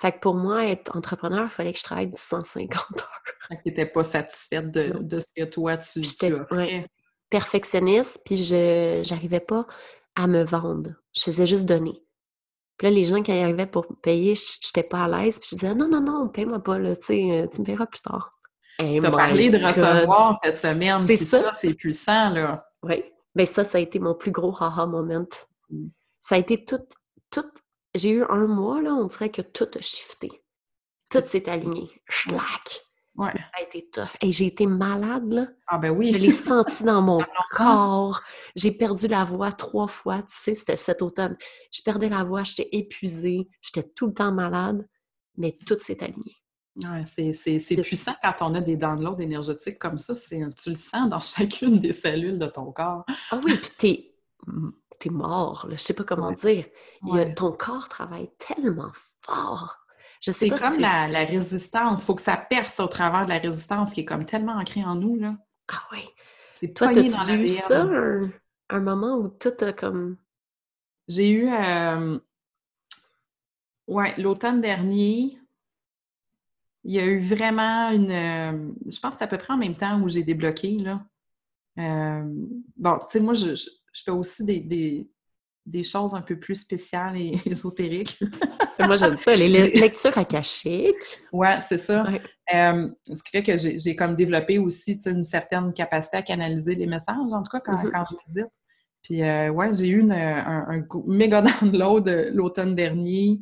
Fait 0.00 0.12
que 0.12 0.20
pour 0.20 0.34
moi, 0.34 0.64
être 0.66 0.96
entrepreneur, 0.96 1.44
il 1.44 1.50
fallait 1.50 1.72
que 1.72 1.78
je 1.78 1.84
travaille 1.84 2.06
du 2.06 2.18
150 2.18 2.72
heures. 2.98 3.22
Fait 3.48 3.56
que 3.56 3.62
tu 3.62 3.68
n'étais 3.68 3.86
pas 3.86 4.04
satisfaite 4.04 4.70
de, 4.70 4.96
de, 5.00 5.20
ce 5.20 5.26
que 5.36 5.44
toi, 5.44 5.76
tu, 5.76 6.04
J'étais 6.04 6.32
perfectionniste, 7.30 8.20
puis 8.24 8.36
je 8.36 9.08
n'arrivais 9.10 9.40
pas 9.40 9.66
à 10.14 10.26
me 10.26 10.44
vendre. 10.44 10.90
Je 11.14 11.22
faisais 11.22 11.46
juste 11.46 11.64
donner. 11.64 12.02
Puis 12.76 12.86
là, 12.86 12.90
les 12.92 13.04
gens 13.04 13.22
qui 13.22 13.32
arrivaient 13.32 13.66
pour 13.66 13.86
payer, 14.02 14.36
je 14.36 14.44
n'étais 14.68 14.88
pas 14.88 15.04
à 15.04 15.08
l'aise. 15.08 15.40
Puis 15.40 15.48
je 15.50 15.56
disais, 15.56 15.74
non, 15.74 15.88
non, 15.88 16.00
non, 16.00 16.28
paye-moi 16.28 16.60
pas, 16.60 16.78
là, 16.78 16.94
tu 16.94 17.12
euh, 17.12 17.46
tu 17.48 17.60
me 17.60 17.66
paieras 17.66 17.86
plus 17.86 18.00
tard. 18.00 18.30
tu 18.78 19.04
as 19.04 19.10
parlé 19.10 19.50
de 19.50 19.58
recevoir 19.58 20.38
cette 20.44 20.58
semaine. 20.58 21.04
C'est 21.06 21.16
ça. 21.16 21.56
c'est 21.60 21.74
puissant, 21.74 22.30
là. 22.30 22.64
Oui. 22.84 23.04
Bien, 23.34 23.46
ça, 23.46 23.64
ça 23.64 23.78
a 23.78 23.80
été 23.80 23.98
mon 23.98 24.14
plus 24.14 24.30
gros 24.30 24.54
haha 24.60 24.86
moment. 24.86 25.26
Mm. 25.70 25.88
Ça 26.20 26.36
a 26.36 26.38
été 26.38 26.64
tout, 26.64 26.86
tout 27.30 27.50
j'ai 27.98 28.10
eu 28.10 28.24
un 28.28 28.46
mois, 28.46 28.80
là, 28.80 28.94
on 28.94 29.06
dirait 29.06 29.30
que 29.30 29.42
tout 29.42 29.68
a 29.74 29.80
shifté. 29.80 30.30
Tout 31.10 31.22
s'est 31.24 31.48
aligné. 31.48 31.90
Schlack! 32.08 32.82
Ouais. 33.16 33.32
Ça 33.32 33.58
a 33.58 33.62
été 33.62 33.90
tough. 33.90 34.16
Et 34.20 34.30
j'ai 34.30 34.46
été 34.46 34.66
malade, 34.66 35.32
là. 35.32 35.48
Ah 35.66 35.78
ben 35.78 35.90
oui. 35.90 36.12
Je 36.12 36.18
l'ai 36.18 36.30
senti 36.30 36.84
dans 36.84 37.02
mon 37.02 37.20
corps. 37.50 38.22
J'ai 38.54 38.70
perdu 38.70 39.08
la 39.08 39.24
voix 39.24 39.50
trois 39.50 39.88
fois. 39.88 40.18
Tu 40.22 40.28
sais, 40.28 40.54
c'était 40.54 40.76
cet 40.76 41.02
automne. 41.02 41.36
Je 41.72 41.82
perdais 41.82 42.08
la 42.08 42.22
voix, 42.22 42.44
j'étais 42.44 42.68
épuisée, 42.70 43.48
j'étais 43.60 43.82
tout 43.82 44.06
le 44.06 44.14
temps 44.14 44.30
malade, 44.30 44.86
mais 45.36 45.58
tout 45.66 45.76
s'est 45.80 46.02
aligné. 46.02 46.36
Ouais, 46.76 47.02
c'est 47.04 47.82
puissant 47.82 48.14
quand 48.22 48.34
on 48.40 48.54
a 48.54 48.60
des 48.60 48.76
downloads 48.76 49.18
énergétiques 49.18 49.80
comme 49.80 49.98
ça. 49.98 50.14
Tu 50.14 50.70
le 50.70 50.76
sens 50.76 51.10
dans 51.10 51.20
chacune 51.20 51.80
des 51.80 51.92
cellules 51.92 52.38
de 52.38 52.46
ton 52.46 52.70
corps. 52.70 53.04
Ah 53.32 53.40
oui, 53.44 53.56
puis 53.56 53.70
t'es 53.76 54.14
es 55.04 55.10
mort, 55.10 55.66
là, 55.68 55.76
je 55.76 55.82
sais 55.82 55.94
pas 55.94 56.04
comment 56.04 56.32
dire. 56.32 56.66
ton 57.36 57.52
corps 57.52 57.88
travaille 57.88 58.30
tellement 58.38 58.92
fort. 59.22 59.78
C'est 60.20 60.48
comme 60.48 60.80
la, 60.80 61.06
résistance. 61.24 62.02
Il 62.02 62.06
faut 62.06 62.14
que 62.14 62.22
ça 62.22 62.36
perce 62.36 62.80
au 62.80 62.86
travers 62.86 63.24
de 63.24 63.30
la 63.30 63.38
résistance 63.38 63.92
qui 63.92 64.00
est 64.00 64.04
comme 64.04 64.24
tellement 64.24 64.56
ancrée 64.56 64.84
en 64.84 64.94
nous. 64.94 65.16
Là. 65.16 65.36
Ah 65.68 65.82
oui. 65.92 66.04
C'est 66.56 66.74
Toi, 66.74 66.88
t'as-tu 66.92 67.08
eu 67.32 67.48
ça, 67.48 67.86
un, 68.70 68.80
moment 68.80 69.16
où 69.16 69.28
tout 69.28 69.52
a 69.60 69.72
comme... 69.72 70.16
J'ai 71.06 71.30
eu... 71.30 71.48
Euh... 71.48 72.18
Ouais, 73.86 74.14
l'automne 74.18 74.60
dernier, 74.60 75.38
il 76.84 76.92
y 76.92 76.98
a 76.98 77.06
eu 77.06 77.20
vraiment 77.20 77.90
une... 77.90 78.10
Euh, 78.10 78.72
je 78.86 78.98
pense 79.00 79.12
que 79.12 79.18
c'est 79.18 79.24
à 79.24 79.28
peu 79.28 79.38
près 79.38 79.54
en 79.54 79.56
même 79.56 79.76
temps 79.76 80.00
où 80.00 80.08
j'ai 80.08 80.22
débloqué, 80.22 80.76
là. 80.78 81.00
Euh, 81.78 82.24
bon, 82.76 82.98
tu 82.98 83.04
sais, 83.10 83.20
moi, 83.20 83.34
je, 83.34 83.54
je, 83.54 83.70
fais 84.02 84.10
aussi 84.10 84.44
des, 84.44 85.08
des 85.68 85.84
choses 85.84 86.14
un 86.14 86.22
peu 86.22 86.38
plus 86.38 86.56
spéciales 86.56 87.16
et 87.16 87.32
ésotériques. 87.46 88.18
Moi, 88.78 88.96
j'aime 88.96 89.16
ça, 89.16 89.34
les 89.34 89.48
lectures 89.48 90.16
akashiques. 90.16 91.22
Oui, 91.32 91.48
c'est 91.62 91.78
ça. 91.78 92.06
Euh, 92.54 92.88
ce 93.12 93.22
qui 93.22 93.30
fait 93.30 93.42
que 93.42 93.56
j'ai 93.56 93.96
comme 93.96 94.16
développé 94.16 94.58
aussi 94.58 94.98
une 95.06 95.24
certaine 95.24 95.72
capacité 95.74 96.16
à 96.18 96.22
canaliser 96.22 96.74
les 96.74 96.86
messages, 96.86 97.16
en 97.16 97.42
tout 97.42 97.50
cas 97.50 97.60
quand, 97.60 97.74
mm-hmm. 97.74 98.06
je 98.10 98.40
médite. 98.40 98.52
Puis, 99.02 99.22
euh, 99.22 99.50
ouais, 99.50 99.72
j'ai 99.72 99.88
eu 99.88 100.10
un, 100.10 100.66
un, 100.68 100.86
méga 101.06 101.42
download 101.60 102.08
euh, 102.08 102.30
l'automne 102.32 102.74
dernier. 102.74 103.40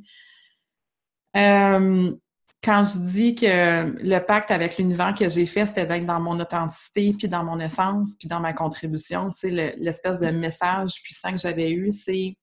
Quand 2.62 2.84
je 2.84 2.98
dis 2.98 3.34
que 3.34 3.96
le 4.02 4.18
pacte 4.18 4.50
avec 4.50 4.76
l'univers 4.76 5.14
que 5.14 5.28
j'ai 5.28 5.46
fait, 5.46 5.66
c'était 5.66 5.86
d'être 5.86 6.04
dans 6.04 6.20
mon 6.20 6.40
authenticité, 6.40 7.14
puis 7.16 7.28
dans 7.28 7.44
mon 7.44 7.60
essence, 7.60 8.16
puis 8.18 8.28
dans 8.28 8.40
ma 8.40 8.52
contribution, 8.52 9.30
tu 9.30 9.38
sais, 9.38 9.74
l'espèce 9.76 10.18
de 10.18 10.30
message 10.30 11.00
puissant 11.02 11.32
que 11.32 11.38
j'avais 11.38 11.70
eu, 11.70 11.92
c'est 11.92 12.36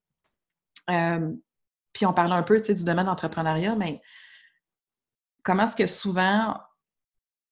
puis 1.94 2.06
on 2.06 2.14
parlait 2.14 2.36
un 2.36 2.44
peu 2.44 2.60
du 2.60 2.84
domaine 2.84 3.06
d'entrepreneuriat, 3.06 3.76
mais 3.76 4.02
comment 5.44 5.64
est-ce 5.64 5.76
que 5.76 5.88
souvent 5.88 6.58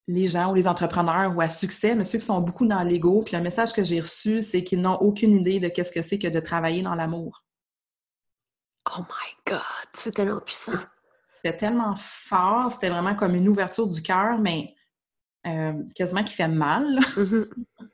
les 0.08 0.28
gens 0.28 0.52
ou 0.52 0.56
les 0.56 0.68
entrepreneurs 0.68 1.36
ou 1.36 1.42
à 1.42 1.48
succès, 1.48 1.96
mais 1.96 2.06
ceux 2.06 2.18
qui 2.18 2.26
sont 2.26 2.42
beaucoup 2.42 2.66
dans 2.66 2.82
l'ego, 2.82 3.22
puis 3.22 3.36
le 3.36 3.42
message 3.42 3.72
que 3.72 3.84
j'ai 3.84 4.02
reçu, 4.02 4.42
c'est 4.42 4.64
qu'ils 4.64 4.82
n'ont 4.82 4.96
aucune 4.96 5.40
idée 5.40 5.60
de 5.60 5.70
qu'est-ce 5.70 5.92
que 5.92 6.02
c'est 6.02 6.20
que 6.20 6.28
de 6.28 6.40
travailler 6.40 6.82
dans 6.82 6.96
l'amour. 6.96 7.44
Oh 8.90 9.02
my 9.02 9.36
God, 9.48 9.62
c'est 9.94 10.12
tellement 10.14 10.42
puissant. 10.42 10.74
C'était 11.42 11.58
tellement 11.58 11.96
fort, 11.98 12.72
c'était 12.72 12.90
vraiment 12.90 13.16
comme 13.16 13.36
une 13.36 13.48
ouverture 13.48 13.88
du 13.88 14.02
cœur, 14.02 14.38
mais 14.40 14.76
euh, 15.48 15.74
quasiment 15.96 16.24
qui 16.24 16.34
fait 16.34 16.48
mal. 16.48 17.00
Mm-hmm 17.16 17.48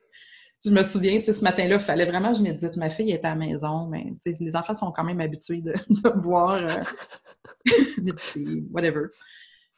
je 0.65 0.71
me 0.71 0.83
souviens, 0.83 1.21
ce 1.23 1.43
matin-là, 1.43 1.75
il 1.75 1.81
fallait 1.81 2.05
vraiment 2.05 2.31
que 2.31 2.37
je 2.37 2.43
médite. 2.43 2.75
Ma 2.75 2.89
fille 2.89 3.11
était 3.11 3.27
à 3.27 3.31
la 3.31 3.35
maison, 3.35 3.87
mais 3.87 4.13
les 4.25 4.55
enfants 4.55 4.73
sont 4.73 4.91
quand 4.91 5.03
même 5.03 5.21
habitués 5.21 5.61
de, 5.61 5.73
me 5.89 6.21
voir 6.21 6.53
euh, 6.53 6.83
méditer, 8.01 8.63
whatever. 8.71 9.07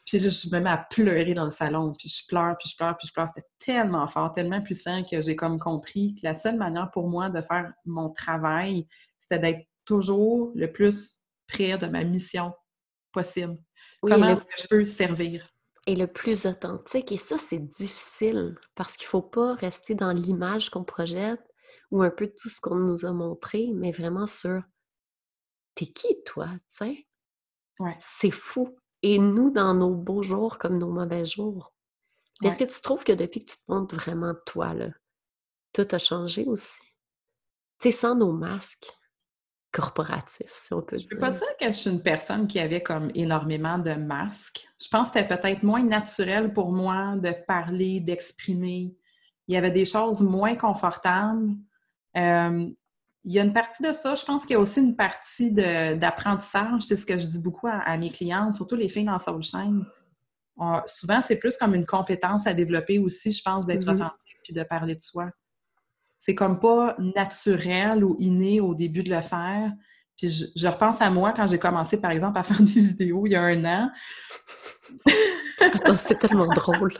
Puis 0.06 0.20
là, 0.20 0.30
je 0.30 0.50
me 0.50 0.60
mets 0.60 0.70
à 0.70 0.88
pleurer 0.90 1.34
dans 1.34 1.44
le 1.44 1.52
salon, 1.52 1.94
puis 1.98 2.10
je 2.10 2.26
pleure, 2.28 2.58
puis 2.58 2.70
je 2.70 2.76
pleure, 2.76 2.98
puis 2.98 3.08
je 3.08 3.14
pleure. 3.14 3.28
C'était 3.28 3.48
tellement 3.60 4.08
fort, 4.08 4.32
tellement 4.32 4.62
puissant 4.62 5.04
que 5.04 5.22
j'ai 5.22 5.36
comme 5.36 5.60
compris 5.60 6.16
que 6.16 6.22
la 6.24 6.34
seule 6.34 6.58
manière 6.58 6.90
pour 6.92 7.08
moi 7.08 7.30
de 7.30 7.42
faire 7.42 7.72
mon 7.86 8.10
travail, 8.10 8.88
c'était 9.20 9.40
d'être 9.40 9.68
toujours 9.86 10.52
le 10.56 10.72
plus 10.72 11.20
près 11.48 11.78
de 11.78 11.88
ma 11.88 12.04
mission 12.04 12.54
possible. 13.12 13.58
Comment 14.02 14.30
est-ce 14.30 14.42
que 14.42 14.62
je 14.62 14.68
peux 14.68 14.86
servir? 14.86 15.50
et 15.90 15.96
le 15.96 16.06
plus 16.06 16.46
authentique. 16.46 17.12
Et 17.12 17.18
ça, 17.18 17.40
c'est 17.40 17.58
difficile 17.58 18.56
parce 18.76 18.96
qu'il 18.96 19.06
ne 19.06 19.10
faut 19.10 19.22
pas 19.24 19.56
rester 19.56 19.96
dans 19.96 20.12
l'image 20.12 20.70
qu'on 20.70 20.84
projette 20.84 21.42
ou 21.90 22.04
un 22.04 22.12
peu 22.12 22.28
tout 22.28 22.48
ce 22.48 22.62
qu'on 22.62 22.76
nous 22.76 23.06
a 23.06 23.12
montré, 23.12 23.72
mais 23.74 23.92
vraiment 23.92 24.28
sur 24.28 24.62
t'es 25.74 25.88
qui 25.88 26.22
toi, 26.24 26.48
tu 26.70 26.78
sais? 26.78 27.08
C'est 28.00 28.30
fou. 28.30 28.78
Et 29.02 29.18
nous, 29.18 29.50
dans 29.50 29.74
nos 29.74 29.96
beaux 29.96 30.22
jours 30.22 30.60
comme 30.60 30.78
nos 30.78 30.92
mauvais 30.92 31.26
jours. 31.26 31.74
Est-ce 32.44 32.60
que 32.60 32.72
tu 32.72 32.82
trouves 32.82 33.04
que 33.04 33.14
depuis 33.14 33.44
que 33.44 33.52
tu 33.52 33.58
te 33.58 33.64
montres 33.68 33.96
vraiment 33.96 34.36
toi, 34.46 34.74
là, 34.74 34.90
tout 35.74 35.88
a 35.90 35.98
changé 35.98 36.46
aussi? 36.46 36.70
Tu 37.80 37.90
sais, 37.90 37.98
sans 37.98 38.16
nos 38.16 38.32
masques, 38.32 38.92
corporatif, 39.72 40.52
si 40.52 40.74
on 40.74 40.82
peut 40.82 40.98
dire. 40.98 41.08
Je 41.10 41.16
peux 41.16 41.20
pas 41.20 41.32
dire 41.32 41.58
que 41.60 41.68
je 41.68 41.72
suis 41.72 41.90
une 41.90 42.02
personne 42.02 42.48
qui 42.48 42.60
avait 42.60 42.82
comme 42.82 43.12
énormément 43.14 43.78
de 43.78 43.94
masques. 43.94 44.68
Je 44.82 44.88
pense 44.88 45.10
que 45.10 45.20
c'était 45.20 45.38
peut-être 45.38 45.64
moins 45.64 45.84
naturel 45.84 46.54
pour 46.54 46.72
moi 46.72 47.16
de 47.18 47.34
parler, 47.48 48.00
d'exprimer. 48.00 48.96
Il 49.48 49.54
y 49.54 49.58
avait 49.58 49.72
des 49.72 49.86
choses 49.86 50.22
moins 50.22 50.56
confortables. 50.56 51.52
Euh, 52.18 52.68
il 53.26 53.32
y 53.34 53.40
a 53.40 53.44
une 53.44 53.54
partie 53.54 53.84
de 53.84 53.94
ça. 53.94 54.16
Je 54.16 54.26
pense 54.26 54.44
qu'il 54.44 54.54
y 54.54 54.56
a 54.56 54.60
aussi 54.60 54.80
une 54.80 54.96
partie 54.96 55.52
d'apprentissage. 55.52 56.84
C'est 56.84 56.96
ce 56.96 57.06
que 57.06 57.20
je 57.20 57.28
dis 57.28 57.40
beaucoup 57.40 57.68
à, 57.68 57.98
mes 57.98 58.10
clientes, 58.10 58.56
surtout 58.56 58.76
les 58.76 58.90
filles 58.90 59.06
dans 59.06 59.20
Soulshine. 59.20 59.86
souvent, 60.88 61.22
c'est 61.22 61.36
plus 61.36 61.58
comme 61.58 61.76
une 61.76 61.86
compétence 61.86 62.48
à 62.48 62.54
développer 62.54 62.98
aussi, 62.98 63.32
je 63.32 63.44
pense, 63.44 63.66
d'être 63.66 63.86
mm-hmm. 63.86 63.96
authentique 63.96 64.38
puis 64.44 64.54
de 64.54 64.64
parler 64.64 64.96
de 64.96 65.02
soi 65.02 65.30
c'est 66.20 66.36
comme 66.36 66.60
pas 66.60 66.96
naturel 67.00 68.04
ou 68.04 68.16
inné 68.20 68.60
au 68.60 68.76
début 68.76 69.04
de 69.04 69.10
le 69.10 69.22
faire. 69.22 69.72
Puis 70.18 70.52
je, 70.54 70.68
repense 70.68 71.02
à 71.02 71.10
moi 71.10 71.32
quand 71.34 71.48
j'ai 71.48 71.58
commencé, 71.58 71.96
par 71.96 72.12
exemple, 72.12 72.38
à 72.38 72.44
faire 72.44 72.62
des 72.62 72.82
vidéos 72.82 73.26
il 73.26 73.32
y 73.32 73.36
a 73.36 73.42
un 73.42 73.66
an. 73.66 73.90
Attends, 75.62 75.96
c'est 75.96 76.20
tellement 76.20 76.48
drôle. 76.48 76.94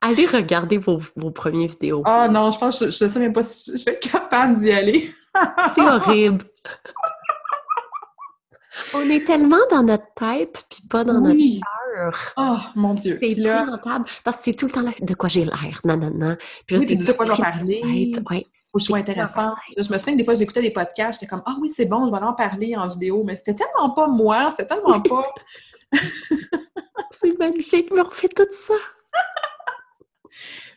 Allez 0.00 0.26
regarder 0.26 0.76
vos, 0.76 0.98
vos 1.16 1.30
premières 1.30 1.68
vidéos. 1.68 2.02
Ah 2.04 2.26
oh, 2.26 2.32
non, 2.32 2.50
je 2.50 2.58
pense 2.58 2.80
que 2.80 2.90
je, 2.90 3.04
ne 3.04 3.08
sais 3.08 3.18
même 3.18 3.32
pas 3.32 3.42
si 3.42 3.78
je 3.78 3.84
vais 3.84 3.92
être 3.92 4.10
capable 4.10 4.60
d'y 4.60 4.70
aller. 4.70 5.14
c'est 5.74 5.80
horrible. 5.80 6.44
On 8.92 9.08
est 9.08 9.24
tellement 9.24 9.64
dans 9.70 9.82
notre 9.82 10.12
tête, 10.14 10.64
puis 10.68 10.82
pas 10.88 11.04
dans 11.04 11.20
notre 11.20 11.38
cœur. 11.38 11.83
Oh, 12.36 12.56
mon 12.74 12.94
Dieu. 12.94 13.18
C'est 13.20 13.30
épouvantable. 13.30 14.04
Parce 14.22 14.38
que 14.38 14.44
c'est 14.44 14.54
tout 14.54 14.66
le 14.66 14.72
temps 14.72 14.82
là, 14.82 14.90
de 15.00 15.14
quoi 15.14 15.28
j'ai 15.28 15.44
l'air, 15.44 15.80
non, 15.84 15.96
non, 15.96 16.10
non. 16.10 16.36
Puis 16.66 16.76
là, 16.76 16.82
oui, 16.86 16.96
de 16.96 17.12
quoi 17.12 17.24
je 17.24 17.32
vais 17.32 17.36
parler. 17.38 18.12
Ouais. 18.30 18.46
Faut 18.72 18.78
que 18.78 18.84
je 18.84 18.86
sois 18.86 18.98
je 18.98 19.92
me 19.92 19.98
souviens 19.98 20.14
que 20.14 20.18
des 20.18 20.24
fois, 20.24 20.34
j'écoutais 20.34 20.62
des 20.62 20.72
podcasts, 20.72 21.20
j'étais 21.20 21.28
comme, 21.28 21.42
ah 21.46 21.54
oui, 21.60 21.70
c'est 21.70 21.84
bon, 21.84 22.06
je 22.06 22.10
vais 22.10 22.24
en 22.24 22.32
parler 22.32 22.74
en 22.76 22.88
vidéo. 22.88 23.22
Mais 23.24 23.36
c'était 23.36 23.54
tellement 23.54 23.90
pas 23.90 24.08
moi, 24.08 24.50
c'était 24.50 24.74
tellement 24.74 25.00
pas. 25.02 25.32
c'est 27.12 27.38
magnifique, 27.38 27.90
mais 27.94 28.00
on 28.00 28.10
fait 28.10 28.28
tout 28.28 28.42
ça. 28.50 28.74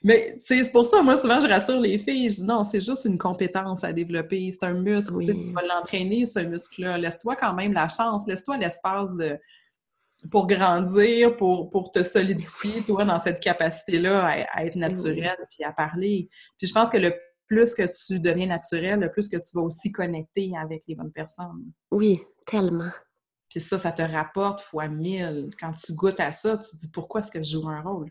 Mais 0.04 0.40
c'est 0.44 0.72
pour 0.72 0.86
ça, 0.86 1.02
moi, 1.02 1.16
souvent, 1.16 1.42
je 1.42 1.48
rassure 1.48 1.80
les 1.80 1.98
filles. 1.98 2.30
Je 2.32 2.36
dis 2.36 2.44
non, 2.44 2.64
c'est 2.64 2.80
juste 2.80 3.06
une 3.06 3.18
compétence 3.18 3.84
à 3.84 3.92
développer. 3.92 4.52
C'est 4.52 4.66
un 4.66 4.74
muscle. 4.74 5.14
Tu 5.26 5.52
vas 5.52 5.64
l'entraîner, 5.64 6.26
ce 6.26 6.40
muscle-là. 6.40 6.98
Laisse-toi 6.98 7.36
quand 7.36 7.54
même 7.54 7.74
la 7.74 7.90
chance. 7.90 8.28
Laisse-toi 8.28 8.58
l'espace 8.58 9.14
de 9.16 9.38
pour 10.32 10.48
grandir, 10.48 11.36
pour, 11.38 11.70
pour 11.70 11.92
te 11.92 12.04
solidifier, 12.04 12.84
toi, 12.84 13.06
dans 13.06 13.20
cette 13.20 13.40
capacité-là 13.40 14.46
à, 14.52 14.66
être 14.66 14.76
naturel 14.76 15.36
puis 15.52 15.64
à 15.64 15.72
parler. 15.72 16.30
Puis 16.58 16.68
je 16.68 16.74
pense 16.74 16.90
que 16.90 16.98
le 16.98 17.14
plus 17.48 17.74
que 17.74 17.84
tu 17.84 18.20
deviens 18.20 18.48
naturel, 18.48 19.00
le 19.00 19.12
plus 19.12 19.30
que 19.30 19.38
tu 19.38 19.56
vas 19.56 19.62
aussi 19.62 19.92
connecter 19.92 20.52
avec 20.60 20.84
les 20.88 20.96
bonnes 20.96 21.14
personnes. 21.14 21.72
Oui, 21.92 22.22
tellement. 22.46 22.92
Puis 23.50 23.62
ça, 23.62 23.80
ça 23.80 23.92
te 23.92 24.02
rapporte 24.02 24.62
fois 24.62 24.88
mille. 24.90 25.50
Quand 25.60 25.72
tu 25.72 25.94
goûtes 25.94 26.20
à 26.20 26.34
ça, 26.34 26.58
tu 26.58 26.72
te 26.72 26.82
dis 26.82 26.90
pourquoi 26.90 27.22
est-ce 27.22 27.32
que 27.32 27.42
je 27.42 27.52
joue 27.52 27.70
un 27.70 27.82
rôle? 27.82 28.10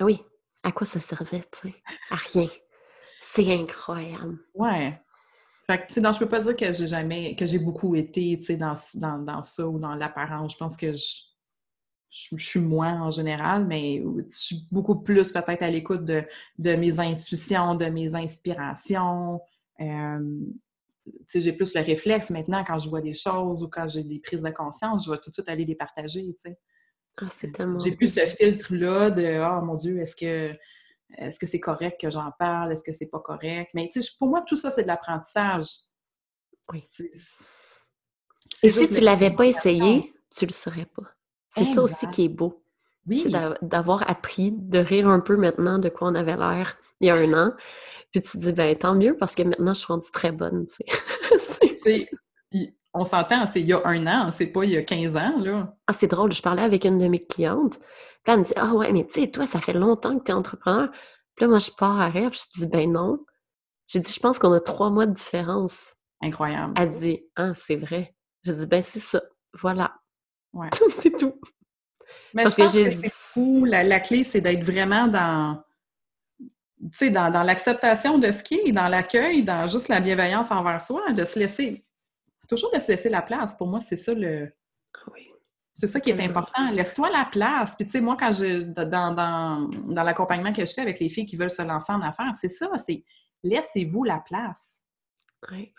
Oui 0.00 0.20
à 0.62 0.72
quoi 0.72 0.86
ça 0.86 1.00
servait, 1.00 1.42
tu 1.52 1.68
sais? 1.68 1.74
À 2.10 2.16
rien. 2.16 2.48
C'est 3.20 3.52
incroyable. 3.52 4.38
Ouais. 4.54 4.98
Fait 5.66 5.78
que, 5.78 5.86
tu 5.86 5.94
sais, 5.94 6.00
non, 6.00 6.12
je 6.12 6.18
peux 6.18 6.28
pas 6.28 6.40
dire 6.40 6.56
que 6.56 6.72
j'ai 6.72 6.86
jamais, 6.86 7.36
que 7.36 7.46
j'ai 7.46 7.58
beaucoup 7.58 7.94
été, 7.94 8.38
tu 8.38 8.44
sais, 8.44 8.56
dans, 8.56 8.74
dans, 8.94 9.42
ça 9.42 9.66
ou 9.66 9.78
dans 9.78 9.94
l'apparence. 9.94 10.52
Je 10.52 10.58
pense 10.58 10.76
que 10.76 10.92
je, 10.92 11.20
je, 12.12 12.36
suis 12.36 12.60
moins 12.60 13.00
en 13.00 13.10
général, 13.10 13.66
mais 13.66 14.02
je 14.02 14.22
suis 14.28 14.66
beaucoup 14.70 14.96
plus 14.96 15.32
peut-être 15.32 15.62
à 15.62 15.70
l'écoute 15.70 16.04
de, 16.04 16.24
mes 16.58 17.00
intuitions, 17.00 17.74
de 17.74 17.86
mes 17.86 18.14
inspirations. 18.14 19.40
Euh, 19.80 20.40
j'ai 21.34 21.52
plus 21.52 21.74
le 21.74 21.80
réflexe 21.80 22.30
maintenant 22.30 22.62
quand 22.64 22.78
je 22.78 22.88
vois 22.90 23.00
des 23.00 23.14
choses 23.14 23.64
ou 23.64 23.68
quand 23.68 23.88
j'ai 23.88 24.04
des 24.04 24.18
prises 24.18 24.42
de 24.42 24.50
conscience, 24.50 25.06
je 25.06 25.10
vais 25.10 25.16
tout 25.18 25.30
de 25.30 25.34
suite 25.34 25.48
aller 25.48 25.64
les 25.64 25.74
partager, 25.74 26.36
tellement. 27.54 27.78
J'ai 27.78 27.96
plus 27.96 28.12
ce 28.12 28.26
filtre-là 28.26 29.10
de 29.10 29.40
Ah 29.40 29.60
mon 29.62 29.76
Dieu, 29.76 29.98
est-ce 29.98 30.14
que 30.14 30.52
est-ce 31.18 31.38
que 31.38 31.46
c'est 31.46 31.60
correct 31.60 32.00
que 32.00 32.10
j'en 32.10 32.30
parle? 32.38 32.72
Est-ce 32.72 32.84
que 32.84 32.92
c'est 32.92 33.08
pas 33.08 33.20
correct? 33.20 33.70
Mais 33.74 33.90
pour 34.18 34.28
moi, 34.28 34.42
tout 34.46 34.56
ça, 34.56 34.70
c'est 34.70 34.82
de 34.82 34.88
l'apprentissage. 34.88 35.66
Oui. 36.72 36.82
Et 38.62 38.70
si 38.70 38.88
tu 38.88 39.00
l'avais 39.02 39.30
pas 39.30 39.46
essayé, 39.46 40.14
tu 40.34 40.46
le 40.46 40.52
saurais 40.52 40.86
pas. 40.86 41.02
C'est 41.54 41.64
ça 41.64 41.82
aussi 41.82 42.08
qui 42.08 42.24
est 42.24 42.28
beau. 42.28 42.64
C'est 43.10 43.32
d'avoir 43.62 44.08
appris, 44.08 44.52
de 44.52 44.78
rire 44.78 45.08
un 45.08 45.20
peu 45.20 45.36
maintenant 45.36 45.78
de 45.78 45.88
quoi 45.88 46.08
on 46.08 46.14
avait 46.14 46.36
l'air 46.36 46.76
il 47.02 47.08
y 47.08 47.10
a 47.10 47.16
un 47.16 47.32
an. 47.34 47.52
Puis 48.12 48.22
tu 48.22 48.32
te 48.32 48.38
dis, 48.38 48.52
ben 48.52 48.76
tant 48.76 48.94
mieux 48.94 49.16
parce 49.16 49.34
que 49.34 49.42
maintenant 49.42 49.74
je 49.74 49.78
suis 49.80 49.86
rendue 49.86 50.10
très 50.12 50.32
bonne, 50.32 50.66
tu 50.66 51.38
sais. 51.38 52.08
on 52.94 53.04
s'entend, 53.04 53.46
c'est 53.46 53.60
il 53.60 53.66
y 53.66 53.72
a 53.72 53.80
un 53.84 54.06
an, 54.06 54.30
c'est 54.32 54.46
pas 54.46 54.64
il 54.64 54.70
y 54.70 54.76
a 54.76 54.82
15 54.82 55.16
ans, 55.16 55.40
là. 55.40 55.74
Ah, 55.86 55.92
c'est 55.92 56.08
drôle, 56.08 56.32
je 56.32 56.42
parlais 56.42 56.62
avec 56.62 56.84
une 56.84 56.98
de 56.98 57.08
mes 57.08 57.24
clientes. 57.24 57.78
Puis 57.78 58.32
elle 58.32 58.40
me 58.40 58.44
dit, 58.44 58.52
ah 58.56 58.74
ouais, 58.74 58.92
mais 58.92 59.06
tu 59.06 59.20
sais, 59.20 59.30
toi, 59.30 59.46
ça 59.46 59.60
fait 59.60 59.72
longtemps 59.72 60.18
que 60.18 60.24
tu 60.24 60.30
es 60.30 60.34
entrepreneur. 60.34 60.90
Puis 61.34 61.44
là, 61.44 61.48
moi, 61.48 61.58
je 61.58 61.70
pars 61.76 61.98
à 61.98 62.08
rêve, 62.08 62.32
je 62.34 62.40
te 62.40 62.60
dis, 62.60 62.66
ben 62.66 62.92
non. 62.92 63.18
J'ai 63.88 64.00
dit, 64.00 64.12
je 64.12 64.20
pense 64.20 64.38
qu'on 64.38 64.52
a 64.52 64.60
trois 64.60 64.90
mois 64.90 65.06
de 65.06 65.14
différence. 65.14 65.94
Incroyable. 66.20 66.74
Elle 66.76 66.90
dit, 66.92 67.24
ah, 67.34 67.54
c'est 67.54 67.76
vrai. 67.76 68.14
J'ai 68.44 68.54
dit, 68.54 68.66
ben 68.66 68.82
c'est 68.82 69.00
ça. 69.00 69.22
Voilà. 69.54 69.94
Ouais. 70.52 70.68
c'est 70.90 71.16
tout. 71.16 71.34
Mais 72.34 72.44
Parce 72.44 72.56
je 72.56 72.62
pense 72.62 72.74
que, 72.74 72.90
c'est 72.90 73.10
fou. 73.10 73.64
La, 73.64 74.00
clé, 74.00 74.24
c'est 74.24 74.40
d'être 74.40 74.64
vraiment 74.64 75.06
dans, 75.06 75.62
tu 76.38 76.88
sais, 76.92 77.10
dans, 77.10 77.30
dans 77.30 77.42
l'acceptation 77.42 78.18
de 78.18 78.30
ce 78.30 78.42
qui 78.42 78.54
est, 78.54 78.72
dans 78.72 78.88
l'accueil, 78.88 79.42
dans 79.42 79.68
juste 79.68 79.88
la 79.88 80.00
bienveillance 80.00 80.50
envers 80.50 80.80
soi, 80.80 81.12
de 81.12 81.24
se 81.24 81.38
laisser, 81.38 81.84
toujours 82.48 82.72
de 82.74 82.80
se 82.80 82.88
laisser 82.88 83.08
la 83.08 83.22
place. 83.22 83.56
Pour 83.56 83.66
moi, 83.66 83.80
c'est 83.80 83.96
ça 83.96 84.14
le... 84.14 84.52
Oui. 85.12 85.28
C'est 85.74 85.86
ça 85.86 86.00
qui 86.00 86.10
est 86.10 86.20
important. 86.20 86.70
Laisse-toi 86.70 87.10
la 87.10 87.24
place. 87.24 87.74
Puis, 87.76 87.86
tu 87.86 87.92
sais, 87.92 88.00
moi, 88.00 88.16
quand 88.18 88.32
je, 88.32 88.62
dans, 88.62 89.14
dans, 89.14 89.68
dans 89.68 90.02
l'accompagnement 90.02 90.52
que 90.52 90.66
je 90.66 90.72
fais 90.72 90.82
avec 90.82 91.00
les 91.00 91.08
filles 91.08 91.24
qui 91.24 91.36
veulent 91.36 91.50
se 91.50 91.62
lancer 91.62 91.92
en 91.92 92.02
affaires, 92.02 92.32
c'est 92.38 92.50
ça, 92.50 92.70
c'est 92.76 93.04
laissez-vous 93.42 94.04
la 94.04 94.18
place. 94.18 94.82
Oui. 95.50 95.72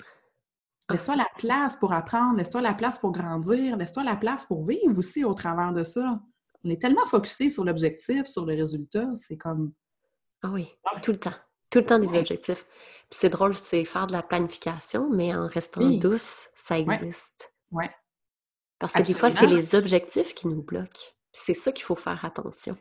Laisse-toi 0.93 1.15
la 1.15 1.27
place 1.37 1.75
pour 1.75 1.91
apprendre, 1.91 2.37
laisse-toi 2.37 2.61
la 2.61 2.73
place 2.73 2.99
pour 2.99 3.11
grandir, 3.11 3.77
laisse-toi 3.77 4.03
la 4.03 4.15
place 4.15 4.45
pour 4.45 4.65
vivre 4.67 4.97
aussi 4.97 5.23
au 5.23 5.33
travers 5.33 5.73
de 5.73 5.83
ça. 5.83 6.21
On 6.63 6.69
est 6.69 6.81
tellement 6.81 7.05
focusé 7.05 7.49
sur 7.49 7.65
l'objectif, 7.65 8.25
sur 8.27 8.45
le 8.45 8.55
résultat, 8.55 9.07
c'est 9.15 9.37
comme. 9.37 9.73
Ah 10.43 10.49
oui, 10.51 10.69
tout 11.03 11.11
le 11.11 11.19
temps. 11.19 11.33
Tout 11.69 11.79
le 11.79 11.85
temps 11.85 11.99
des 11.99 12.15
objectifs. 12.15 12.65
Puis 13.09 13.19
c'est 13.19 13.29
drôle, 13.29 13.55
c'est 13.55 13.83
faire 13.83 14.05
de 14.07 14.13
la 14.13 14.21
planification, 14.21 15.09
mais 15.09 15.33
en 15.33 15.47
restant 15.47 15.89
douce, 15.89 16.49
ça 16.53 16.77
existe. 16.77 17.51
Oui. 17.71 17.85
Parce 18.77 18.93
que 18.93 19.01
des 19.01 19.13
fois, 19.13 19.31
c'est 19.31 19.47
les 19.47 19.73
objectifs 19.75 20.35
qui 20.35 20.47
nous 20.47 20.61
bloquent. 20.61 21.01
C'est 21.31 21.55
ça 21.55 21.71
qu'il 21.71 21.83
faut 21.83 21.95
faire 21.95 22.23
attention. 22.23 22.77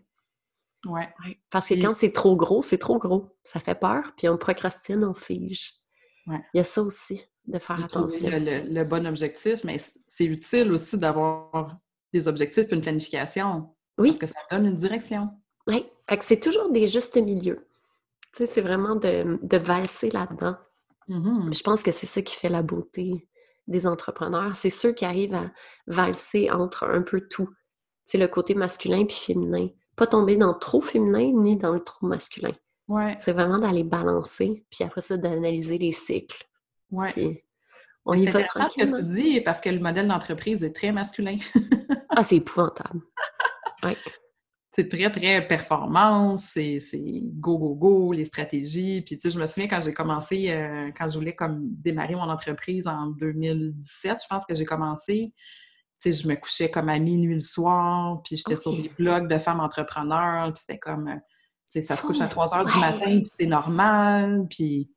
Oui. 0.84 1.02
Parce 1.48 1.68
que 1.68 1.74
quand 1.74 1.94
c'est 1.94 2.12
trop 2.12 2.36
gros, 2.36 2.60
c'est 2.60 2.78
trop 2.78 2.98
gros. 2.98 3.34
Ça 3.42 3.60
fait 3.60 3.74
peur, 3.74 4.12
puis 4.16 4.28
on 4.28 4.36
procrastine, 4.36 5.04
on 5.04 5.14
fige. 5.14 5.72
Ouais. 6.26 6.44
Il 6.52 6.58
y 6.58 6.60
a 6.60 6.64
ça 6.64 6.82
aussi 6.82 7.24
de 7.47 7.59
faire 7.59 7.84
attention. 7.84 8.30
Le, 8.30 8.84
bon 8.84 9.07
objectif, 9.07 9.64
mais 9.64 9.76
c'est 10.07 10.24
utile 10.24 10.72
aussi 10.72 10.99
d'avoir 10.99 11.76
des 12.12 12.28
objectifs 12.28 12.66
et 12.70 12.74
une 12.74 12.80
planification. 12.80 13.74
Oui. 13.99 14.11
Parce 14.11 14.18
que 14.18 14.26
ça 14.26 14.57
donne 14.57 14.66
une 14.66 14.76
direction. 14.76 15.30
Oui. 15.66 15.86
C'est 16.20 16.40
toujours 16.40 16.70
des 16.70 16.86
justes 16.86 17.16
milieux. 17.16 17.68
Tu 18.34 18.38
sais, 18.38 18.47
c'est 18.47 18.61
vraiment 18.61 18.97
de, 18.97 19.38
de 19.43 19.57
valser 19.57 20.11
là-dedans. 20.11 20.57
Mm-hmm. 21.09 21.57
Je 21.57 21.62
pense 21.62 21.82
que 21.82 21.93
c'est 21.93 22.07
ça 22.07 22.22
qui 22.22 22.36
fait 22.36 22.49
la 22.49 22.62
beauté 22.62 23.28
des 23.66 23.86
entrepreneurs. 23.86 24.57
C'est 24.57 24.70
ceux 24.70 24.93
qui 24.93 25.05
arrivent 25.05 25.34
à 25.34 25.51
valser 25.86 26.51
entre 26.51 26.84
un 26.84 27.03
peu 27.03 27.20
tout. 27.20 27.49
C'est 28.05 28.18
le 28.18 28.28
côté 28.28 28.55
masculin 28.55 29.05
puis 29.05 29.16
féminin. 29.16 29.68
Pas 29.97 30.07
tomber 30.07 30.36
dans 30.36 30.55
trop 30.55 30.80
féminin 30.80 31.32
ni 31.34 31.57
dans 31.57 31.72
le 31.72 31.80
trop 31.80 32.07
masculin. 32.07 32.53
Ouais. 32.88 33.16
C'est 33.20 33.32
vraiment 33.32 33.59
d'aller 33.59 33.84
balancer, 33.84 34.64
puis 34.70 34.84
après 34.84 35.01
ça, 35.01 35.16
d'analyser 35.16 35.78
les 35.78 35.93
cycles. 35.93 36.45
Ouais. 36.93 37.45
on 38.05 38.12
y 38.14 38.26
va 38.26 38.40
ce 38.45 38.76
que 38.76 38.99
tu 38.99 39.05
dis, 39.14 39.40
parce 39.40 39.61
que 39.61 39.70
le 39.70 39.80
modèle 39.80 40.07
d'entreprise 40.07 40.62
est 40.62 40.74
très 40.74 40.93
masculin. 40.93 41.36
ah, 42.11 42.22
c'est 42.22 42.36
épouvantable. 42.36 43.01
Ouais. 43.84 43.97
C'est 44.74 44.88
très, 44.88 45.11
très 45.11 45.45
performance, 45.45 46.53
c'est 46.55 46.78
go, 47.24 47.59
go, 47.59 47.74
go, 47.74 48.12
les 48.12 48.24
stratégies. 48.24 49.03
Puis, 49.03 49.18
tu 49.18 49.28
sais, 49.28 49.34
je 49.34 49.40
me 49.40 49.47
souviens 49.47 49.68
quand 49.68 49.80
j'ai 49.80 49.93
commencé, 49.93 50.51
euh, 50.51 50.93
quand 50.97 51.09
je 51.09 51.18
voulais 51.18 51.34
comme 51.34 51.61
démarrer 51.62 52.14
mon 52.14 52.30
entreprise 52.30 52.86
en 52.86 53.09
2017, 53.09 54.18
je 54.22 54.26
pense 54.30 54.47
que 54.47 54.55
j'ai 54.55 54.64
commencé, 54.64 55.34
tu 56.01 56.12
sais, 56.12 56.22
je 56.22 56.28
me 56.28 56.36
couchais 56.36 56.70
comme 56.70 56.88
à 56.88 56.99
minuit 56.99 57.34
le 57.34 57.40
soir, 57.40 58.22
puis 58.24 58.36
j'étais 58.36 58.57
sur 58.57 58.72
des 58.74 58.88
blogs 58.97 59.28
de 59.28 59.36
femmes 59.36 59.61
entrepreneurs, 59.61 60.53
puis 60.53 60.62
c'était 60.64 60.78
comme, 60.78 61.09
euh, 61.09 61.16
tu 61.16 61.80
sais, 61.80 61.82
ça 61.82 61.97
se 61.97 62.07
couche 62.07 62.20
à 62.20 62.28
3 62.28 62.55
heures 62.55 62.64
du 62.64 62.78
matin, 62.78 63.20
puis 63.20 63.30
c'est 63.38 63.47
normal, 63.47 64.47
puis 64.49 64.90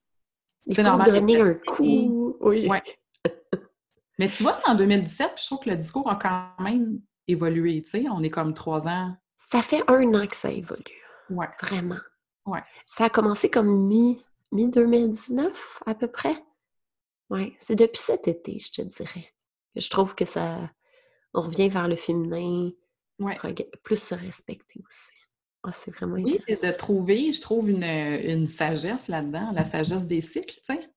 il 0.66 0.76
faut 0.76 0.82
normal 0.82 1.11
donner 1.11 1.41
un 1.41 1.53
coup. 1.53 2.38
Oui. 2.41 2.70
Mais 4.18 4.30
tu 4.30 4.43
vois, 4.43 4.53
c'est 4.53 4.70
en 4.70 4.76
2017, 4.76 5.34
puis 5.36 5.41
je 5.41 5.47
trouve 5.47 5.59
que 5.59 5.70
le 5.70 5.78
discours 5.78 6.09
a 6.09 6.16
quand 6.16 6.63
même 6.63 7.01
évolué, 7.28 7.84
tu 7.84 7.89
sais. 7.89 8.05
On 8.09 8.24
est 8.24 8.30
comme 8.30 8.53
trois 8.53 8.88
ans. 8.88 9.16
Ça 9.36 9.61
fait 9.61 9.84
un 9.89 10.13
an 10.13 10.26
que 10.26 10.36
ça 10.36 10.51
évolue. 10.51 11.03
Ouais. 11.30 11.49
Vraiment. 11.61 11.99
Ouais. 12.45 12.63
Ça 12.86 13.05
a 13.05 13.09
commencé 13.09 13.49
comme 13.49 13.88
mi-2019, 13.88 15.51
à 15.86 15.95
peu 15.95 16.07
près. 16.07 16.41
Oui, 17.30 17.55
c'est 17.59 17.76
depuis 17.76 18.01
cet 18.01 18.28
été, 18.28 18.59
je 18.59 18.72
te 18.72 18.82
dirais. 18.84 19.34
Je 19.76 19.89
trouve 19.89 20.16
que 20.16 20.26
ça... 20.26 20.70
On 21.34 21.41
revient 21.41 21.68
vers 21.68 21.88
le 21.88 21.95
féminin. 21.97 22.72
Ouais. 23.20 23.38
Plus 23.84 24.01
se 24.01 24.16
respecter 24.16 24.82
aussi. 24.88 25.14
Ah, 25.68 25.72
c'est 25.72 25.91
vraiment 25.91 26.16
Oui, 26.16 26.39
et 26.47 26.55
de 26.55 26.72
trouver, 26.72 27.34
je 27.34 27.41
trouve, 27.41 27.70
une, 27.70 28.47
sagesse 28.47 29.07
là-dedans, 29.07 29.51
la 29.51 29.63
sagesse 29.63 30.05
des 30.05 30.22
cycles, 30.22 30.55
tu 30.55 30.76
sais. 30.76 30.89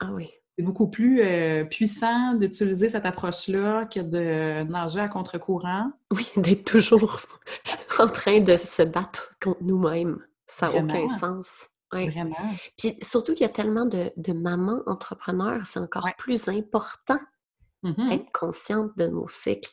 Ah 0.00 0.10
oui. 0.12 0.28
C'est 0.58 0.64
beaucoup 0.64 0.88
plus 0.88 1.20
euh, 1.20 1.64
puissant 1.64 2.34
d'utiliser 2.34 2.88
cette 2.88 3.06
approche-là 3.06 3.84
que 3.84 4.00
de 4.00 4.64
nager 4.64 5.00
à 5.00 5.08
contre-courant. 5.08 5.92
Oui, 6.12 6.26
d'être 6.36 6.64
toujours 6.64 7.20
en 7.98 8.08
train 8.08 8.40
de 8.40 8.56
se 8.56 8.82
battre 8.82 9.34
contre 9.40 9.62
nous-mêmes. 9.62 10.18
Ça 10.46 10.70
n'a 10.70 10.82
aucun 10.82 11.08
sens. 11.08 11.68
Vraiment. 11.92 12.34
Puis 12.76 12.96
surtout 13.02 13.32
qu'il 13.32 13.42
y 13.42 13.48
a 13.48 13.52
tellement 13.52 13.86
de, 13.86 14.32
mamans 14.32 14.82
entrepreneurs, 14.86 15.64
c'est 15.66 15.78
encore 15.78 16.08
plus 16.18 16.48
important 16.48 17.20
mm-hmm. 17.84 18.08
d'être 18.10 18.32
consciente 18.32 18.96
de 18.96 19.06
nos 19.06 19.28
cycles. 19.28 19.70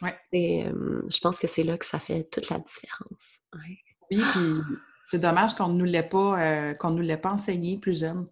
Ouais. 0.00 0.16
Et 0.32 0.64
je 0.66 1.18
pense 1.20 1.38
que 1.38 1.46
c'est 1.46 1.62
là 1.62 1.78
que 1.78 1.86
ça 1.86 2.00
fait 2.00 2.24
toute 2.24 2.48
la 2.50 2.58
différence. 2.58 3.38
Oui, 4.16 4.22
puis 4.32 4.76
c'est 5.04 5.18
dommage 5.18 5.54
qu'on 5.54 5.68
ne 5.68 5.78
nous 5.78 5.84
l'ait 5.84 6.02
pas, 6.02 6.40
euh, 6.40 6.74
qu'on 6.74 6.90
nous 6.90 7.02
l'ait 7.02 7.16
pas 7.16 7.32
enseigné 7.32 7.78
plus 7.78 7.98
jeune. 7.98 8.26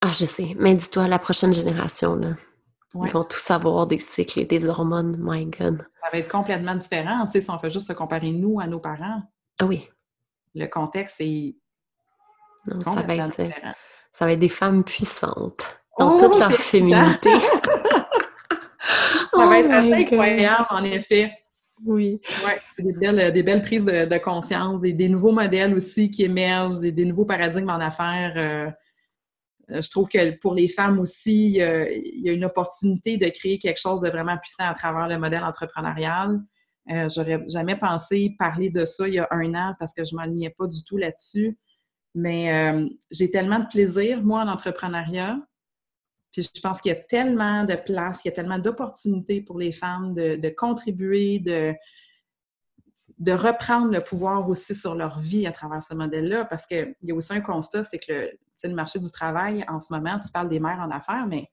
Ah, 0.00 0.10
je 0.12 0.26
sais. 0.26 0.56
Mais 0.58 0.74
dis-toi, 0.74 1.08
la 1.08 1.18
prochaine 1.18 1.54
génération, 1.54 2.16
là, 2.16 2.30
ils 2.94 3.10
vont 3.10 3.24
tous 3.24 3.50
avoir 3.50 3.86
des 3.86 3.98
cycles 3.98 4.40
et 4.40 4.44
des 4.44 4.66
hormones. 4.66 5.16
My 5.18 5.46
God. 5.46 5.86
Ça 6.02 6.08
va 6.12 6.18
être 6.18 6.30
complètement 6.30 6.74
différent, 6.74 7.24
tu 7.26 7.32
sais, 7.32 7.40
si 7.40 7.50
on 7.50 7.58
fait 7.58 7.70
juste 7.70 7.86
se 7.86 7.92
comparer 7.92 8.32
nous 8.32 8.60
à 8.60 8.66
nos 8.66 8.80
parents. 8.80 9.22
Ah 9.60 9.66
oui. 9.66 9.88
Le 10.54 10.66
contexte 10.66 11.20
est 11.20 11.56
ça 12.66 12.74
va 13.02 13.14
être, 13.14 13.28
différent. 13.28 13.74
Ça 14.12 14.24
va 14.24 14.32
être 14.32 14.38
des 14.38 14.48
femmes 14.48 14.84
puissantes 14.84 15.80
dans 15.98 16.16
oh, 16.16 16.20
toute 16.20 16.38
leur 16.38 16.52
féminité. 16.52 17.30
ça 19.34 19.46
va 19.46 19.58
être 19.58 19.68
oh 19.70 19.72
assez 19.72 19.92
incroyable, 19.92 20.66
en 20.70 20.84
effet. 20.84 21.32
Oui. 21.84 22.20
C'est 22.74 22.82
des 22.82 22.92
belles, 22.92 23.32
des 23.32 23.42
belles 23.42 23.62
prises 23.62 23.84
de, 23.84 24.18
conscience, 24.18 24.80
des, 24.80 25.08
nouveaux 25.08 25.32
modèles 25.32 25.74
aussi 25.74 26.10
qui 26.10 26.24
émergent, 26.24 26.78
des, 26.78 27.04
nouveaux 27.04 27.24
paradigmes 27.24 27.70
en 27.70 27.80
affaires. 27.80 28.32
Euh, 28.36 28.70
je 29.80 29.90
trouve 29.90 30.08
que 30.08 30.38
pour 30.38 30.54
les 30.54 30.68
femmes 30.68 30.98
aussi, 30.98 31.52
il 31.52 32.20
y 32.22 32.28
a 32.28 32.32
une 32.32 32.44
opportunité 32.44 33.16
de 33.16 33.28
créer 33.28 33.58
quelque 33.58 33.80
chose 33.80 34.00
de 34.00 34.08
vraiment 34.08 34.36
puissant 34.38 34.68
à 34.68 34.74
travers 34.74 35.08
le 35.08 35.18
modèle 35.18 35.44
entrepreneurial. 35.44 36.40
Euh, 36.90 37.08
J'aurais 37.08 37.44
jamais 37.48 37.76
pensé 37.76 38.34
parler 38.38 38.68
de 38.70 38.84
ça 38.84 39.06
il 39.06 39.14
y 39.14 39.18
a 39.18 39.28
un 39.30 39.54
an 39.54 39.74
parce 39.78 39.94
que 39.94 40.04
je 40.04 40.16
m'alignais 40.16 40.50
pas 40.50 40.66
du 40.66 40.82
tout 40.84 40.96
là-dessus. 40.96 41.58
Mais 42.14 42.52
euh, 42.52 42.86
j'ai 43.10 43.30
tellement 43.30 43.60
de 43.60 43.66
plaisir, 43.66 44.22
moi, 44.22 44.42
en 44.42 44.48
entrepreneuriat. 44.48 45.38
Puis 46.32 46.48
je 46.54 46.60
pense 46.60 46.80
qu'il 46.80 46.90
y 46.90 46.94
a 46.94 46.98
tellement 46.98 47.64
de 47.64 47.74
place, 47.74 48.24
il 48.24 48.28
y 48.28 48.30
a 48.30 48.34
tellement 48.34 48.58
d'opportunités 48.58 49.42
pour 49.42 49.58
les 49.58 49.72
femmes 49.72 50.14
de, 50.14 50.48
contribuer, 50.48 51.38
de, 51.38 51.74
de 53.18 53.32
reprendre 53.32 53.92
le 53.92 54.00
pouvoir 54.00 54.48
aussi 54.48 54.74
sur 54.74 54.94
leur 54.94 55.20
vie 55.20 55.46
à 55.46 55.52
travers 55.52 55.82
ce 55.82 55.94
modèle-là. 55.94 56.46
Parce 56.46 56.66
qu'il 56.66 56.94
y 57.02 57.12
a 57.12 57.14
aussi 57.14 57.34
un 57.34 57.42
constat, 57.42 57.84
c'est 57.84 57.98
que 57.98 58.12
le, 58.12 58.30
le 58.64 58.74
marché 58.74 58.98
du 58.98 59.10
travail, 59.10 59.64
en 59.68 59.78
ce 59.78 59.92
moment, 59.92 60.18
tu 60.18 60.32
parles 60.32 60.48
des 60.48 60.60
mères 60.60 60.80
en 60.80 60.90
affaires, 60.90 61.26
mais 61.28 61.50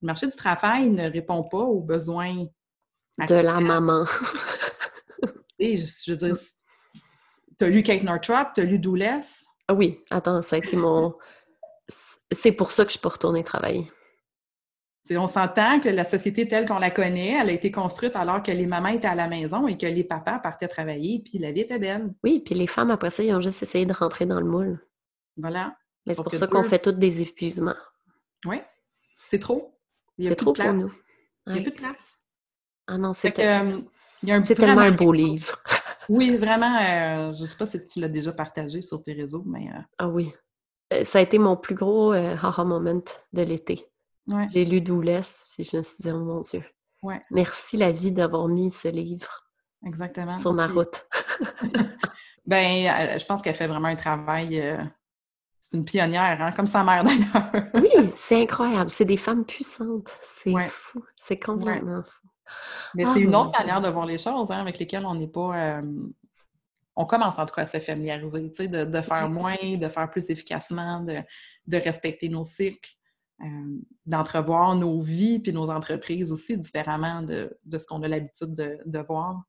le 0.00 0.06
marché 0.06 0.26
du 0.26 0.36
travail 0.36 0.88
ne 0.88 1.10
répond 1.10 1.42
pas 1.44 1.58
aux 1.58 1.80
besoins 1.80 2.46
de 3.18 3.34
la 3.34 3.60
maman. 3.60 4.04
Et 5.58 5.76
je, 5.76 6.12
veux 6.12 6.16
dire, 6.16 6.34
tu 7.58 7.64
as 7.64 7.68
lu 7.68 7.82
Kate 7.82 8.02
Northrop, 8.02 8.54
tu 8.54 8.62
as 8.62 8.64
lu 8.64 8.78
Douless. 8.78 9.44
Ah 9.68 9.74
oui, 9.74 10.02
attends, 10.10 10.40
ça 10.40 10.56
a 10.56 10.58
été 10.58 10.74
mon 10.76 11.14
c'est 12.32 12.52
pour 12.52 12.70
ça 12.70 12.84
que 12.84 12.92
je 12.92 12.98
peux 12.98 13.08
retourner 13.08 13.44
travailler. 13.44 13.90
on 15.10 15.26
s'entend 15.26 15.80
que 15.80 15.88
la 15.88 16.04
société 16.04 16.46
telle 16.46 16.66
qu'on 16.66 16.78
la 16.78 16.90
connaît, 16.90 17.38
elle 17.40 17.48
a 17.48 17.52
été 17.52 17.70
construite 17.70 18.16
alors 18.16 18.42
que 18.42 18.52
les 18.52 18.66
mamans 18.66 18.88
étaient 18.88 19.08
à 19.08 19.14
la 19.14 19.28
maison 19.28 19.66
et 19.66 19.76
que 19.76 19.86
les 19.86 20.04
papas 20.04 20.38
partaient 20.38 20.68
travailler, 20.68 21.22
puis 21.24 21.38
la 21.38 21.52
vie 21.52 21.60
était 21.60 21.78
belle. 21.78 22.14
Oui, 22.22 22.40
puis 22.44 22.54
les 22.54 22.66
femmes, 22.66 22.90
après 22.90 23.10
ça, 23.10 23.22
ils 23.22 23.34
ont 23.34 23.40
juste 23.40 23.62
essayé 23.62 23.86
de 23.86 23.92
rentrer 23.92 24.26
dans 24.26 24.40
le 24.40 24.46
moule. 24.46 24.86
Voilà. 25.36 25.76
Mais 26.06 26.14
c'est 26.14 26.22
pour 26.22 26.34
ça 26.34 26.46
qu'on 26.46 26.62
fait 26.62 26.78
tous 26.78 26.92
des 26.92 27.22
épuisements. 27.22 27.74
Oui, 28.46 28.60
c'est 29.28 29.38
trop. 29.38 29.78
C'est 30.18 30.34
trop 30.34 30.52
pour 30.52 30.72
nous. 30.72 30.90
Il 31.46 31.52
n'y 31.54 31.58
a 31.58 31.62
plus 31.62 31.70
de 31.70 31.76
place. 31.76 32.18
Ah 32.86 32.98
non, 32.98 33.12
c'est 33.12 33.38
euh, 33.38 33.78
tellement 34.54 34.80
un 34.80 34.90
beau 34.90 35.12
livre. 35.12 35.62
oui, 36.08 36.36
vraiment, 36.36 36.76
euh, 36.76 37.32
je 37.32 37.42
ne 37.42 37.46
sais 37.46 37.56
pas 37.56 37.66
si 37.66 37.84
tu 37.86 38.00
l'as 38.00 38.08
déjà 38.08 38.32
partagé 38.32 38.82
sur 38.82 39.02
tes 39.02 39.12
réseaux, 39.12 39.44
mais... 39.46 39.68
Euh, 39.68 39.80
ah 39.98 40.08
oui. 40.08 40.32
Ça 41.04 41.18
a 41.18 41.22
été 41.22 41.38
mon 41.38 41.56
plus 41.56 41.74
gros 41.74 42.12
haha 42.12 42.64
moment 42.64 43.02
de 43.32 43.42
l'été. 43.42 43.86
J'ai 44.52 44.64
lu 44.64 44.80
Douless, 44.80 45.52
et 45.58 45.64
je 45.64 45.78
me 45.78 45.82
suis 45.82 45.96
dit, 46.00 46.10
oh 46.10 46.18
mon 46.18 46.40
Dieu. 46.40 46.64
Merci 47.30 47.76
la 47.76 47.90
vie 47.92 48.12
d'avoir 48.12 48.46
mis 48.48 48.70
ce 48.70 48.88
livre 48.88 49.46
Exactement. 49.86 50.34
sur 50.34 50.52
ma 50.52 50.66
route. 50.66 51.06
ben, 52.46 53.18
je 53.18 53.24
pense 53.26 53.42
qu'elle 53.42 53.54
fait 53.54 53.66
vraiment 53.66 53.88
un 53.88 53.96
travail 53.96 54.78
c'est 55.60 55.76
une 55.76 55.84
pionnière, 55.84 56.42
hein, 56.42 56.52
comme 56.52 56.66
sa 56.66 56.82
mère 56.82 57.04
d'ailleurs. 57.04 57.68
oui, 57.74 58.10
c'est 58.16 58.42
incroyable. 58.42 58.90
C'est 58.90 59.04
des 59.04 59.16
femmes 59.16 59.44
puissantes. 59.44 60.08
C'est 60.42 60.54
fou. 60.68 61.04
C'est 61.16 61.38
complètement 61.38 62.02
fou. 62.02 62.28
Mais 62.94 63.04
ah, 63.06 63.10
c'est 63.12 63.20
une 63.20 63.36
autre 63.36 63.56
manière 63.56 63.80
de 63.80 63.88
voir 63.88 64.06
les 64.06 64.18
choses 64.18 64.50
hein, 64.50 64.58
avec 64.58 64.78
lesquelles 64.78 65.06
on 65.06 65.14
n'est 65.14 65.28
pas. 65.28 65.54
Euh, 65.54 65.82
on 67.00 67.06
commence 67.06 67.38
en 67.38 67.46
tout 67.46 67.54
cas 67.54 67.62
à 67.62 67.66
se 67.66 67.78
familiariser, 67.78 68.68
de, 68.68 68.84
de 68.84 69.00
faire 69.00 69.30
moins, 69.30 69.56
de 69.62 69.88
faire 69.88 70.10
plus 70.10 70.28
efficacement, 70.30 71.00
de, 71.00 71.18
de 71.66 71.76
respecter 71.78 72.28
nos 72.28 72.44
cycles, 72.44 72.90
euh, 73.42 73.46
d'entrevoir 74.04 74.74
nos 74.74 75.00
vies 75.00 75.38
puis 75.38 75.52
nos 75.52 75.70
entreprises 75.70 76.30
aussi 76.30 76.58
différemment 76.58 77.22
de, 77.22 77.58
de 77.64 77.78
ce 77.78 77.86
qu'on 77.86 78.02
a 78.02 78.08
l'habitude 78.08 78.52
de, 78.54 78.98
voir. 79.08 79.42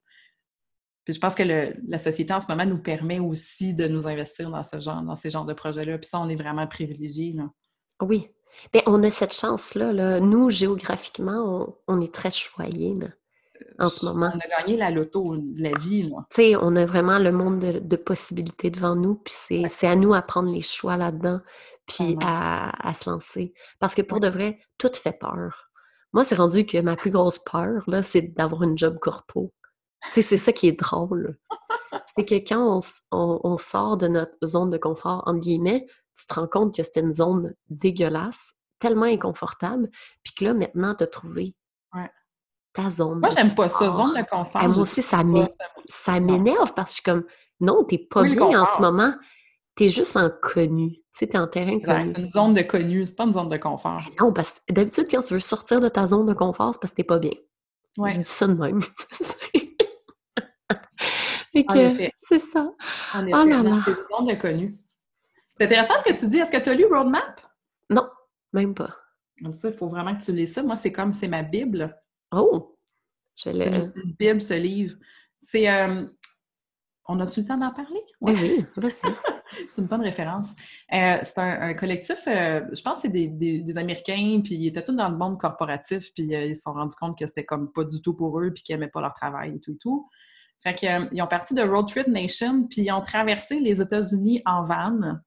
Puis 1.03 1.13
je 1.13 1.19
pense 1.19 1.35
que 1.35 1.43
la 1.43 1.97
société 1.97 2.33
en 2.33 2.39
ce 2.39 2.47
moment 2.47 2.65
nous 2.65 2.81
permet 2.81 3.19
aussi 3.19 3.73
de 3.73 3.87
nous 3.87 4.07
investir 4.07 4.49
dans 4.49 4.63
ce 4.63 4.79
genre, 4.79 5.01
dans 5.01 5.15
ces 5.15 5.29
genres 5.29 5.45
de 5.45 5.53
projets-là. 5.53 5.97
Puis 5.97 6.09
ça, 6.09 6.21
on 6.21 6.29
est 6.29 6.35
vraiment 6.35 6.67
privilégiés. 6.67 7.35
Oui. 8.01 8.29
Bien, 8.71 8.81
on 8.85 9.03
a 9.03 9.09
cette 9.09 9.33
chance-là. 9.33 9.91
Là. 9.91 10.19
Nous, 10.19 10.51
géographiquement, 10.51 11.75
on, 11.87 11.99
est 12.01 12.13
très 12.13 12.31
choyés 12.31 12.95
en 13.79 13.89
ce 13.89 14.05
moment. 14.05 14.31
On 14.33 14.39
a 14.39 14.61
gagné 14.61 14.77
la 14.77 14.91
loto 14.91 15.37
de 15.37 15.61
la 15.61 15.77
vie. 15.77 16.09
Tu 16.29 16.35
sais, 16.35 16.55
on 16.55 16.75
a 16.75 16.85
vraiment 16.85 17.19
le 17.19 17.31
monde 17.31 17.59
de, 17.59 17.95
possibilités 17.95 18.69
devant 18.69 18.95
nous. 18.95 19.15
Puis 19.15 19.65
c'est 19.69 19.87
à 19.87 19.95
nous 19.95 20.13
à 20.13 20.21
prendre 20.21 20.51
les 20.51 20.61
choix 20.61 20.97
là-dedans, 20.97 21.41
puis 21.87 22.17
à, 22.21 22.93
se 22.93 23.09
lancer. 23.09 23.53
Parce 23.79 23.95
que 23.95 24.01
pour 24.01 24.19
de 24.19 24.27
vrai, 24.27 24.59
tout 24.77 24.91
fait 24.93 25.17
peur. 25.17 25.69
Moi, 26.13 26.23
c'est 26.23 26.35
rendu 26.35 26.65
que 26.65 26.79
ma 26.81 26.95
plus 26.95 27.11
grosse 27.11 27.39
peur, 27.39 27.83
là, 27.87 28.03
c'est 28.03 28.33
d'avoir 28.35 28.63
une 28.63 28.77
job 28.77 28.99
corpo 28.99 29.53
c'est 30.13 30.37
ça 30.37 30.53
qui 30.53 30.67
est 30.67 30.79
drôle. 30.79 31.37
C'est 32.15 32.25
que 32.25 32.35
quand 32.35 32.79
on, 33.11 33.57
sort 33.57 33.97
de 33.97 34.07
notre 34.07 34.35
zone 34.45 34.69
de 34.69 34.77
confort, 34.77 35.23
entre 35.25 35.39
guillemets, 35.39 35.85
tu 36.17 36.25
te 36.25 36.33
rends 36.33 36.47
compte 36.47 36.75
que 36.75 36.83
c'était 36.83 37.01
une 37.01 37.13
zone 37.13 37.53
dégueulasse, 37.69 38.51
tellement 38.79 39.05
inconfortable, 39.05 39.89
puis 40.23 40.33
que 40.33 40.45
là, 40.45 40.53
maintenant, 40.53 40.95
tu 40.95 41.03
as 41.03 41.07
trouvé 41.07 41.55
ta 42.73 42.89
zone 42.89 43.19
Moi, 43.19 43.29
j'aime 43.35 43.53
pas 43.53 43.69
ça, 43.69 43.89
zone 43.89 44.13
de 44.15 44.29
confort. 44.29 44.67
moi 44.67 44.79
aussi, 44.79 45.01
ça 45.01 45.23
m'énerve 45.23 46.73
parce 46.73 46.91
que 46.91 46.91
je 46.91 46.93
suis 46.93 47.03
comme, 47.03 47.25
non, 47.59 47.83
t'es 47.83 47.97
pas 47.97 48.23
bien 48.23 48.61
en 48.61 48.65
ce 48.65 48.81
moment. 48.81 49.13
T'es 49.75 49.89
juste 49.89 50.17
en 50.17 50.29
connu. 50.29 50.91
Tu 50.91 51.01
sais, 51.13 51.27
t'es 51.27 51.37
en 51.37 51.47
terrain 51.47 51.79
connu. 51.79 52.13
C'est 52.13 52.21
une 52.21 52.31
zone 52.31 52.53
de 52.53 52.61
connu, 52.61 53.05
c'est 53.05 53.15
pas 53.15 53.25
une 53.25 53.33
zone 53.33 53.49
de 53.49 53.57
confort. 53.57 54.01
non, 54.19 54.33
parce 54.33 54.61
que 54.67 54.73
d'habitude, 54.73 55.07
quand 55.09 55.21
tu 55.21 55.33
veux 55.33 55.39
sortir 55.39 55.79
de 55.79 55.89
ta 55.89 56.07
zone 56.07 56.25
de 56.25 56.33
confort, 56.33 56.73
c'est 56.73 56.81
parce 56.81 56.91
que 56.91 56.97
t'es 56.97 57.03
pas 57.03 57.19
bien. 57.19 57.33
Ouais. 57.97 58.11
Je 58.11 58.19
dis 58.19 58.25
ça 58.25 58.47
de 58.47 58.53
même. 58.53 58.81
C'est 61.53 62.39
ça. 62.39 62.71
En 63.13 63.27
effet, 63.27 63.37
oh 63.37 63.43
là 63.43 63.61
là. 63.61 63.81
C'est 63.83 63.91
le 63.91 64.07
monde 64.09 64.37
connu. 64.37 64.77
C'est 65.57 65.65
intéressant 65.65 65.95
ce 65.97 66.11
que 66.13 66.17
tu 66.17 66.27
dis. 66.27 66.37
Est-ce 66.37 66.51
que 66.51 66.57
tu 66.57 66.69
as 66.69 66.73
lu 66.73 66.85
Roadmap? 66.85 67.41
Non, 67.89 68.07
même 68.53 68.73
pas. 68.73 68.95
Ça, 69.51 69.69
il 69.69 69.73
faut 69.73 69.87
vraiment 69.87 70.15
que 70.15 70.23
tu 70.23 70.31
lises 70.31 70.53
ça. 70.53 70.63
Moi, 70.63 70.75
c'est 70.75 70.91
comme, 70.91 71.13
c'est 71.13 71.27
ma 71.27 71.43
Bible. 71.43 71.93
Oh! 72.31 72.77
Je 73.35 73.49
l'ai. 73.49 73.65
une 73.67 74.13
Bible, 74.19 74.41
ce 74.41 74.53
livre. 74.53 74.95
C'est... 75.41 75.69
Euh, 75.69 76.05
on 77.07 77.19
a-tu 77.19 77.41
le 77.41 77.47
temps 77.47 77.57
d'en 77.57 77.73
parler? 77.73 78.01
Oui, 78.21 78.33
oui, 78.39 78.65
vas-y. 78.77 78.91
c'est 79.69 79.81
une 79.81 79.87
bonne 79.87 80.01
référence. 80.01 80.49
Euh, 80.93 81.17
c'est 81.23 81.37
un, 81.37 81.73
collectif, 81.73 82.23
euh, 82.27 82.61
je 82.71 82.81
pense 82.81 82.95
que 82.95 83.01
c'est 83.01 83.09
des, 83.09 83.27
des, 83.27 83.77
Américains, 83.77 84.41
puis 84.43 84.55
ils 84.55 84.67
étaient 84.67 84.83
tous 84.83 84.95
dans 84.95 85.09
le 85.09 85.17
monde 85.17 85.39
corporatif, 85.39 86.13
puis 86.13 86.25
ils 86.25 86.55
se 86.55 86.61
sont 86.61 86.73
rendus 86.73 86.95
compte 86.95 87.17
que 87.17 87.25
c'était 87.25 87.43
comme 87.43 87.71
pas 87.73 87.83
du 87.83 88.01
tout 88.01 88.15
pour 88.15 88.39
eux, 88.39 88.51
puis 88.53 88.63
qu'ils 88.63 88.75
n'aimaient 88.75 88.91
pas 88.91 89.01
leur 89.01 89.13
travail 89.13 89.55
et 89.55 89.59
tout 89.59 89.73
et 89.73 89.77
tout. 89.77 90.07
Fait 90.63 90.75
qu'ils 90.75 91.21
ont 91.21 91.27
parti 91.27 91.53
de 91.55 91.63
Road 91.63 91.87
Trip 91.87 92.07
Nation, 92.07 92.67
puis 92.67 92.83
ils 92.83 92.91
ont 92.91 93.01
traversé 93.01 93.59
les 93.59 93.81
États-Unis 93.81 94.41
en 94.45 94.63
van 94.63 95.17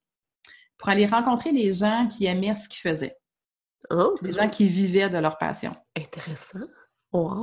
pour 0.78 0.88
aller 0.88 1.06
rencontrer 1.06 1.52
des 1.52 1.72
gens 1.72 2.08
qui 2.08 2.26
aimaient 2.26 2.54
ce 2.54 2.68
qu'ils 2.68 2.88
faisaient. 2.88 3.16
Oh, 3.90 4.14
des 4.22 4.32
gens 4.32 4.48
qui 4.48 4.66
vivaient 4.66 5.10
de 5.10 5.18
leur 5.18 5.36
passion. 5.36 5.74
Intéressant. 5.96 6.60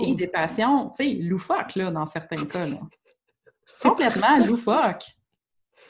Et 0.02 0.16
des 0.16 0.28
passions, 0.28 0.90
tu 0.90 1.04
sais, 1.04 1.14
loufoques, 1.14 1.76
là, 1.76 1.92
dans 1.92 2.06
certains 2.06 2.44
cas. 2.46 2.66
Là. 2.66 2.80
Complètement 3.82 4.38
loufoques. 4.46 5.06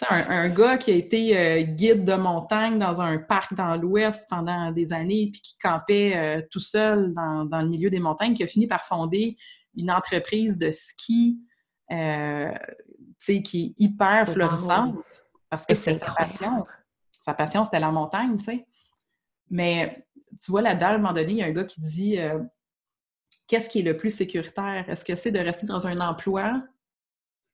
Un, 0.10 0.30
un, 0.30 0.50
gars 0.50 0.78
qui 0.78 0.92
a 0.92 0.96
été 0.96 1.38
euh, 1.38 1.62
guide 1.62 2.06
de 2.06 2.16
montagne 2.16 2.80
dans 2.80 3.02
un 3.02 3.20
parc 3.20 3.54
dans 3.54 3.76
l'Ouest 3.76 4.26
pendant 4.30 4.72
des 4.72 4.94
années, 4.94 5.30
puis 5.32 5.42
qui 5.42 5.58
campait 5.60 6.18
euh, 6.18 6.42
tout 6.50 6.60
seul 6.60 7.14
dans, 7.14 7.46
dans, 7.46 7.62
le 7.62 7.70
milieu 7.70 7.92
des 7.92 8.00
montagnes, 8.00 8.34
qui 8.34 8.44
a 8.44 8.48
fini 8.48 8.68
par 8.68 8.82
fonder 8.82 9.38
une 9.76 9.92
entreprise 9.92 10.58
de 10.58 10.72
ski 10.72 11.40
euh, 11.92 12.52
qui 13.20 13.76
est 13.78 13.84
hyper 13.84 14.28
florissante 14.28 14.96
parce 15.50 15.66
que 15.66 15.76
c'est 15.76 15.94
sa 15.94 16.12
passion. 16.14 16.66
Sa 17.12 17.34
passion, 17.34 17.64
c'était 17.64 17.80
la 17.80 17.92
montagne, 17.92 18.38
tu 18.38 18.46
sais. 18.46 18.66
Mais 19.50 20.08
tu 20.44 20.52
vois, 20.52 20.62
là-dedans, 20.62 20.88
à 20.88 20.90
un 20.92 20.98
moment 20.98 21.14
donné, 21.14 21.32
il 21.32 21.38
y 21.38 21.44
a 21.44 21.46
un 21.46 21.52
gars 21.52 21.66
qui 21.66 21.82
dit 21.82 22.18
euh, 22.18 22.40
Qu'est-ce 23.52 23.68
qui 23.68 23.80
est 23.80 23.84
le 23.84 23.98
plus 23.98 24.12
sécuritaire? 24.12 24.86
Est-ce 24.88 25.04
que 25.04 25.14
c'est 25.14 25.30
de 25.30 25.40
rester 25.40 25.66
dans 25.66 25.86
un 25.86 26.00
emploi 26.00 26.64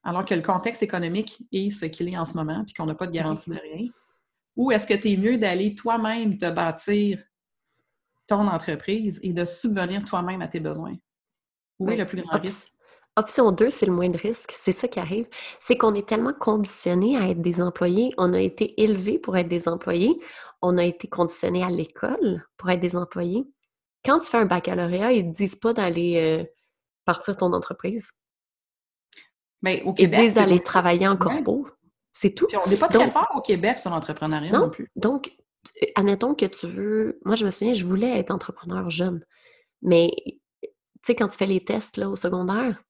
alors 0.04 0.24
que 0.24 0.32
le 0.32 0.42
contexte 0.42 0.80
économique 0.80 1.42
est 1.50 1.70
ce 1.70 1.86
qu'il 1.86 2.08
est 2.08 2.16
en 2.16 2.24
ce 2.24 2.34
moment, 2.34 2.62
puis 2.64 2.72
qu'on 2.72 2.86
n'a 2.86 2.94
pas 2.94 3.08
de 3.08 3.10
garantie 3.10 3.50
de 3.50 3.58
rien? 3.58 3.88
Ou 4.54 4.70
est-ce 4.70 4.86
que 4.86 4.94
tu 4.94 5.10
es 5.10 5.16
mieux 5.16 5.38
d'aller 5.38 5.74
toi-même 5.74 6.38
te 6.38 6.48
bâtir 6.48 7.20
ton 8.28 8.46
entreprise 8.46 9.18
et 9.24 9.32
de 9.32 9.44
subvenir 9.44 10.04
toi-même 10.04 10.40
à 10.40 10.46
tes 10.46 10.60
besoins? 10.60 10.94
Où 11.80 11.90
est 11.90 11.96
le 11.96 12.04
plus 12.04 12.22
grand 12.22 12.38
risque? 12.38 12.70
Option 13.16 13.50
2, 13.50 13.68
c'est 13.68 13.86
le 13.86 13.92
moins 13.92 14.08
de 14.08 14.18
risque. 14.18 14.52
C'est 14.54 14.70
ça 14.70 14.86
qui 14.86 15.00
arrive. 15.00 15.26
C'est 15.58 15.76
qu'on 15.76 15.96
est 15.96 16.08
tellement 16.08 16.32
conditionné 16.32 17.16
à 17.16 17.28
être 17.28 17.42
des 17.42 17.60
employés. 17.60 18.14
On 18.18 18.34
a 18.34 18.40
été 18.40 18.80
élevé 18.80 19.18
pour 19.18 19.36
être 19.36 19.48
des 19.48 19.66
employés. 19.66 20.16
On 20.62 20.78
a 20.78 20.84
été 20.84 21.08
conditionné 21.08 21.64
à 21.64 21.70
l'école 21.70 22.46
pour 22.56 22.70
être 22.70 22.78
des 22.78 22.94
employés. 22.94 23.48
Quand 24.04 24.20
tu 24.20 24.30
fais 24.30 24.38
un 24.38 24.46
baccalauréat, 24.46 25.12
ils 25.12 25.28
ne 25.28 25.32
te 25.32 25.36
disent 25.36 25.56
pas 25.56 25.72
d'aller 25.72 26.16
euh, 26.16 26.44
partir 27.04 27.36
ton 27.36 27.52
entreprise. 27.52 28.12
Mais 29.62 29.82
au 29.82 29.92
Québec, 29.92 30.18
ils 30.18 30.24
disent 30.24 30.34
d'aller 30.34 30.62
travailler 30.62 31.08
en 31.08 31.16
corpo. 31.16 31.68
C'est 32.12 32.34
tout. 32.34 32.46
on 32.64 32.68
n'est 32.68 32.76
pas 32.76 32.88
très 32.88 33.08
fort 33.08 33.30
au 33.34 33.40
Québec 33.40 33.78
sur 33.78 33.90
l'entrepreneuriat 33.90 34.52
non, 34.52 34.70
plus. 34.70 34.90
Donc, 34.96 35.36
admettons 35.94 36.34
que 36.34 36.46
tu 36.46 36.66
veux. 36.66 37.20
Moi, 37.24 37.36
je 37.36 37.44
me 37.44 37.50
souviens, 37.50 37.74
je 37.74 37.84
voulais 37.84 38.18
être 38.18 38.30
entrepreneur 38.30 38.90
jeune. 38.90 39.24
Mais, 39.82 40.10
tu 40.62 40.68
sais, 41.04 41.14
quand 41.14 41.28
tu 41.28 41.38
fais 41.38 41.46
les 41.46 41.64
tests 41.64 41.96
là, 41.96 42.08
au 42.08 42.16
secondaire, 42.16 42.82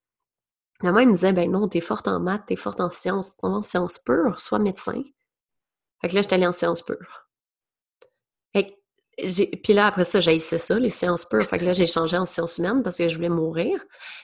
Maman, 0.82 1.00
il 1.00 1.08
me 1.08 1.14
disait, 1.14 1.32
ben 1.32 1.50
non, 1.50 1.68
t'es 1.68 1.80
forte 1.80 2.06
en 2.06 2.20
maths, 2.20 2.44
t'es 2.46 2.56
forte 2.56 2.80
en 2.80 2.90
sciences, 2.90 3.34
en 3.42 3.62
sciences 3.62 3.98
pures, 3.98 4.40
sois 4.40 4.60
médecin. 4.60 5.02
Fait 6.00 6.08
que 6.08 6.14
là, 6.14 6.22
j'étais 6.22 6.34
allée 6.34 6.46
en 6.46 6.52
sciences 6.52 6.82
pures. 6.82 7.27
Puis 9.62 9.72
là, 9.72 9.86
après 9.86 10.04
ça, 10.04 10.20
j'haïssais 10.20 10.58
ça, 10.58 10.78
les 10.78 10.90
sciences 10.90 11.24
pures. 11.24 11.44
Fait 11.44 11.58
que 11.58 11.64
là, 11.64 11.72
j'ai 11.72 11.86
changé 11.86 12.16
en 12.16 12.24
sciences 12.24 12.58
humaines 12.58 12.82
parce 12.82 12.98
que 12.98 13.08
je 13.08 13.16
voulais 13.16 13.28
mourir. 13.28 13.80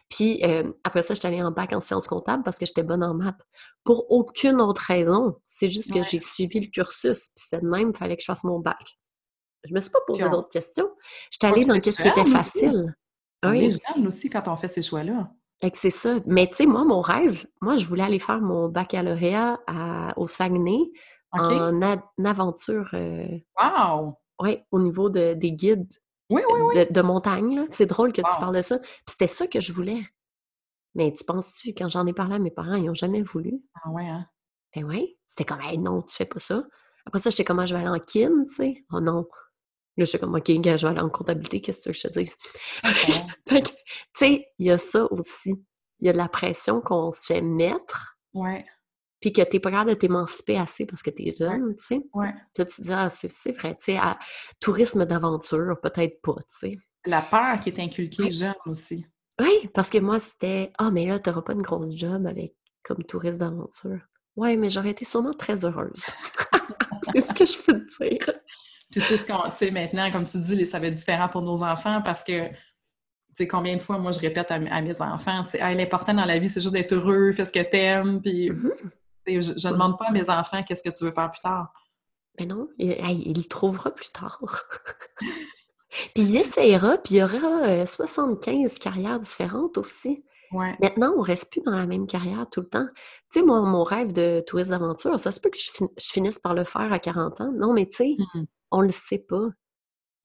Puis 0.09 0.41
euh, 0.45 0.73
après 0.85 1.03
ça, 1.03 1.15
j'étais 1.15 1.29
allée 1.29 1.43
en 1.43 1.51
bac 1.51 1.73
en 1.73 1.81
sciences 1.81 2.07
comptables 2.07 2.45
parce 2.45 2.59
que 2.59 2.67
j'étais 2.67 2.83
bonne 2.83 3.03
en 3.03 3.15
maths. 3.15 3.41
Pour 3.83 4.11
aucune 4.13 4.61
autre 4.61 4.83
raison. 4.83 5.37
C'est 5.47 5.69
juste 5.69 5.93
que 5.93 6.03
j'ai 6.03 6.21
suivi 6.21 6.61
le 6.61 6.67
cursus. 6.69 7.31
Puis 7.35 7.45
c'était 7.45 7.63
de 7.63 7.69
même, 7.69 7.91
il 7.91 7.97
fallait 7.97 8.17
que 8.17 8.23
je 8.23 8.27
fasse 8.27 8.45
mon 8.45 8.61
bac. 8.61 8.99
Je 9.65 9.75
me 9.75 9.81
suis 9.81 9.91
pas 9.91 10.01
posé 10.07 10.29
d'autres 10.29 10.51
questions. 10.51 10.91
J'étais 11.31 11.47
allée 11.47 11.65
dans 11.65 11.75
ce 11.75 11.81
qui 11.81 12.09
était 12.09 12.27
facile. 12.27 12.95
Oui. 13.45 13.79
aussi 14.07 14.31
quand 14.31 14.49
on 14.49 14.57
fait 14.57 14.69
ces 14.69 14.81
choix-là 14.81 15.29
c'est 15.73 15.91
ça. 15.91 16.19
Mais 16.27 16.47
tu 16.49 16.57
sais, 16.57 16.67
moi, 16.67 16.85
mon 16.85 17.01
rêve, 17.01 17.47
moi, 17.61 17.77
je 17.77 17.87
voulais 17.87 18.03
aller 18.03 18.19
faire 18.19 18.41
mon 18.41 18.69
baccalauréat 18.69 19.59
au 20.17 20.27
Saguenay 20.27 20.81
en 21.33 21.81
aventure. 22.25 22.91
Euh, 22.93 23.39
wow! 23.61 24.15
Oui, 24.41 24.63
au 24.71 24.81
niveau 24.81 25.11
de, 25.11 25.35
des 25.35 25.53
guides 25.53 25.93
De, 26.31 27.03
montagne. 27.03 27.67
C'est 27.71 27.87
drôle 27.87 28.13
que 28.13 28.21
tu 28.21 28.41
parles 28.41 28.57
de 28.57 28.63
ça. 28.63 28.79
Puis 28.79 28.91
c'était 29.09 29.27
ça 29.27 29.47
que 29.47 29.61
je 29.61 29.73
voulais. 29.73 30.03
Mais 30.95 31.13
tu 31.13 31.25
penses-tu, 31.25 31.71
quand 31.71 31.89
j'en 31.91 32.07
ai 32.07 32.13
parlé 32.13 32.37
à 32.37 32.39
mes 32.39 32.51
parents, 32.51 32.75
ils 32.75 32.87
n'ont 32.87 32.95
jamais 32.95 33.23
voulu. 33.23 33.63
Ah 33.83 33.91
ouais, 33.91 34.07
hein? 34.07 34.27
Ben 34.75 34.85
oui. 34.85 35.17
C'était 35.27 35.45
comme, 35.45 35.61
hey, 35.61 35.79
non, 35.79 36.03
tu 36.03 36.15
fais 36.17 36.27
pas 36.27 36.41
ça. 36.41 36.65
Après 37.07 37.19
ça, 37.19 37.31
j'étais 37.31 37.45
comment 37.45 37.67
je 37.67 37.75
vais 37.75 37.81
aller 37.81 37.89
en 37.89 38.01
kin, 38.01 38.45
tu 38.47 38.55
sais. 38.55 38.85
Oh 38.93 39.01
non. 39.01 39.27
Là, 39.97 40.05
je 40.05 40.11
suis 40.11 40.19
comme, 40.19 40.35
OK, 40.35 40.51
gars, 40.61 40.77
je 40.77 40.87
vais 40.87 40.93
aller 40.93 41.01
en 41.01 41.11
comptabilité, 41.11 41.61
qu'est-ce 41.61 41.89
que 41.89 41.93
je 41.93 42.09
te 42.09 42.19
dis? 42.19 42.33
tu 43.47 43.63
sais, 44.17 44.49
il 44.59 44.67
y 44.67 44.71
a 44.71 44.79
ça 44.79 45.07
aussi. 45.13 45.65
Il 46.01 46.07
y 46.07 46.09
a 46.09 46.13
de 46.13 46.19
la 46.19 46.29
pression 46.29 46.81
qu'on 46.81 47.13
se 47.13 47.25
fait 47.25 47.41
mettre. 47.41 48.17
Ouais. 48.33 48.65
Puis 49.25 49.33
que 49.33 49.41
tu 49.41 49.49
n'es 49.55 49.61
pas 49.61 49.71
capable 49.71 49.89
de 49.89 49.95
t'émanciper 49.95 50.59
assez 50.59 50.85
parce 50.85 51.03
que 51.03 51.09
tu 51.09 51.27
es 51.27 51.31
jeune, 51.31 51.75
tu 51.77 51.83
sais. 51.83 52.01
Ouais. 52.13 52.35
tu 52.55 52.63
te 52.63 52.83
dis, 52.83 52.93
ah, 52.93 53.09
c'est 53.09 53.53
vrai, 53.53 53.75
tu 53.83 53.95
sais, 53.95 53.99
tourisme 54.61 55.07
d'aventure, 55.07 55.81
peut-être 55.81 56.21
pas, 56.21 56.35
tu 56.35 56.45
sais. 56.59 56.79
La 57.07 57.23
peur 57.23 57.57
qui 57.57 57.71
est 57.71 57.81
inculquée 57.81 58.31
jeune 58.31 58.53
aussi. 58.67 59.07
Oui, 59.41 59.71
parce 59.73 59.89
que 59.89 59.97
moi, 59.97 60.21
c'était, 60.21 60.73
ah, 60.77 60.91
mais 60.91 61.07
là, 61.07 61.19
tu 61.19 61.31
n'auras 61.31 61.41
pas 61.41 61.55
une 61.55 61.63
grosse 61.63 61.97
job 61.97 62.27
avec 62.27 62.55
comme 62.83 63.03
touriste 63.05 63.39
d'aventure. 63.39 63.99
Ouais, 64.37 64.57
mais 64.57 64.69
j'aurais 64.69 64.91
été 64.91 65.07
sûrement 65.07 65.33
très 65.33 65.65
heureuse. 65.65 66.05
c'est 67.11 67.23
ce 67.23 67.33
que 67.33 67.47
je 67.47 67.57
peux 67.63 67.81
te 67.83 68.05
dire. 68.05 68.31
Puis 68.91 69.01
c'est 69.01 69.17
ce 69.17 69.27
qu'on, 69.27 69.41
tu 69.53 69.57
sais, 69.57 69.71
maintenant, 69.71 70.13
comme 70.13 70.27
tu 70.27 70.37
dis, 70.37 70.67
ça 70.67 70.81
va 70.81 70.89
être 70.89 70.97
différent 70.97 71.31
pour 71.31 71.41
nos 71.41 71.63
enfants 71.63 72.03
parce 72.03 72.23
que, 72.23 72.49
tu 72.51 72.57
sais, 73.37 73.49
combien 73.49 73.75
de 73.75 73.81
fois, 73.81 73.97
moi, 73.97 74.13
je 74.13 74.21
répète 74.21 74.51
à, 74.51 74.59
mes 74.59 75.01
enfants, 75.01 75.45
tu 75.45 75.53
sais, 75.53 75.75
l'important 75.75 76.13
dans 76.13 76.27
la 76.27 76.39
vie, 76.39 76.51
c'est 76.51 76.61
juste 76.61 76.75
d'être 76.75 76.93
heureux, 76.93 77.33
fais 77.33 77.47
ce 77.47 77.51
que 77.51 77.63
t'aimes, 77.63 78.21
puis 78.21 78.51
mm-hmm. 78.51 78.91
Je 79.27 79.69
ne 79.69 79.73
demande 79.73 79.99
pas 79.99 80.07
à 80.07 80.13
mes 80.13 80.29
enfants 80.31 80.63
qu'est-ce 80.63 80.83
que 80.83 80.95
tu 80.95 81.05
veux 81.05 81.11
faire 81.11 81.31
plus 81.31 81.41
tard. 81.41 81.73
Mais 82.39 82.47
non, 82.47 82.69
il, 82.79 82.93
il 83.27 83.37
le 83.37 83.45
trouvera 83.45 83.91
plus 83.91 84.11
tard. 84.11 84.41
puis 86.15 86.25
il 86.25 86.37
essayera, 86.37 86.99
puis 86.99 87.15
il 87.15 87.19
y 87.19 87.23
aura 87.23 87.87
75 87.87 88.75
euh, 88.75 88.79
carrières 88.81 89.21
différentes 89.21 89.79
aussi. 89.79 90.25
Maintenant, 90.81 91.15
on 91.17 91.21
reste 91.21 91.51
plus 91.51 91.63
dans 91.63 91.77
la 91.77 91.87
même 91.87 92.07
carrière 92.07 92.47
tout 92.51 92.61
le 92.61 92.69
temps. 92.69 92.87
Tu 93.33 93.41
sais, 93.41 93.45
moi, 93.45 93.61
mon 93.63 93.83
rêve 93.83 94.13
de 94.13 94.43
touriste 94.47 94.71
d'aventure, 94.71 95.19
ça 95.19 95.33
se 95.33 95.41
peut 95.41 95.51
que 95.51 95.59
je, 95.59 96.11
finisse 96.13 96.39
par 96.39 96.55
le 96.55 96.65
faire 96.65 96.93
à 96.93 96.99
40 96.99 97.41
ans. 97.41 97.53
Non, 97.53 97.73
mais 97.73 97.87
tu 97.87 97.97
sais, 97.97 98.17
mmh 98.19 98.45
on 98.77 98.81
le 98.81 98.91
sait 98.91 99.19
pas. 99.19 99.51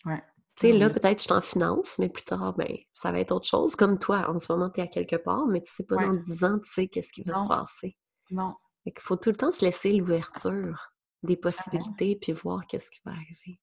Ouais. 0.06 0.24
Tu 0.56 0.68
sais, 0.68 0.72
là, 0.72 0.90
peut-être 0.90 1.22
je 1.22 1.28
t'en 1.28 1.40
finance, 1.40 2.00
mais 2.00 2.10
plus 2.10 2.24
tard, 2.24 2.56
ben, 2.58 2.68
ça 2.92 3.12
va 3.12 3.20
être 3.20 3.32
autre 3.32 3.48
chose. 3.48 3.76
Comme 3.76 4.00
toi, 4.00 4.28
en 4.28 4.40
ce 4.40 4.52
moment, 4.52 4.72
tu 4.72 4.80
es 4.80 4.84
à 4.84 4.88
quelque 4.88 5.18
part, 5.18 5.46
mais 5.46 5.62
tu 5.62 5.72
sais 5.72 5.84
pas 5.84 5.98
dans 5.98 6.14
10 6.14 6.44
ans, 6.46 6.58
tu 6.58 6.72
sais, 6.72 6.88
qu'est-ce 6.88 7.14
qui 7.14 7.22
va 7.22 7.36
se 7.36 7.48
passer. 7.48 7.96
Non. 8.32 8.56
Qu'il 8.86 9.02
faut 9.02 9.16
tout 9.16 9.30
le 9.30 9.36
temps 9.36 9.52
se 9.52 9.64
laisser 9.64 9.94
l'ouverture 9.94 10.94
des 11.24 11.38
possibilités, 11.38 12.16
puis 12.16 12.32
voir 12.32 12.66
qu'est-ce 12.68 12.90
qui 12.90 13.02
va 13.06 13.12
arriver. 13.12 13.60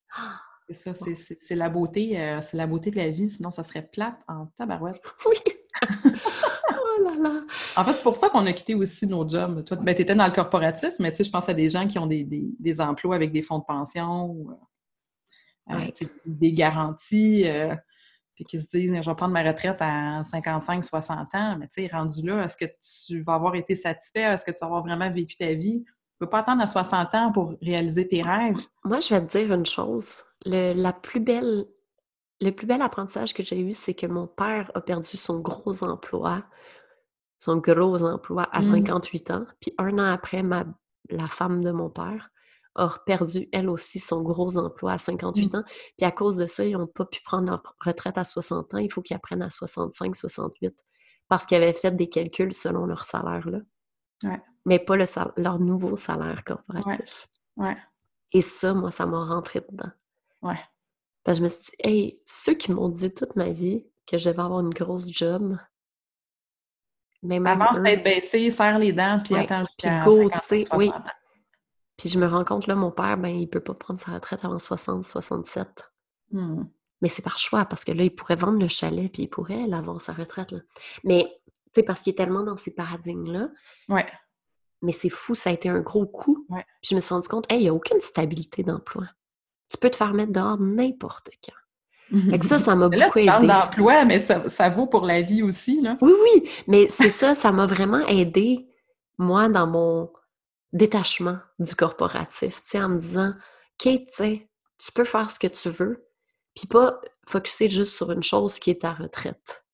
c'est 0.68 0.94
ça, 0.94 1.06
c'est 1.38 1.54
la 1.54 1.68
beauté, 1.68 2.20
euh, 2.20 2.40
c'est 2.40 2.56
la 2.56 2.66
beauté 2.66 2.90
de 2.90 2.96
la 2.96 3.10
vie, 3.10 3.30
sinon 3.30 3.50
ça 3.50 3.62
serait 3.62 3.86
plate 3.86 4.18
en 4.28 4.46
tabarouette. 4.58 5.00
Oui! 5.26 5.36
oh 6.04 7.02
là 7.04 7.14
là! 7.18 7.42
En 7.76 7.84
fait, 7.84 7.94
c'est 7.94 8.02
pour 8.02 8.16
ça 8.16 8.30
qu'on 8.30 8.46
a 8.46 8.52
quitté 8.52 8.74
aussi 8.74 9.06
nos 9.06 9.28
jobs. 9.28 9.64
Toi, 9.64 9.76
ben, 9.78 9.94
tu 9.94 10.02
étais 10.02 10.14
dans 10.14 10.26
le 10.26 10.32
corporatif, 10.32 10.92
mais 10.98 11.10
tu 11.10 11.18
sais, 11.18 11.24
je 11.24 11.30
pense 11.30 11.48
à 11.48 11.54
des 11.54 11.68
gens 11.68 11.86
qui 11.86 11.98
ont 11.98 12.06
des, 12.06 12.24
des, 12.24 12.80
emplois 12.80 13.16
avec 13.16 13.32
des 13.32 13.42
fonds 13.42 13.58
de 13.58 13.64
pension 13.64 14.26
ou 14.26 14.50
euh, 14.50 15.74
euh, 15.74 16.06
des 16.24 16.52
garanties, 16.52 17.46
euh, 17.46 17.74
puis 18.36 18.44
qui 18.44 18.60
se 18.60 18.68
disent 18.68 18.94
je 18.94 19.10
vais 19.10 19.16
prendre 19.16 19.32
ma 19.32 19.42
retraite 19.42 19.78
à 19.80 20.22
55, 20.22 20.84
60 20.84 21.34
ans, 21.34 21.56
mais 21.58 21.66
tu 21.68 21.82
sais, 21.82 21.90
rendu 21.92 22.24
là, 22.24 22.44
est-ce 22.44 22.56
que 22.56 22.70
tu 23.06 23.22
vas 23.22 23.34
avoir 23.34 23.56
été 23.56 23.74
satisfait? 23.74 24.20
Est-ce 24.20 24.44
que 24.44 24.52
tu 24.52 24.58
vas 24.60 24.66
avoir 24.66 24.82
vraiment 24.82 25.10
vécu 25.10 25.36
ta 25.36 25.54
vie? 25.54 25.82
Tu 25.84 25.92
ne 26.20 26.26
peux 26.26 26.30
pas 26.30 26.40
attendre 26.40 26.62
à 26.62 26.66
60 26.66 27.14
ans 27.14 27.32
pour 27.32 27.54
réaliser 27.60 28.06
tes 28.06 28.22
rêves. 28.22 28.60
Moi, 28.84 29.00
je 29.00 29.14
vais 29.14 29.26
te 29.26 29.38
dire 29.38 29.52
une 29.52 29.66
chose. 29.66 30.14
Le, 30.44 30.74
la 30.74 30.92
plus 30.92 31.20
belle 31.20 31.66
le 32.40 32.50
plus 32.50 32.66
bel 32.66 32.82
apprentissage 32.82 33.32
que 33.32 33.42
j'ai 33.42 33.58
eu, 33.58 33.72
c'est 33.72 33.94
que 33.94 34.06
mon 34.06 34.26
père 34.26 34.70
a 34.74 34.82
perdu 34.82 35.16
son 35.16 35.40
gros 35.40 35.82
emploi, 35.82 36.44
son 37.38 37.56
gros 37.56 38.02
emploi 38.02 38.46
à 38.52 38.60
58 38.60 39.30
mmh. 39.30 39.32
ans. 39.32 39.46
Puis 39.58 39.74
un 39.78 39.98
an 39.98 40.12
après, 40.12 40.42
ma, 40.42 40.64
la 41.08 41.28
femme 41.28 41.64
de 41.64 41.70
mon 41.70 41.88
père 41.88 42.30
a 42.76 42.94
perdu 43.04 43.48
elle 43.52 43.68
aussi 43.68 43.98
son 43.98 44.22
gros 44.22 44.56
emploi 44.56 44.92
à 44.92 44.98
58 44.98 45.52
mmh. 45.52 45.56
ans. 45.56 45.64
Puis 45.96 46.06
à 46.06 46.10
cause 46.10 46.36
de 46.36 46.46
ça, 46.46 46.64
ils 46.64 46.76
n'ont 46.76 46.86
pas 46.86 47.04
pu 47.04 47.20
prendre 47.22 47.48
leur 47.48 47.76
retraite 47.84 48.18
à 48.18 48.24
60 48.24 48.74
ans. 48.74 48.78
Il 48.78 48.92
faut 48.92 49.02
qu'ils 49.02 49.16
apprennent 49.16 49.42
à 49.42 49.50
65, 49.50 50.14
68 50.14 50.74
parce 51.28 51.46
qu'ils 51.46 51.56
avaient 51.56 51.72
fait 51.72 51.90
des 51.90 52.08
calculs 52.08 52.52
selon 52.52 52.86
leur 52.86 53.04
salaire 53.04 53.48
là. 53.48 53.58
Mais 54.64 54.78
pas 54.78 54.96
le 54.96 55.04
leur 55.36 55.58
nouveau 55.58 55.96
salaire 55.96 56.42
corporatif. 56.44 57.28
Et 58.32 58.40
ça, 58.40 58.74
moi, 58.74 58.90
ça 58.90 59.06
m'a 59.06 59.24
rentré 59.24 59.60
dedans. 59.68 59.90
Ouais 60.42 60.58
je 61.34 61.42
me 61.42 61.48
suis 61.48 61.58
dit, 61.58 61.72
hey, 61.80 62.20
ceux 62.24 62.54
qui 62.54 62.72
m'ont 62.72 62.88
dit 62.88 63.12
toute 63.12 63.36
ma 63.36 63.50
vie 63.50 63.84
que 64.06 64.18
je 64.18 64.28
devais 64.28 64.42
avoir 64.42 64.60
une 64.60 64.70
grosse 64.70 65.10
job, 65.10 65.56
mais 67.22 67.40
Avance 67.44 67.80
d'être 67.80 68.04
baissé, 68.04 68.50
serre 68.50 68.78
les 68.78 68.92
dents, 68.92 69.18
puis 69.24 69.34
attends 69.34 69.64
puis 69.78 69.88
go, 70.04 70.30
tu 70.30 70.38
sais, 70.42 70.64
oui. 70.76 70.92
Puis 71.96 72.08
je 72.08 72.18
me 72.18 72.26
rends 72.26 72.44
compte, 72.44 72.66
là, 72.66 72.74
mon 72.74 72.90
père, 72.90 73.16
ben, 73.16 73.28
il 73.28 73.48
peut 73.48 73.60
pas 73.60 73.74
prendre 73.74 74.00
sa 74.00 74.12
retraite 74.12 74.44
avant 74.44 74.58
60, 74.58 75.04
67. 75.04 75.90
Hmm. 76.32 76.64
Mais 77.02 77.08
c'est 77.08 77.22
par 77.22 77.38
choix, 77.38 77.64
parce 77.64 77.84
que 77.84 77.92
là, 77.92 78.04
il 78.04 78.14
pourrait 78.14 78.36
vendre 78.36 78.58
le 78.58 78.68
chalet, 78.68 79.10
puis 79.10 79.24
il 79.24 79.28
pourrait 79.28 79.70
avoir 79.72 80.00
sa 80.00 80.12
retraite, 80.12 80.52
là. 80.52 80.60
Mais, 81.04 81.24
tu 81.46 81.52
sais, 81.74 81.82
parce 81.82 82.02
qu'il 82.02 82.12
est 82.12 82.16
tellement 82.16 82.42
dans 82.42 82.56
ces 82.56 82.70
paradigmes-là. 82.70 83.48
Ouais. 83.88 84.06
Mais 84.82 84.92
c'est 84.92 85.10
fou, 85.10 85.34
ça 85.34 85.50
a 85.50 85.52
été 85.52 85.68
un 85.68 85.80
gros 85.80 86.06
coup. 86.06 86.46
Puis 86.48 86.90
je 86.90 86.94
me 86.94 87.00
suis 87.00 87.14
rendu 87.14 87.28
compte, 87.28 87.50
hey, 87.50 87.60
il 87.60 87.62
n'y 87.62 87.68
a 87.68 87.74
aucune 87.74 88.00
stabilité 88.00 88.62
d'emploi 88.62 89.06
tu 89.70 89.78
peux 89.78 89.90
te 89.90 89.96
faire 89.96 90.14
mettre 90.14 90.32
dehors 90.32 90.58
n'importe 90.58 91.30
quand. 91.44 91.52
Fait 92.30 92.38
que 92.38 92.46
ça, 92.46 92.58
ça 92.58 92.76
m'a 92.76 92.88
beaucoup 92.88 93.18
là, 93.18 93.38
tu 93.40 93.46
d'emploi, 93.46 94.04
mais 94.04 94.20
ça, 94.20 94.68
vaut 94.68 94.86
pour 94.86 95.06
la 95.06 95.22
vie 95.22 95.42
aussi, 95.42 95.80
là. 95.80 95.98
Oui, 96.00 96.12
oui, 96.22 96.48
mais 96.68 96.86
c'est 96.88 97.10
ça, 97.10 97.34
ça 97.34 97.50
m'a 97.50 97.66
vraiment 97.66 98.06
aidé, 98.06 98.68
moi, 99.18 99.48
dans 99.48 99.66
mon 99.66 100.12
détachement 100.72 101.38
du 101.58 101.74
corporatif, 101.74 102.62
tu 102.62 102.70
sais, 102.70 102.82
en 102.82 102.88
me 102.90 102.98
disant, 102.98 103.34
Kate, 103.78 104.10
tu 104.16 104.92
peux 104.92 105.04
faire 105.04 105.30
ce 105.30 105.38
que 105.38 105.46
tu 105.46 105.68
veux, 105.68 106.08
puis 106.54 106.66
pas 106.66 107.00
focuser 107.28 107.68
juste 107.68 107.94
sur 107.94 108.10
une 108.12 108.22
chose 108.22 108.58
qui 108.58 108.70
est 108.70 108.82
ta 108.82 108.92
retraite. 108.92 109.64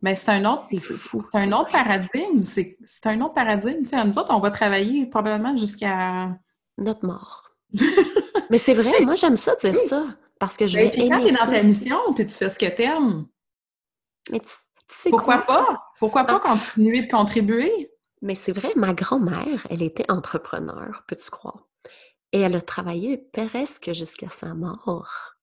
Mais 0.00 0.14
c'est 0.14 0.30
un 0.30 0.44
autre, 0.44 0.68
c'est 0.72 1.38
un 1.38 1.52
autre 1.52 1.70
paradigme. 1.70 2.44
C'est 2.44 3.06
un 3.06 3.20
autre 3.20 3.34
paradigme. 3.34 3.82
Tu 3.82 3.88
sais, 3.88 4.04
nous 4.04 4.16
autres, 4.16 4.32
on 4.32 4.38
va 4.38 4.50
travailler 4.50 5.06
probablement 5.06 5.56
jusqu'à 5.56 6.38
notre 6.76 7.04
mort. 7.04 7.50
Mais 8.50 8.58
c'est 8.58 8.74
vrai, 8.74 9.00
moi 9.02 9.16
j'aime 9.16 9.36
ça 9.36 9.56
dire 9.56 9.78
ça. 9.80 10.06
Parce 10.38 10.56
que 10.56 10.66
je 10.68 10.76
ben, 10.76 10.88
vais 10.88 10.96
aimer 10.96 11.08
quand 11.10 11.20
tu 11.20 11.34
es 11.34 11.36
dans 11.36 11.52
ta 11.52 11.62
mission, 11.62 11.98
puis 12.14 12.24
tu 12.24 12.32
fais 12.32 12.48
ce 12.48 12.58
que 12.58 12.66
tu 12.66 12.82
aimes. 12.82 13.26
Mais 14.30 14.38
tu, 14.38 14.46
sais 14.86 15.10
Pourquoi 15.10 15.38
pas? 15.38 15.82
Pourquoi 15.98 16.24
pas 16.24 16.40
ah. 16.44 16.48
continuer 16.48 17.02
de 17.02 17.10
contribuer? 17.10 17.90
Mais 18.22 18.34
c'est 18.34 18.52
vrai, 18.52 18.72
ma 18.76 18.94
grand-mère, 18.94 19.66
elle 19.70 19.82
était 19.82 20.10
entrepreneur, 20.10 21.04
peux-tu 21.06 21.30
croire? 21.30 21.66
Et 22.32 22.40
elle 22.40 22.54
a 22.54 22.60
travaillé 22.60 23.16
presque 23.32 23.92
jusqu'à 23.92 24.28
sa 24.28 24.54
mort. 24.54 25.36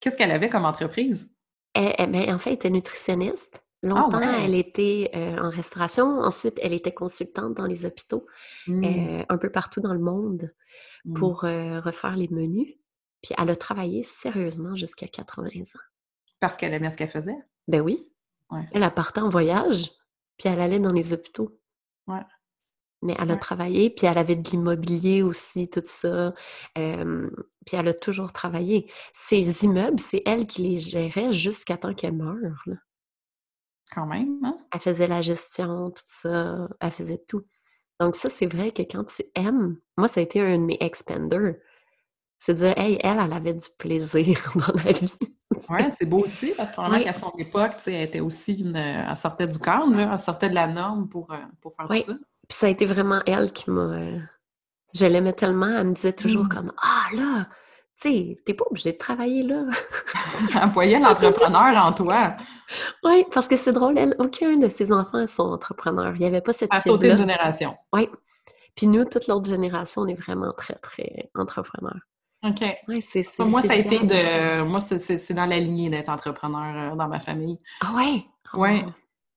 Qu'est-ce 0.00 0.16
qu'elle 0.16 0.30
avait 0.30 0.48
comme 0.48 0.64
entreprise? 0.64 1.30
Elle, 1.74 2.10
ben, 2.10 2.32
en 2.32 2.38
fait, 2.38 2.50
elle 2.50 2.56
était 2.56 2.70
nutritionniste. 2.70 3.62
Ah 3.82 3.86
Longtemps, 3.88 4.20
elle 4.20 4.54
était 4.54 5.10
euh, 5.14 5.36
en 5.38 5.50
restauration. 5.50 6.06
Ensuite, 6.20 6.58
elle 6.62 6.72
était 6.72 6.94
consultante 6.94 7.54
dans 7.54 7.66
les 7.66 7.84
hôpitaux, 7.84 8.26
mmh. 8.66 8.84
euh, 8.84 9.24
un 9.28 9.38
peu 9.38 9.50
partout 9.50 9.80
dans 9.80 9.92
le 9.92 9.98
monde. 9.98 10.54
Mmh. 11.04 11.14
pour 11.14 11.44
euh, 11.44 11.80
refaire 11.80 12.16
les 12.16 12.28
menus. 12.28 12.74
Puis 13.22 13.34
elle 13.38 13.50
a 13.50 13.56
travaillé 13.56 14.02
sérieusement 14.02 14.74
jusqu'à 14.74 15.06
80 15.06 15.48
ans. 15.48 15.80
Parce 16.40 16.56
qu'elle 16.56 16.72
aimait 16.72 16.90
ce 16.90 16.96
qu'elle 16.96 17.08
faisait? 17.08 17.36
Ben 17.68 17.80
oui. 17.80 18.10
Elle 18.72 18.84
a 18.84 18.90
parté 18.90 19.20
en 19.20 19.28
voyage, 19.28 19.90
puis 20.38 20.48
elle 20.48 20.60
allait 20.60 20.78
dans 20.78 20.92
les 20.92 21.12
hôpitaux. 21.12 21.58
Ouais. 22.06 22.22
Mais 23.02 23.14
elle 23.18 23.30
a 23.30 23.36
travaillé, 23.36 23.90
puis 23.90 24.06
elle 24.06 24.16
avait 24.16 24.36
de 24.36 24.48
l'immobilier 24.48 25.22
aussi, 25.22 25.68
tout 25.68 25.82
ça. 25.84 26.32
puis 26.74 27.76
elle 27.76 27.88
a 27.88 27.94
toujours 27.94 28.32
travaillé. 28.32 28.90
Ces 29.12 29.64
immeubles, 29.64 30.00
c'est 30.00 30.22
elle 30.24 30.46
qui 30.46 30.62
les 30.62 30.78
gérait 30.78 31.30
jusqu'à 31.32 31.76
temps 31.76 31.94
qu'elle 31.94 32.14
meure. 32.14 32.64
Quand 33.92 34.06
même, 34.06 34.40
hein? 34.42 34.58
Elle 34.72 34.80
faisait 34.80 35.06
la 35.06 35.20
gestion, 35.20 35.90
tout 35.90 36.02
ça. 36.06 36.66
Elle 36.80 36.90
faisait 36.90 37.22
tout. 37.28 37.44
Donc 38.00 38.16
ça, 38.16 38.30
c'est 38.30 38.46
vrai 38.46 38.72
que 38.72 38.82
quand 38.82 39.04
tu 39.04 39.22
aimes, 39.34 39.78
moi, 39.96 40.08
ça 40.08 40.20
a 40.20 40.22
été 40.22 40.40
un 40.40 40.58
de 40.58 40.64
mes 40.64 40.78
expanders. 40.80 41.56
C'est 42.38 42.54
dire, 42.54 42.76
hey, 42.78 42.98
elle, 43.02 43.18
elle 43.20 43.32
avait 43.32 43.54
du 43.54 43.68
plaisir 43.78 44.52
dans 44.54 44.82
la 44.82 44.92
vie. 44.92 45.18
Oui, 45.70 45.82
c'est 45.98 46.06
beau 46.06 46.20
aussi, 46.20 46.52
parce 46.56 46.70
que 46.70 46.74
probablement 46.74 47.02
qu'à 47.02 47.12
son 47.12 47.32
époque, 47.38 47.72
elle 47.86 48.02
était 48.02 48.20
aussi 48.20 48.54
une. 48.54 48.76
Elle 48.76 49.16
sortait 49.16 49.46
du 49.46 49.58
cadre, 49.58 49.98
elle 49.98 50.20
sortait 50.20 50.48
de 50.48 50.54
la 50.54 50.66
norme 50.66 51.08
pour, 51.08 51.32
euh, 51.32 51.36
pour 51.60 51.74
faire 51.74 51.88
tout 51.88 52.00
ça. 52.00 52.12
Puis 52.48 52.58
ça 52.58 52.66
a 52.66 52.70
été 52.70 52.86
vraiment 52.86 53.20
elle 53.26 53.52
qui 53.52 53.70
m'a. 53.70 53.82
Euh, 53.82 54.18
je 54.94 55.06
l'aimais 55.06 55.32
tellement, 55.32 55.68
elle 55.68 55.88
me 55.88 55.92
disait 55.92 56.12
toujours 56.12 56.44
mmh. 56.44 56.48
comme 56.48 56.72
Ah 56.80 57.14
là, 57.16 57.46
tu 58.00 58.10
sais, 58.10 58.42
t'es 58.44 58.54
pas 58.54 58.64
obligé 58.70 58.92
de 58.92 58.98
travailler 58.98 59.42
là. 59.42 59.64
elle 60.62 60.68
voyait 60.70 60.98
l'entrepreneur 60.98 61.84
en 61.84 61.92
toi. 61.92 62.36
Oui, 63.02 63.24
parce 63.32 63.48
que 63.48 63.56
c'est 63.56 63.72
drôle, 63.72 63.98
elle, 63.98 64.14
aucun 64.18 64.56
de 64.56 64.68
ses 64.68 64.92
enfants 64.92 65.26
sont 65.26 65.44
entrepreneurs. 65.44 66.14
Il 66.14 66.20
n'y 66.20 66.26
avait 66.26 66.40
pas 66.40 66.52
cette 66.52 66.74
À 66.74 66.80
sauter 66.80 67.10
de 67.10 67.14
génération. 67.14 67.76
Oui. 67.92 68.08
Puis 68.76 68.88
nous, 68.88 69.04
toute 69.04 69.26
l'autre 69.28 69.48
génération, 69.48 70.02
on 70.02 70.06
est 70.08 70.20
vraiment 70.20 70.52
très, 70.52 70.74
très 70.74 71.30
entrepreneurs. 71.34 72.00
OK. 72.44 72.60
Ouais, 72.88 73.00
c'est, 73.00 73.24
moi, 73.40 73.62
ça 73.62 73.72
a 73.72 73.76
été 73.76 73.98
de. 73.98 74.62
Moi, 74.64 74.80
c'est, 74.80 75.32
dans 75.32 75.46
la 75.46 75.58
lignée 75.58 75.88
d'être 75.88 76.10
entrepreneur 76.10 76.92
euh, 76.92 76.96
dans 76.96 77.08
ma 77.08 77.20
famille. 77.20 77.58
Ah 77.80 77.94
ouais? 77.94 78.24
Oui. 78.54 78.84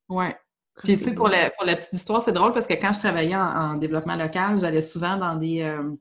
Oui. 0.09 0.25
Puis, 0.83 0.97
tu 0.97 1.05
sais, 1.05 1.13
pour, 1.13 1.27
la, 1.27 1.49
pour 1.51 1.65
la 1.65 1.77
petite 1.77 1.93
histoire, 1.93 2.21
c'est 2.21 2.33
drôle 2.33 2.51
parce 2.51 2.67
que 2.67 2.73
quand 2.73 2.93
je 2.93 2.99
travaillais 2.99 3.35
en, 3.35 3.75
développement 3.75 4.15
local, 4.15 4.59
j'allais 4.59 4.81
souvent 4.81 5.17
dans 5.17 5.35
des. 5.35 5.61
Euh, 5.61 5.95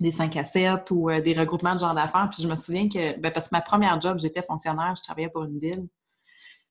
des 0.00 0.12
5 0.12 0.34
à 0.36 0.44
7 0.44 0.90
ou 0.92 1.10
euh, 1.10 1.20
des 1.20 1.34
regroupements 1.34 1.74
de 1.74 1.80
genre 1.80 1.94
d'affaires. 1.94 2.28
Puis 2.32 2.42
je 2.42 2.48
me 2.48 2.56
souviens 2.56 2.88
que, 2.88 3.18
ben, 3.20 3.30
parce 3.30 3.48
que 3.48 3.54
ma 3.54 3.60
première 3.60 4.00
job, 4.00 4.18
j'étais 4.18 4.42
fonctionnaire, 4.42 4.94
je 4.96 5.02
travaillais 5.02 5.28
pour 5.28 5.44
une 5.44 5.58
ville. 5.58 5.88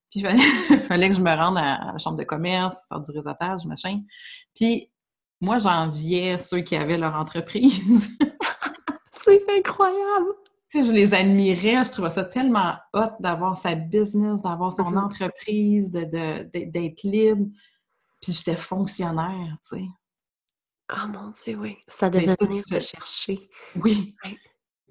Puis 0.09 0.21
il 0.21 0.79
fallait, 0.79 1.09
que 1.09 1.15
je 1.15 1.21
me 1.21 1.35
rende 1.35 1.57
à, 1.57 1.91
la 1.93 1.99
chambre 1.99 2.17
de 2.17 2.23
commerce, 2.23 2.85
faire 2.89 2.99
du 2.99 3.11
réseautage, 3.11 3.65
machin. 3.65 4.01
Puis 4.55 4.91
moi, 5.39 5.59
j'enviais 5.59 6.39
ceux 6.39 6.61
qui 6.61 6.75
avaient 6.75 6.97
leur 6.97 7.15
entreprise. 7.15 8.17
C'est 9.29 9.57
incroyable! 9.57 10.33
je 10.73 10.91
les 10.91 11.13
admirais, 11.13 11.83
je 11.85 11.91
trouvais 11.91 12.09
ça 12.09 12.23
tellement 12.23 12.75
hot 12.93 13.15
d'avoir 13.19 13.57
sa 13.57 13.75
business, 13.75 14.41
d'avoir 14.41 14.71
son 14.71 14.83
mm-hmm. 14.83 15.03
entreprise, 15.03 15.91
d'être 15.91 17.03
libre. 17.03 17.47
puis 18.21 18.33
j'étais 18.33 18.55
fonctionnaire, 18.55 19.57
tu 19.67 19.77
sais. 19.77 19.85
Ah 20.87 21.07
mon 21.07 21.31
Dieu, 21.31 21.55
oui. 21.57 21.77
Ça 21.87 22.09
devait 22.09 22.35
venir 22.39 22.63
te 22.63 22.79
chercher. 22.79 23.49
Oui. 23.75 24.15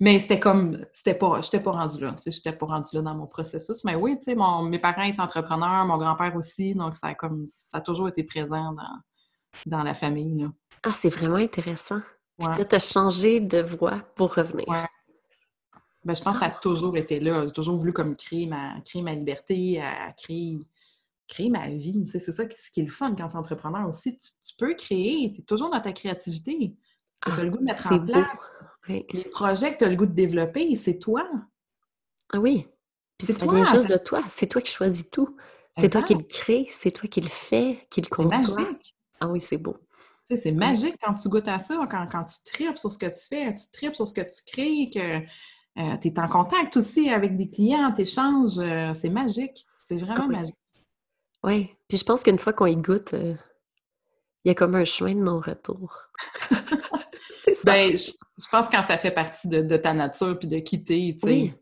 Mais 0.00 0.20
c'était 0.20 0.38
comme, 0.38 0.84
c'était 0.92 1.14
pas, 1.14 1.40
j'étais 1.40 1.60
pas 1.60 1.72
rendue 1.72 2.00
là, 2.00 2.12
tu 2.12 2.22
sais, 2.22 2.30
j'étais 2.30 2.52
pas 2.52 2.66
rendue 2.66 2.94
là 2.94 3.02
dans 3.02 3.16
mon 3.16 3.26
processus. 3.26 3.82
Mais 3.82 3.96
oui, 3.96 4.16
tu 4.16 4.24
sais, 4.24 4.36
mes 4.36 4.78
parents 4.78 5.02
étaient 5.02 5.20
entrepreneurs, 5.20 5.84
mon 5.86 5.98
grand-père 5.98 6.36
aussi, 6.36 6.74
donc 6.74 6.96
ça 6.96 7.08
a 7.08 7.14
comme, 7.14 7.44
ça 7.46 7.78
a 7.78 7.80
toujours 7.80 8.08
été 8.08 8.22
présent 8.22 8.72
dans, 8.72 9.00
dans 9.66 9.82
la 9.82 9.94
famille, 9.94 10.42
là. 10.42 10.52
Ah, 10.84 10.92
c'est 10.92 11.08
vraiment 11.08 11.36
intéressant. 11.36 12.00
Ouais. 12.38 12.64
tu 12.64 12.74
as 12.74 12.78
changé 12.78 13.40
de 13.40 13.60
voie 13.60 14.02
pour 14.14 14.34
revenir. 14.34 14.68
Ouais. 14.68 14.86
Ben, 16.04 16.14
je 16.14 16.22
pense 16.22 16.34
que 16.36 16.40
ça 16.40 16.46
a 16.46 16.52
ah! 16.54 16.58
toujours 16.62 16.96
été 16.96 17.20
là. 17.20 17.44
J'ai 17.44 17.52
toujours 17.52 17.76
voulu 17.76 17.92
comme 17.92 18.16
créer 18.16 18.46
ma, 18.46 18.80
créer 18.82 19.02
ma 19.02 19.14
liberté, 19.14 19.80
à 19.80 20.12
créer, 20.12 20.60
créer 21.26 21.50
ma 21.50 21.68
vie. 21.68 22.04
Tu 22.04 22.12
sais, 22.12 22.20
c'est 22.20 22.32
ça 22.32 22.46
qui, 22.46 22.56
qui, 22.72 22.80
est 22.80 22.84
le 22.84 22.90
fun 22.90 23.14
quand 23.16 23.26
tu 23.26 23.34
es 23.34 23.36
entrepreneur 23.36 23.86
aussi. 23.88 24.18
Tu, 24.18 24.54
peux 24.56 24.74
créer, 24.74 25.32
tu 25.34 25.40
es 25.40 25.44
toujours 25.44 25.70
dans 25.70 25.80
ta 25.80 25.92
créativité. 25.92 26.76
Tu 27.20 27.30
as 27.30 27.34
ah, 27.36 27.42
le 27.42 27.50
goût 27.50 27.58
de 27.58 27.64
mettre 27.64 27.92
en 27.92 27.98
place. 27.98 28.52
Les 28.88 29.24
projets 29.24 29.74
que 29.74 29.78
tu 29.78 29.84
as 29.84 29.88
le 29.88 29.96
goût 29.96 30.06
de 30.06 30.14
développer, 30.14 30.74
c'est 30.76 30.98
toi. 30.98 31.28
Ah 32.32 32.38
oui. 32.38 32.66
Puis 33.18 33.26
ça 33.26 33.46
vient 33.46 33.64
juste 33.64 33.90
de 33.90 33.96
toi. 33.96 34.22
C'est 34.28 34.46
toi 34.46 34.62
qui 34.62 34.72
choisis 34.72 35.10
tout. 35.10 35.36
C'est 35.76 35.90
toi 35.90 36.02
qui 36.02 36.14
le 36.14 36.24
crée, 36.24 36.66
c'est 36.70 36.90
toi 36.90 37.08
qui 37.08 37.20
le 37.20 37.28
fais, 37.28 37.86
qui 37.90 38.00
le 38.00 38.08
conçoit. 38.08 38.68
Ah 39.20 39.28
oui, 39.28 39.40
c'est 39.40 39.58
beau. 39.58 39.76
C'est 40.36 40.52
magique 40.52 40.96
quand 41.02 41.14
tu 41.14 41.28
goûtes 41.28 41.48
à 41.48 41.58
ça, 41.58 41.74
quand, 41.90 42.06
quand 42.06 42.24
tu 42.24 42.36
tripes 42.44 42.76
sur 42.76 42.92
ce 42.92 42.98
que 42.98 43.06
tu 43.06 43.20
fais, 43.28 43.54
tu 43.54 43.64
tripes 43.72 43.94
sur 43.94 44.06
ce 44.06 44.12
que 44.12 44.20
tu 44.20 44.42
crées, 44.46 44.90
que 44.92 45.24
euh, 45.80 45.96
tu 45.98 46.08
es 46.08 46.18
en 46.18 46.26
contact 46.26 46.76
aussi 46.76 47.08
avec 47.08 47.36
des 47.36 47.48
clients, 47.48 47.92
tu 47.94 48.02
échanges, 48.02 48.58
euh, 48.58 48.92
c'est 48.94 49.08
magique. 49.08 49.64
C'est 49.80 49.96
vraiment 49.96 50.28
magique. 50.28 50.54
Oui, 51.42 51.70
puis 51.88 51.96
je 51.96 52.04
pense 52.04 52.22
qu'une 52.22 52.38
fois 52.38 52.52
qu'on 52.52 52.66
y 52.66 52.76
goûte, 52.76 53.14
euh, 53.14 53.34
il 54.44 54.48
y 54.48 54.50
a 54.50 54.54
comme 54.54 54.74
un 54.74 54.84
chemin 54.84 55.14
de 55.14 55.20
non-retour. 55.20 55.96
c'est 57.42 57.54
ça. 57.54 57.62
Ben, 57.64 57.96
je, 57.96 58.10
pense 58.50 58.66
que 58.66 58.72
quand 58.72 58.82
ça 58.82 58.98
fait 58.98 59.12
partie 59.12 59.48
de, 59.48 59.76
ta 59.76 59.94
nature 59.94 60.38
puis 60.38 60.48
de 60.48 60.58
quitter, 60.58 61.16
tu 61.18 61.26
sais. 61.26 61.32
Oui. 61.32 61.54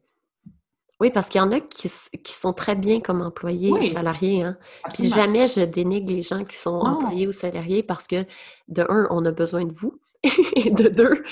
Oui, 0.98 1.10
parce 1.10 1.28
qu'il 1.28 1.40
y 1.40 1.44
en 1.44 1.52
a 1.52 1.60
qui, 1.60 1.88
sont 1.88 2.52
très 2.54 2.74
bien 2.74 3.00
comme 3.00 3.20
employés 3.20 3.70
ou 3.70 3.82
salariés. 3.82 4.42
Hein? 4.42 4.56
Puis 4.94 5.04
jamais 5.04 5.46
je 5.46 5.60
dénigre 5.60 6.10
les 6.10 6.22
gens 6.22 6.44
qui 6.44 6.56
sont 6.56 6.76
employés 6.76 7.26
ou 7.26 7.32
salariés 7.32 7.82
parce 7.82 8.06
que, 8.06 8.24
de 8.68 8.86
un, 8.88 9.06
on 9.10 9.24
a 9.26 9.32
besoin 9.32 9.64
de 9.64 9.72
vous. 9.72 10.00
et 10.56 10.70
de 10.70 10.88
deux, 10.88 11.22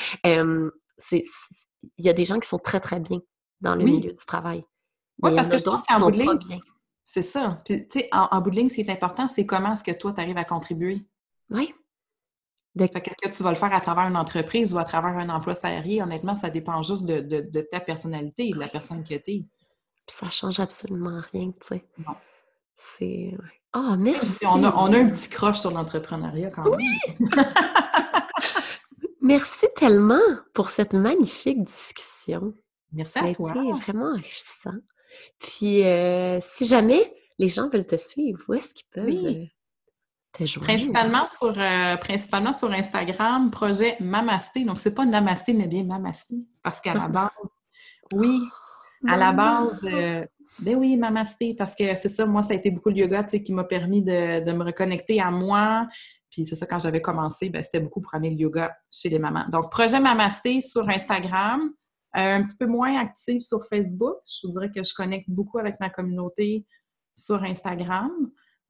c'est 0.98 1.22
il 1.98 2.04
y 2.04 2.08
a 2.08 2.12
des 2.12 2.24
gens 2.24 2.38
qui 2.38 2.48
sont 2.48 2.58
très, 2.58 2.80
très 2.80 3.00
bien 3.00 3.20
dans 3.60 3.74
le 3.74 3.84
milieu 3.84 4.12
du 4.12 4.26
travail. 4.26 4.64
Oui, 5.22 5.34
parce 5.34 5.48
que 5.48 5.58
je 5.58 5.62
pense 5.62 5.82
qu'en 5.82 6.00
bout 6.00 6.10
de 6.10 6.20
ligne, 6.20 6.60
c'est 7.04 7.22
ça. 7.22 7.58
Tu 7.64 7.86
sais, 7.90 8.08
en, 8.12 8.40
bout 8.40 8.50
de 8.50 8.56
ligne, 8.56 8.70
ce 8.70 8.76
qui 8.76 8.80
est 8.80 8.90
important, 8.90 9.28
c'est 9.28 9.46
comment 9.46 9.72
est-ce 9.72 9.84
que 9.84 9.92
toi, 9.92 10.12
tu 10.12 10.20
arrives 10.20 10.38
à 10.38 10.44
contribuer. 10.44 11.06
Oui. 11.50 11.74
Qu'est-ce 12.76 13.28
que 13.28 13.36
tu 13.36 13.42
vas 13.44 13.50
le 13.50 13.56
faire 13.56 13.72
à 13.72 13.80
travers 13.80 14.04
une 14.04 14.16
entreprise 14.16 14.74
ou 14.74 14.78
à 14.78 14.84
travers 14.84 15.16
un 15.16 15.28
emploi 15.28 15.54
salarié? 15.54 16.02
Honnêtement, 16.02 16.34
ça 16.34 16.50
dépend 16.50 16.82
juste 16.82 17.06
de, 17.06 17.60
ta 17.70 17.80
personnalité 17.80 18.48
et 18.48 18.52
de 18.52 18.58
la 18.58 18.68
personne 18.68 19.04
que 19.04 19.14
tu 19.14 19.30
es. 19.30 19.44
Puis 20.06 20.16
ça 20.16 20.30
change 20.30 20.60
absolument 20.60 21.22
rien, 21.32 21.50
tu 21.52 21.66
sais. 21.68 21.84
Non. 21.98 22.14
C'est... 22.76 23.36
Ah, 23.72 23.90
oh, 23.92 23.96
merci! 23.96 24.44
On 24.46 24.62
a, 24.64 24.74
on 24.76 24.92
a, 24.92 24.98
un 24.98 25.10
petit 25.10 25.28
croche 25.28 25.58
sur 25.58 25.70
l'entrepreneuriat 25.70 26.50
quand 26.50 26.64
même. 26.64 26.78
Oui! 26.78 27.28
Merci 29.24 29.68
tellement 29.74 30.20
pour 30.52 30.68
cette 30.68 30.92
magnifique 30.92 31.64
discussion. 31.64 32.52
Merci 32.92 33.18
à 33.18 33.34
toi. 33.34 33.52
été 33.52 33.72
vraiment 33.72 34.12
enrichissant. 34.12 34.76
Puis, 35.38 35.82
euh, 35.82 36.38
si 36.42 36.66
jamais 36.66 37.10
les 37.38 37.48
gens 37.48 37.70
veulent 37.70 37.86
te 37.86 37.96
suivre, 37.96 38.38
où 38.48 38.52
est-ce 38.52 38.74
qu'ils 38.74 38.86
peuvent 38.92 39.08
euh, 39.08 39.46
te 40.30 40.44
joindre? 40.44 40.66
Principalement 40.66 41.26
sur, 41.26 41.58
euh, 41.58 41.96
principalement 41.96 42.52
sur 42.52 42.70
Instagram, 42.70 43.50
projet 43.50 43.96
Mamasté. 43.98 44.62
Donc, 44.64 44.78
c'est 44.78 44.94
pas 44.94 45.06
Namasté, 45.06 45.54
mais 45.54 45.68
bien 45.68 45.84
Mamasté. 45.84 46.36
Parce 46.62 46.82
qu'à 46.82 46.92
la 46.92 47.08
base, 47.08 47.30
oui, 48.12 48.42
à 49.08 49.16
la 49.16 49.32
base, 49.32 49.80
ben 50.60 50.76
oui, 50.76 50.96
Mamasté, 50.96 51.54
parce 51.58 51.74
que 51.74 51.96
c'est 51.96 52.08
ça, 52.08 52.26
moi, 52.26 52.42
ça 52.42 52.52
a 52.52 52.56
été 52.56 52.70
beaucoup 52.70 52.90
le 52.90 52.96
yoga 52.96 53.24
qui 53.24 53.52
m'a 53.52 53.64
permis 53.64 54.02
de, 54.02 54.44
de, 54.44 54.52
me 54.52 54.62
reconnecter 54.62 55.20
à 55.20 55.30
moi, 55.30 55.88
puis 56.30 56.46
c'est 56.46 56.56
ça, 56.56 56.66
quand 56.66 56.78
j'avais 56.78 57.00
commencé, 57.00 57.48
ben, 57.48 57.62
c'était 57.62 57.80
beaucoup 57.80 58.00
pour 58.00 58.14
amener 58.14 58.30
le 58.30 58.36
yoga 58.36 58.76
chez 58.90 59.08
les 59.08 59.18
mamans. 59.18 59.46
Donc, 59.50 59.70
projet 59.70 59.98
Mamasté 60.00 60.60
sur 60.60 60.88
Instagram, 60.88 61.70
euh, 62.16 62.36
un 62.36 62.44
petit 62.44 62.56
peu 62.56 62.66
moins 62.66 63.00
actif 63.00 63.42
sur 63.42 63.66
Facebook. 63.66 64.16
Je 64.26 64.46
vous 64.46 64.52
dirais 64.52 64.70
que 64.70 64.84
je 64.84 64.94
connecte 64.94 65.28
beaucoup 65.28 65.58
avec 65.58 65.80
ma 65.80 65.90
communauté 65.90 66.64
sur 67.16 67.42
Instagram. 67.42 68.10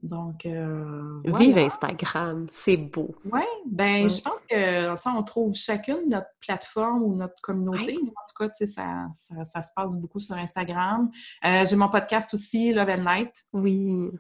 Donc, 0.05 0.45
euh, 0.45 1.23
Vive 1.25 1.57
Instagram, 1.57 2.47
c'est 2.53 2.77
beau. 2.77 3.15
Oui, 3.33 3.41
ben 3.67 4.11
je 4.11 4.21
pense 4.21 4.39
que 4.51 5.09
on 5.09 5.23
trouve 5.23 5.55
chacune 5.55 6.09
notre 6.09 6.29
plateforme 6.41 7.03
ou 7.03 7.17
notre 7.17 7.41
communauté. 7.43 7.97
En 7.97 8.27
tout 8.29 8.35
cas, 8.39 8.51
ça, 8.67 9.07
ça, 9.15 9.45
ça, 9.45 9.63
se 9.63 9.71
passe 9.75 9.97
beaucoup 9.97 10.21
sur 10.21 10.37
Instagram. 10.37 11.11
Euh, 11.47 11.65
j'ai 11.65 11.77
mon 11.77 11.89
podcast 11.89 12.35
aussi, 12.35 12.73
Love 12.75 12.91
and 12.91 13.03
Light. 13.03 13.33
Oui. 13.55 14.11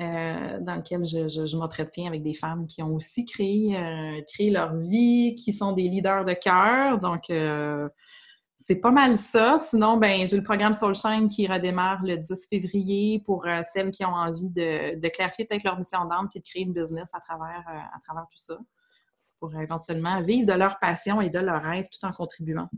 Euh, 0.00 0.58
dans 0.60 0.76
lequel 0.76 1.04
je, 1.04 1.56
m'entretiens 1.56 2.08
avec 2.08 2.22
des 2.22 2.34
femmes 2.34 2.66
qui 2.66 2.82
ont 2.82 2.94
aussi 2.94 3.24
créé, 3.24 3.76
euh, 3.76 4.22
créé 4.32 4.50
leur 4.50 4.74
vie, 4.74 5.36
qui 5.36 5.52
sont 5.52 5.72
des 5.72 5.88
leaders 5.88 6.24
de 6.24 6.32
cœur. 6.32 6.98
Donc, 6.98 7.30
euh, 7.30 7.88
c'est 8.56 8.76
pas 8.76 8.90
mal 8.90 9.16
ça. 9.16 9.58
Sinon, 9.58 9.96
ben, 9.96 10.26
j'ai 10.26 10.36
le 10.36 10.42
programme 10.42 10.74
Soul 10.74 10.94
Shine 10.94 11.28
qui 11.28 11.46
redémarre 11.46 12.02
le 12.04 12.16
10 12.16 12.46
février 12.48 13.22
pour 13.24 13.46
celles 13.72 13.90
qui 13.90 14.04
ont 14.04 14.14
envie 14.14 14.50
de, 14.50 15.08
clarifier 15.08 15.46
peut-être 15.46 15.64
leur 15.64 15.78
mission 15.78 16.04
d'âme 16.04 16.28
puis 16.30 16.40
de 16.40 16.44
créer 16.44 16.62
une 16.62 16.72
business 16.72 17.10
à 17.14 17.20
travers, 17.20 17.64
à 17.66 17.98
travers 18.04 18.24
tout 18.30 18.38
ça 18.38 18.58
pour 19.42 19.60
éventuellement 19.60 20.22
vivre 20.22 20.46
de 20.46 20.56
leur 20.56 20.78
passion 20.78 21.20
et 21.20 21.28
de 21.28 21.40
leur 21.40 21.60
rêve 21.60 21.88
tout 21.90 22.06
en 22.06 22.12
contribuant. 22.12 22.68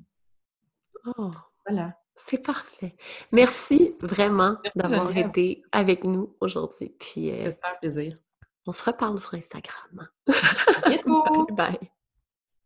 Oh, 1.04 1.30
voilà. 1.66 1.94
C'est 2.16 2.38
parfait. 2.38 2.96
Merci 3.32 3.96
vraiment 4.00 4.56
d'avoir 4.74 5.14
été 5.14 5.62
avec 5.72 6.04
nous 6.04 6.34
aujourd'hui. 6.40 6.94
Puis, 6.98 7.30
euh, 7.30 7.50
plaisir. 7.80 8.16
On 8.66 8.72
se 8.72 8.82
reparle 8.82 9.18
sur 9.18 9.34
Instagram. 9.34 10.08
À 10.28 10.88
bientôt! 10.88 11.46
bye. 11.52 11.78